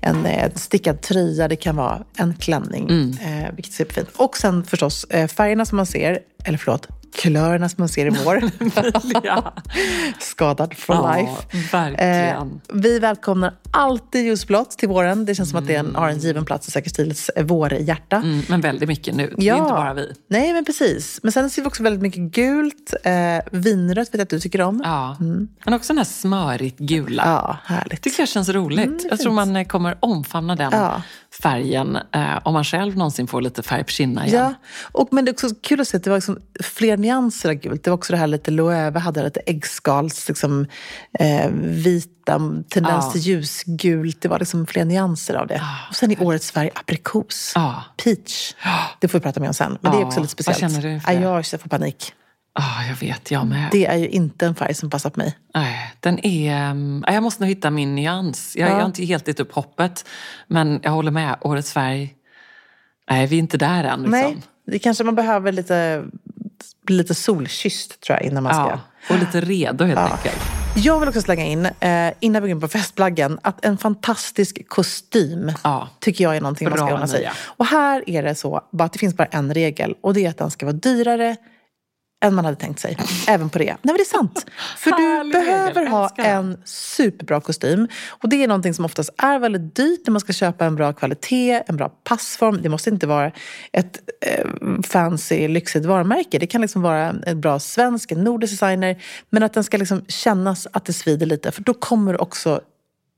en, 0.00 0.26
eh, 0.26 0.50
stickad 0.54 1.00
tröja, 1.00 1.48
det 1.48 1.56
kan 1.56 1.76
vara 1.76 2.02
en 2.16 2.34
klänning. 2.36 2.88
Mm. 2.90 3.10
Eh, 3.10 3.54
vilket 3.54 3.72
är 3.72 3.76
superfint. 3.76 4.08
Och 4.16 4.36
sen 4.36 4.64
förstås 4.64 5.04
eh, 5.04 5.26
färgerna 5.28 5.64
som 5.66 5.76
man 5.76 5.86
ser, 5.86 6.18
eller 6.44 6.58
förlåt, 6.58 6.88
kulörerna 7.22 7.68
som 7.68 7.82
man 7.82 7.88
ser 7.88 8.06
i 8.06 8.10
vår. 8.24 8.42
ja. 9.24 9.52
Skadad 10.20 10.74
for 10.76 10.94
Ja, 10.96 11.16
life. 11.16 11.68
verkligen. 11.76 12.60
vi 12.72 12.98
välkomnar 12.98 13.54
alltid 13.70 14.24
ljusblått 14.24 14.70
till 14.70 14.88
våren. 14.88 15.24
Det 15.24 15.34
känns 15.34 15.50
som 15.50 15.58
att 15.58 15.66
det 15.66 15.74
en, 15.74 15.94
har 15.94 16.08
en 16.08 16.18
given 16.18 16.44
plats 16.44 16.68
i 16.68 16.70
Säker 16.70 16.90
Stils 16.90 17.28
eh, 17.28 17.44
vårhjärta. 17.44 18.16
Mm, 18.16 18.42
men 18.48 18.60
väldigt 18.60 18.88
mycket 18.88 19.14
nu. 19.14 19.34
Det 19.38 19.48
är 19.48 19.56
inte 19.56 19.72
bara 19.72 19.94
vi. 19.94 20.12
Nej, 20.28 20.52
men 20.52 20.64
precis. 20.64 21.20
Men 21.22 21.32
sen 21.32 21.50
ser 21.50 21.62
vi 21.62 21.68
också 21.68 21.82
väldigt 21.82 22.02
mycket 22.02 22.20
gult. 22.20 22.94
Eh, 23.04 23.12
vinrött 23.52 24.08
vet 24.08 24.14
jag 24.14 24.22
att 24.22 24.28
du 24.30 24.40
tycker 24.40 24.60
om. 24.60 24.82
Ja. 24.84 25.16
Men 25.64 25.74
också 25.74 25.92
den 25.92 25.98
här 25.98 26.04
smörigt 26.04 26.78
gula. 26.78 27.22
Ja, 27.26 27.58
härligt. 27.76 28.02
tycker 28.02 28.20
jag 28.22 28.28
känns 28.28 28.48
roligt. 28.48 29.06
jag 29.10 29.18
tror 29.20 29.32
man 29.32 29.56
eh, 29.56 29.64
kommer 29.66 29.96
omfamna 30.00 30.56
den 30.56 30.66
Mm, 30.66 30.80
Ja. 30.84 31.02
färgen 31.42 31.98
eh, 32.12 32.38
om 32.42 32.52
man 32.52 32.64
själv 32.64 32.96
någonsin 32.96 33.26
får 33.26 33.40
lite 33.40 33.62
färg 33.62 33.84
på 33.84 33.90
kinderna 33.90 34.26
igen. 34.26 34.42
Ja, 34.42 34.54
och, 34.92 35.08
men 35.12 35.24
det 35.24 35.30
är 35.30 35.32
också 35.32 35.48
kul 35.62 35.80
att 35.80 35.88
se 35.88 35.96
att 35.96 36.04
det 36.04 36.10
var 36.10 36.16
liksom 36.16 36.38
fler 36.62 36.96
nyanser 37.06 37.48
av 37.48 37.54
gult. 37.54 37.84
Det 37.84 37.90
var 37.90 37.96
också 37.96 38.12
det 38.12 38.16
här 38.18 38.26
lite 38.26 38.50
Loewe 38.50 38.98
hade 38.98 39.22
lite 39.22 39.40
äggskals, 39.40 40.28
liksom, 40.28 40.66
eh, 41.18 41.50
vita, 41.60 42.38
tendens 42.70 43.04
Ja. 43.04 43.10
till 43.12 43.20
ljusgult. 43.20 44.20
Det 44.20 44.28
var 44.28 44.38
liksom 44.38 44.66
fler 44.66 44.84
nyanser 44.84 45.34
av 45.34 45.46
det. 45.46 45.62
Och 45.88 45.96
sen 45.96 46.10
i 46.12 46.16
årets 46.20 46.50
färg 46.50 46.70
aprikos. 46.74 47.52
Ja. 47.54 47.84
Peach. 48.04 48.54
Det 49.00 49.08
får 49.08 49.18
vi 49.18 49.22
prata 49.22 49.40
mer 49.40 49.48
om 49.48 49.54
sen. 49.54 49.78
Men 49.80 49.92
det 49.92 49.98
är 49.98 50.00
Ja, 50.00 50.06
också 50.06 50.20
lite 50.20 50.32
speciellt. 50.32 50.62
vad 50.62 50.70
känner 50.72 50.82
du 50.82 51.00
ja, 51.06 51.36
det? 51.36 51.52
jag 51.52 51.60
får 51.60 51.68
panik. 51.68 52.12
Ah, 52.58 52.84
jag 52.88 52.96
vet, 52.96 53.30
jag 53.30 53.46
med. 53.46 53.68
Det 53.72 53.86
är 53.86 53.96
ju 53.96 54.08
inte 54.08 54.46
en 54.46 54.54
färg 54.54 54.74
som 54.74 54.90
passar 54.90 55.10
på 55.10 55.20
mig. 55.20 55.36
Nej, 55.54 55.94
den 56.00 56.26
är... 56.26 56.70
mm, 56.70 57.04
Jag 57.06 57.22
måste 57.22 57.42
nog 57.42 57.48
hitta 57.48 57.70
min 57.70 57.94
nyans. 57.94 58.56
Jag, 58.56 58.68
Ja. 58.68 58.72
jag 58.72 58.78
har 58.80 58.86
inte 58.86 59.04
helt 59.04 59.28
gett 59.28 59.40
upp 59.40 59.52
hoppet. 59.52 60.04
Men 60.48 60.80
jag 60.82 60.90
håller 60.90 61.10
med. 61.10 61.36
Årets 61.40 61.72
färg... 61.72 62.14
Nej, 63.10 63.26
vi 63.26 63.36
är 63.36 63.38
inte 63.38 63.58
där 63.58 63.84
än. 63.84 63.98
Liksom. 64.02 64.10
Nej, 64.10 64.36
det 64.66 64.78
kanske 64.78 65.04
man 65.04 65.14
behöver 65.14 65.52
lite, 65.52 66.04
bli 66.86 66.96
lite 66.96 67.14
solkysst 67.14 68.00
tror 68.00 68.18
jag 68.18 68.26
innan 68.26 68.42
man 68.42 68.54
ska. 68.54 68.62
Ja, 69.08 69.14
och 69.14 69.18
lite 69.20 69.40
redo 69.40 69.84
helt 69.84 69.98
enkelt. 69.98 70.36
Jag 70.78 71.00
vill 71.00 71.08
också 71.08 71.22
slänga 71.22 71.44
in, 71.44 71.66
eh, 71.80 72.12
innan 72.20 72.42
vi 72.42 72.48
går 72.48 72.56
in 72.56 72.60
på 72.60 72.68
festplaggen, 72.68 73.38
att 73.42 73.64
en 73.64 73.78
fantastisk 73.78 74.68
kostym 74.68 75.52
Ja. 75.64 75.88
tycker 76.00 76.24
jag 76.24 76.36
är 76.36 76.40
någonting 76.40 76.68
man 76.68 76.76
Bra, 76.78 76.86
ska 76.86 76.96
unna 76.96 77.06
sig. 77.06 77.20
Mia. 77.20 77.32
Och 77.44 77.66
här 77.66 78.10
är 78.10 78.22
det 78.22 78.34
så, 78.34 78.60
bara 78.72 78.84
att 78.84 78.92
det 78.92 78.98
finns 78.98 79.16
bara 79.16 79.28
en 79.30 79.54
regel 79.54 79.94
och 80.00 80.14
det 80.14 80.26
är 80.26 80.30
att 80.30 80.38
den 80.38 80.50
ska 80.50 80.66
vara 80.66 80.76
dyrare 80.76 81.36
än 82.24 82.34
man 82.34 82.44
hade 82.44 82.56
tänkt 82.56 82.80
sig. 82.80 82.96
Även 83.28 83.50
på 83.50 83.58
det. 83.58 83.64
Nej 83.64 83.76
men 83.82 83.96
det 83.96 84.02
är 84.02 84.04
sant. 84.04 84.46
För 84.76 84.90
du 84.90 85.32
behöver 85.32 85.86
ha 85.86 86.08
en 86.08 86.58
superbra 86.64 87.40
kostym. 87.40 87.88
Och 88.08 88.28
det 88.28 88.44
är 88.44 88.48
någonting 88.48 88.74
som 88.74 88.84
oftast 88.84 89.10
är 89.18 89.38
väldigt 89.38 89.76
dyrt 89.76 90.00
när 90.06 90.12
man 90.12 90.20
ska 90.20 90.32
köpa 90.32 90.64
en 90.64 90.76
bra 90.76 90.92
kvalitet, 90.92 91.62
en 91.66 91.76
bra 91.76 91.88
passform. 91.88 92.58
Det 92.62 92.68
måste 92.68 92.90
inte 92.90 93.06
vara 93.06 93.32
ett 93.72 93.98
eh, 94.20 94.46
fancy, 94.82 95.48
lyxigt 95.48 95.84
varumärke. 95.84 96.38
Det 96.38 96.46
kan 96.46 96.60
liksom 96.60 96.82
vara 96.82 97.14
en 97.26 97.40
bra 97.40 97.58
svensk, 97.58 98.12
en 98.12 98.24
nordisk 98.24 98.52
designer. 98.52 99.02
Men 99.30 99.42
att 99.42 99.54
den 99.54 99.64
ska 99.64 99.76
liksom 99.76 100.04
kännas 100.08 100.66
att 100.72 100.84
det 100.84 100.92
svider 100.92 101.26
lite. 101.26 101.52
För 101.52 101.62
då 101.62 101.74
kommer 101.74 102.20
också 102.20 102.60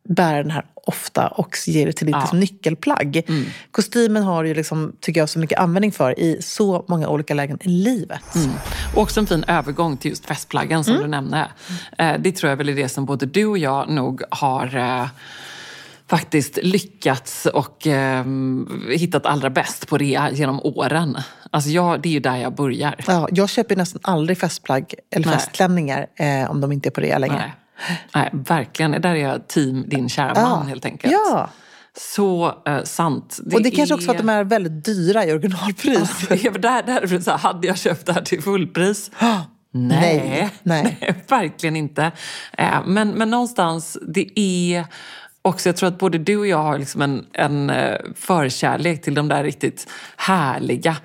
bära 0.09 0.43
den 0.43 0.51
här 0.51 0.65
ofta 0.75 1.29
och 1.29 1.57
ge 1.67 1.85
det 1.85 1.93
till 1.93 2.07
ditt 2.07 2.15
Ja. 2.15 2.21
liksom, 2.21 2.41
nyckelplagg. 2.41 3.23
Kostymen 3.71 4.23
har 4.23 4.45
ju, 4.45 4.55
liksom, 4.55 4.93
tycker 5.01 5.21
jag, 5.21 5.29
så 5.29 5.39
mycket 5.39 5.59
användning 5.59 5.93
för 5.93 6.21
i 6.21 6.43
så 6.43 6.85
många 6.89 7.09
olika 7.09 7.35
lägen 7.35 7.59
i 7.61 7.69
livet. 7.69 8.35
Mm. 8.35 8.51
Och 8.95 9.03
också 9.03 9.21
en 9.21 9.27
fin 9.27 9.45
övergång 9.49 9.97
till 9.97 10.11
just 10.11 10.27
festplaggen 10.27 10.85
som 10.85 10.97
du 10.97 11.07
nämnde. 11.07 11.49
Eh, 11.99 12.13
det 12.19 12.33
tror 12.33 12.51
jag 12.51 12.57
väl 12.57 12.69
är 12.69 12.77
det 12.77 12.89
som 12.89 13.05
både 13.05 13.27
du 13.27 13.47
och 13.47 13.59
jag 13.59 13.91
nog 13.91 14.23
har... 14.31 14.77
Eh, 14.77 15.07
faktiskt 16.11 16.59
lyckats 16.63 17.47
och 17.47 17.87
eh, 17.87 18.25
hittat 18.97 19.27
allra 19.27 19.51
bäst 19.51 19.89
på 19.89 19.99
rea 19.99 20.31
genom 20.31 20.61
åren. 20.61 21.19
Alltså 21.51 21.71
jag, 21.71 22.03
det 22.03 22.09
är 22.09 22.13
ju 22.13 22.21
där 22.21 22.37
jag 22.37 22.55
börjar. 22.55 22.95
Ja, 23.07 23.29
jag 23.33 23.49
köper 23.49 23.77
nästan 23.77 24.01
aldrig 24.05 24.39
festplagg 24.39 24.95
eller 25.11 25.27
Nej. 25.27 25.35
festklänningar 25.35 26.07
eh, 26.17 26.51
om 26.51 26.61
de 26.61 26.73
inte 26.73 26.89
är 26.89 26.91
på 26.91 27.01
rea 27.01 27.19
längre. 27.19 27.37
Nej. 27.37 27.55
Nej, 28.15 28.31
verkligen. 28.33 28.91
Där 28.93 29.11
är 29.15 29.15
jag 29.15 29.49
team 29.49 29.85
din 29.89 30.09
kära 30.09 30.35
man 30.35 30.67
helt 30.69 30.85
enkelt. 30.85 31.13
Ja, 31.13 31.51
Så 32.15 32.55
eh, 32.67 32.83
sant. 32.83 33.41
och 33.53 33.63
det 33.63 33.69
är 33.69 33.77
kanske 33.77 33.95
också 33.95 34.07
för 34.07 34.13
att 34.13 34.19
de 34.19 34.29
är 34.29 34.45
väldigt 34.45 34.85
dyra 34.85 35.25
i 35.25 35.33
originalpris. 35.33 36.27
Ja, 36.31 36.51
där, 36.51 36.83
där 36.83 37.01
är 37.03 37.07
det 37.07 37.23
så 37.23 37.31
här, 37.31 37.39
hade 37.39 37.67
jag 37.67 37.79
köpt 37.79 38.07
det 38.07 38.13
här 38.13 38.23
till 38.23 38.43
fullpris? 38.43 39.11
Nej. 39.73 40.51
Nej. 40.63 41.15
verkligen 41.29 41.77
inte. 41.77 42.13
Eh, 42.53 42.87
Men, 42.87 43.11
men 43.11 43.31
någonstans, 43.31 43.99
det 44.15 44.41
är 44.41 44.85
också, 45.43 45.69
jag 45.69 45.77
tror 45.77 45.89
att 45.89 45.99
både 45.99 46.19
du 46.19 46.37
och 46.37 46.47
jag 46.47 46.63
har 46.63 46.79
liksom 46.79 47.03
en, 47.03 47.27
en 47.33 47.71
eh, 47.71 47.97
förkärlek 48.15 49.03
till 49.03 49.15
de 49.15 49.29
där 49.29 49.45
riktigt 49.45 49.89
härliga, 50.17 50.97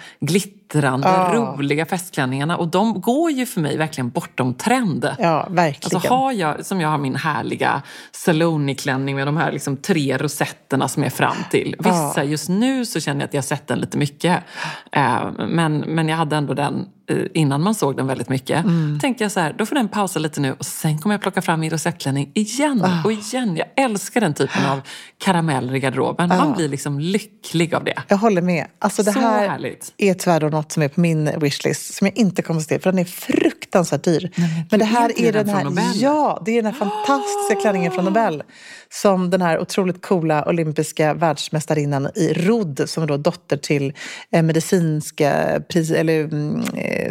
glittrande, 0.73 1.07
Ja. 1.07 1.33
roliga 1.57 1.85
festklänningarna. 1.85 2.57
Och 2.57 2.67
de 2.67 3.01
går 3.01 3.31
ju 3.31 3.45
för 3.45 3.61
mig 3.61 3.77
verkligen 3.77 4.09
bortom 4.09 4.53
trend. 4.53 5.09
Ja, 5.19 5.47
verkligen. 5.49 5.95
Alltså 5.95 6.13
har 6.13 6.31
jag, 6.31 6.65
som 6.65 6.81
jag 6.81 6.89
har 6.89 6.97
min 6.97 7.15
härliga 7.15 7.81
Saloni-klänning 8.11 9.15
med 9.15 9.27
de 9.27 9.37
här 9.37 9.51
liksom 9.51 9.77
tre 9.77 10.17
rosetterna 10.17 10.87
som 10.87 11.03
är 11.03 11.09
fram 11.09 11.35
till. 11.51 11.75
Vissa, 11.79 12.23
just 12.23 12.49
nu 12.49 12.85
så 12.85 12.99
känner 12.99 13.21
jag 13.21 13.27
att 13.27 13.33
jag 13.33 13.41
har 13.41 13.43
sett 13.43 13.67
den 13.67 13.79
lite 13.79 13.97
mycket. 13.97 14.43
Eh, 14.91 15.31
men, 15.47 15.77
men 15.79 16.07
jag 16.09 16.17
hade 16.17 16.35
ändå 16.35 16.53
den 16.53 16.85
innan 17.33 17.61
man 17.61 17.75
såg 17.75 17.97
den 17.97 18.07
väldigt 18.07 18.29
mycket. 18.29 18.63
Mm. 18.65 18.99
tänkte 18.99 19.23
jag 19.23 19.31
så 19.31 19.39
här, 19.39 19.55
då 19.57 19.65
får 19.65 19.75
den 19.75 19.87
pausa 19.87 20.19
lite 20.19 20.41
nu 20.41 20.53
och 20.53 20.65
sen 20.65 20.97
kommer 20.99 21.13
jag 21.15 21.21
plocka 21.21 21.41
fram 21.41 21.59
min 21.59 21.69
rosettklänning 21.69 22.31
igen 22.33 22.81
Ah. 22.85 23.03
och 23.05 23.11
igen. 23.11 23.55
Jag 23.57 23.85
älskar 23.85 24.21
den 24.21 24.33
typen 24.33 24.65
av 24.65 24.81
karameller 25.17 25.75
i 25.75 25.79
garderoben. 25.79 26.27
Man 26.29 26.53
blir 26.53 26.69
liksom 26.69 26.99
lycklig 26.99 27.75
av 27.75 27.83
det. 27.83 28.03
Jag 28.07 28.17
håller 28.17 28.41
med. 28.41 28.65
Alltså 28.79 29.03
det 29.03 29.13
Så 29.13 29.19
här 29.19 29.47
härligt. 29.49 29.93
är 29.97 30.13
tyvärr 30.13 30.49
något 30.49 30.71
som 30.71 30.83
är 30.83 30.87
på 30.87 30.99
min 31.01 31.39
wishlist 31.39 31.93
som 31.93 32.07
jag 32.07 32.17
inte 32.17 32.41
kommer 32.41 32.59
att 32.59 32.67
se 32.67 32.79
för 32.79 32.91
den 32.91 32.99
är 32.99 33.05
fruktansvärt 33.05 34.03
dyr. 34.03 34.31
men 34.69 34.79
det 34.79 34.85
är 34.85 34.89
här 34.89 35.19
är 35.21 35.31
den 35.33 35.49
här, 35.49 35.91
ja, 35.95 36.41
det 36.45 36.51
är 36.51 36.55
den 36.63 36.73
här 36.73 36.79
fantastiska 36.79 37.61
klänningen 37.61 37.91
från 37.91 38.05
Nobel. 38.05 38.43
Som 38.89 39.29
den 39.29 39.41
här 39.41 39.59
otroligt 39.59 40.01
coola 40.01 40.45
olympiska 40.49 41.13
världsmästarinnan 41.13 42.09
i 42.15 42.33
rodd 42.33 42.81
som 42.85 43.03
är 43.03 43.07
då 43.07 43.17
dotter 43.17 43.57
till 43.57 43.93
eh, 44.31 44.43
medicinska 44.43 45.61
pris, 45.69 45.91
eller 45.91 46.23
mm, 46.23 46.61
eh, 46.75 47.02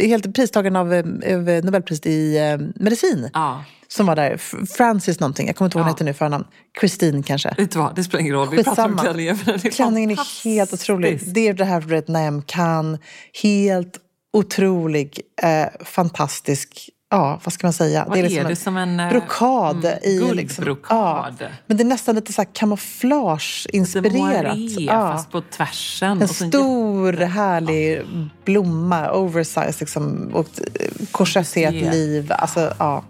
helt 0.00 0.34
pristagaren 0.34 0.76
av, 0.76 0.94
eh, 0.94 1.04
av 1.36 1.64
Nobelpriset 1.64 2.06
i 2.06 2.38
eh, 2.38 2.82
medicin. 2.82 3.30
Ja. 3.32 3.64
Som 3.88 4.06
var 4.06 4.16
där, 4.16 4.36
Francis 4.76 5.20
någonting, 5.20 5.46
jag 5.46 5.56
kommer 5.56 5.66
inte 5.66 5.78
ihåg 5.78 5.84
vad 5.84 5.86
hon 5.86 5.90
Ja. 5.90 5.94
heter 5.94 6.04
nu 6.04 6.14
för 6.14 6.28
namn. 6.28 6.44
Christine 6.80 7.22
kanske. 7.22 7.54
Vet 7.58 7.70
du 7.70 7.78
vad, 7.78 7.96
det 7.96 8.04
spelar 8.04 8.20
ingen 8.20 8.34
roll. 8.34 8.48
Vi 8.50 8.64
pratar 8.64 8.84
om 8.84 8.98
klänningen. 8.98 9.36
är 9.46 9.70
Klänningen 9.70 10.10
är 10.10 10.44
helt 10.44 10.72
otrolig. 10.72 11.20
Det 11.26 11.48
är 11.48 11.54
det 11.54 11.64
här 11.64 11.80
Red 11.80 12.08
Nam 12.08 12.42
kan. 12.42 12.98
Helt 13.42 13.98
otrolig, 14.32 15.20
eh, 15.42 15.84
fantastisk, 15.84 16.90
ja 17.10 17.40
vad 17.44 17.52
ska 17.52 17.66
man 17.66 17.72
säga? 17.72 18.04
Vad 18.08 18.18
är 18.18 18.44
det 18.48 18.56
som 18.56 18.76
en, 18.76 19.00
eh, 19.00 19.08
brokad. 19.08 19.84
mm, 19.84 19.98
i. 20.02 20.34
Liksom, 20.34 20.76
ja. 20.88 21.28
Men 21.66 21.76
det 21.76 21.82
är 21.82 21.84
nästan 21.84 22.14
lite 22.14 22.32
så 22.32 22.42
här 22.42 22.48
kamouflage-inspirerat. 22.52 24.56
Ja. 24.80 25.12
fast 25.12 25.30
på 25.30 25.42
tvärsen. 25.56 26.22
En 26.22 26.28
stor 26.28 27.12
härlig 27.12 28.02
blomma, 28.44 29.10
oversized 29.12 29.74
liksom, 29.80 30.30
och 30.34 30.48
eh, 30.80 30.90
korsetterat 31.10 31.74
Korset. 31.74 31.92
liv. 31.94 32.32
Alltså, 32.38 32.74
ja. 32.78 33.04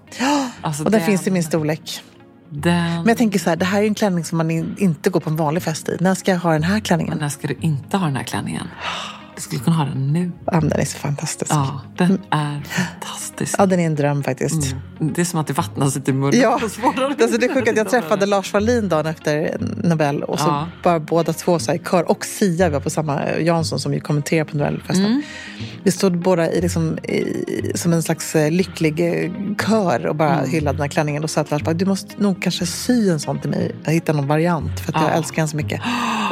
Alltså, 0.61 0.85
och 0.85 0.91
den 0.91 1.01
den- 1.01 1.07
finns 1.07 1.27
i 1.27 1.31
min 1.31 1.45
storlek. 1.45 2.01
Den, 2.49 2.75
Men 2.95 3.07
jag 3.09 3.17
tänker 3.19 3.39
så 3.39 3.51
här, 3.51 3.57
det 3.57 3.65
här 3.65 3.83
är 3.83 3.87
en 3.87 3.95
klänning 3.95 4.25
som 4.25 4.39
man 4.39 4.51
in, 4.51 4.77
inte 4.79 5.11
går 5.11 5.21
på 5.21 5.31
en 5.31 5.37
vanlig 5.37 5.63
fest 5.63 5.89
i. 5.89 5.97
När 6.01 6.15
ska 6.15 6.31
jag 6.31 6.39
ha 6.39 6.53
den 6.53 6.63
här 6.63 6.81
klänningen? 6.81 7.11
men 7.11 7.19
när 7.19 7.29
ska 7.29 7.49
du 7.49 7.57
inte 7.61 7.97
ha 7.97 8.07
den 8.07 8.17
här 8.17 8.25
klänningen? 8.25 8.69
Du 9.37 9.41
skulle 9.41 9.61
kunna 9.63 9.77
ha 9.77 9.85
den 9.85 10.13
nu. 10.13 10.33
Ja, 10.47 10.61
den 10.61 10.73
är 10.73 10.85
så 10.85 10.99
fantastisk. 10.99 11.51
Ja, 11.53 11.81
den 11.99 12.21
är 12.31 12.61
fantastisk. 12.65 13.55
Ja, 13.59 13.67
den 13.67 13.81
är 13.81 13.87
en 13.87 13.95
dröm 13.95 14.23
faktiskt. 14.23 14.75
Det 14.99 15.21
är 15.21 15.25
som 15.25 15.41
att 15.41 15.47
det 15.47 15.53
vattnas 15.53 15.95
lite 15.95 16.11
i 16.11 16.15
munnen. 16.15 16.41
Ja, 16.41 16.53
alltså 16.63 16.81
det 17.39 17.47
är 17.47 17.55
sjukt 17.55 17.69
att 17.69 17.77
jag 17.77 17.91
träffade 17.91 18.27
Lars 18.27 18.53
Wallin 18.53 18.89
dagen 18.89 19.07
efter 19.07 19.57
Nobel 19.85 20.23
och 20.23 20.39
så 20.41 20.47
Ja. 20.49 20.69
bara 20.83 21.01
båda 21.01 21.33
två 21.33 21.59
så 21.59 21.71
här 21.73 21.79
kör. 21.79 22.11
Och 22.11 22.25
Sia, 22.25 22.69
vi 22.69 22.73
var 22.73 22.81
på 22.81 22.91
samma, 22.91 23.39
Jansson 23.39 23.81
som 23.81 23.95
ju 23.95 24.01
kommenterar 24.01 24.45
på 24.45 24.57
Nobelfesten. 24.57 25.05
Mm. 25.07 25.23
Vi 25.83 25.91
stod 25.91 26.19
båda 26.19 26.53
i, 26.53 26.61
liksom, 26.61 26.99
i, 26.99 27.73
som 27.75 27.93
en 27.93 28.03
slags 28.03 28.37
eh, 28.37 28.51
lycklig 28.51 29.01
eh, 29.25 29.31
kör 29.69 30.07
och 30.07 30.17
bara 30.17 30.39
Mm. 30.39 30.51
hyllade 30.51 30.77
den 30.77 30.83
här 30.83 30.89
klänningen. 30.89 31.25
Och 31.25 31.31
sa 31.31 31.41
att 31.41 31.51
Lars 31.51 31.63
bara, 31.63 31.75
du 31.75 31.85
måste 31.87 32.23
nog 32.23 32.43
kanske 32.43 32.67
sy 32.67 33.11
en 33.11 33.21
sån 33.21 33.41
till 33.41 33.51
mig. 33.51 33.75
Jag 33.85 33.93
hittar 33.93 34.15
någon 34.15 34.27
variant 34.29 34.81
för 34.81 34.93
att 34.93 35.01
jag 35.03 35.11
Ja. 35.11 35.15
älskar 35.15 35.37
den 35.37 35.49
så 35.49 35.57
mycket. 35.57 35.81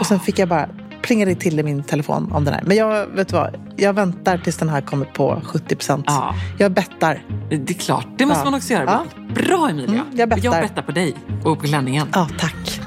Och 0.00 0.06
sen 0.06 0.20
fick 0.20 0.38
jag 0.38 0.48
bara 0.48 0.68
plingade 1.02 1.34
till 1.34 1.58
i 1.58 1.62
min 1.62 1.82
telefon 1.82 2.32
om 2.32 2.44
den 2.44 2.54
här. 2.54 2.62
Men 2.66 2.76
jag, 2.76 3.06
vet 3.06 3.32
vad, 3.32 3.56
jag 3.76 3.92
väntar 3.92 4.38
tills 4.38 4.56
den 4.56 4.68
här 4.68 4.80
kommer 4.80 5.04
på 5.06 5.42
70 5.44 5.76
procent. 5.76 6.04
Ja. 6.08 6.34
Jag 6.58 6.72
bettar. 6.72 7.22
Det 7.50 7.70
är 7.70 7.74
klart, 7.74 8.06
det 8.18 8.26
måste 8.26 8.40
Ja. 8.40 8.44
man 8.44 8.54
också 8.54 8.72
göra 8.72 8.84
Ja. 8.84 9.04
Bra 9.34 9.68
Emilia! 9.70 9.88
Mm, 10.00 10.06
jag 10.18 10.28
bettar. 10.28 10.44
jag 10.44 10.62
bettar 10.62 10.82
på 10.82 10.92
dig 10.92 11.14
och 11.44 11.58
på 11.60 11.66
klänningen. 11.66 12.08
Ja, 12.12 12.28
tack. 12.38 12.80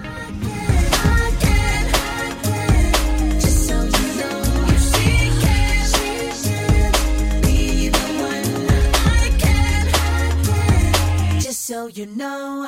So 11.52 11.90
you 11.90 12.06
know, 12.06 12.68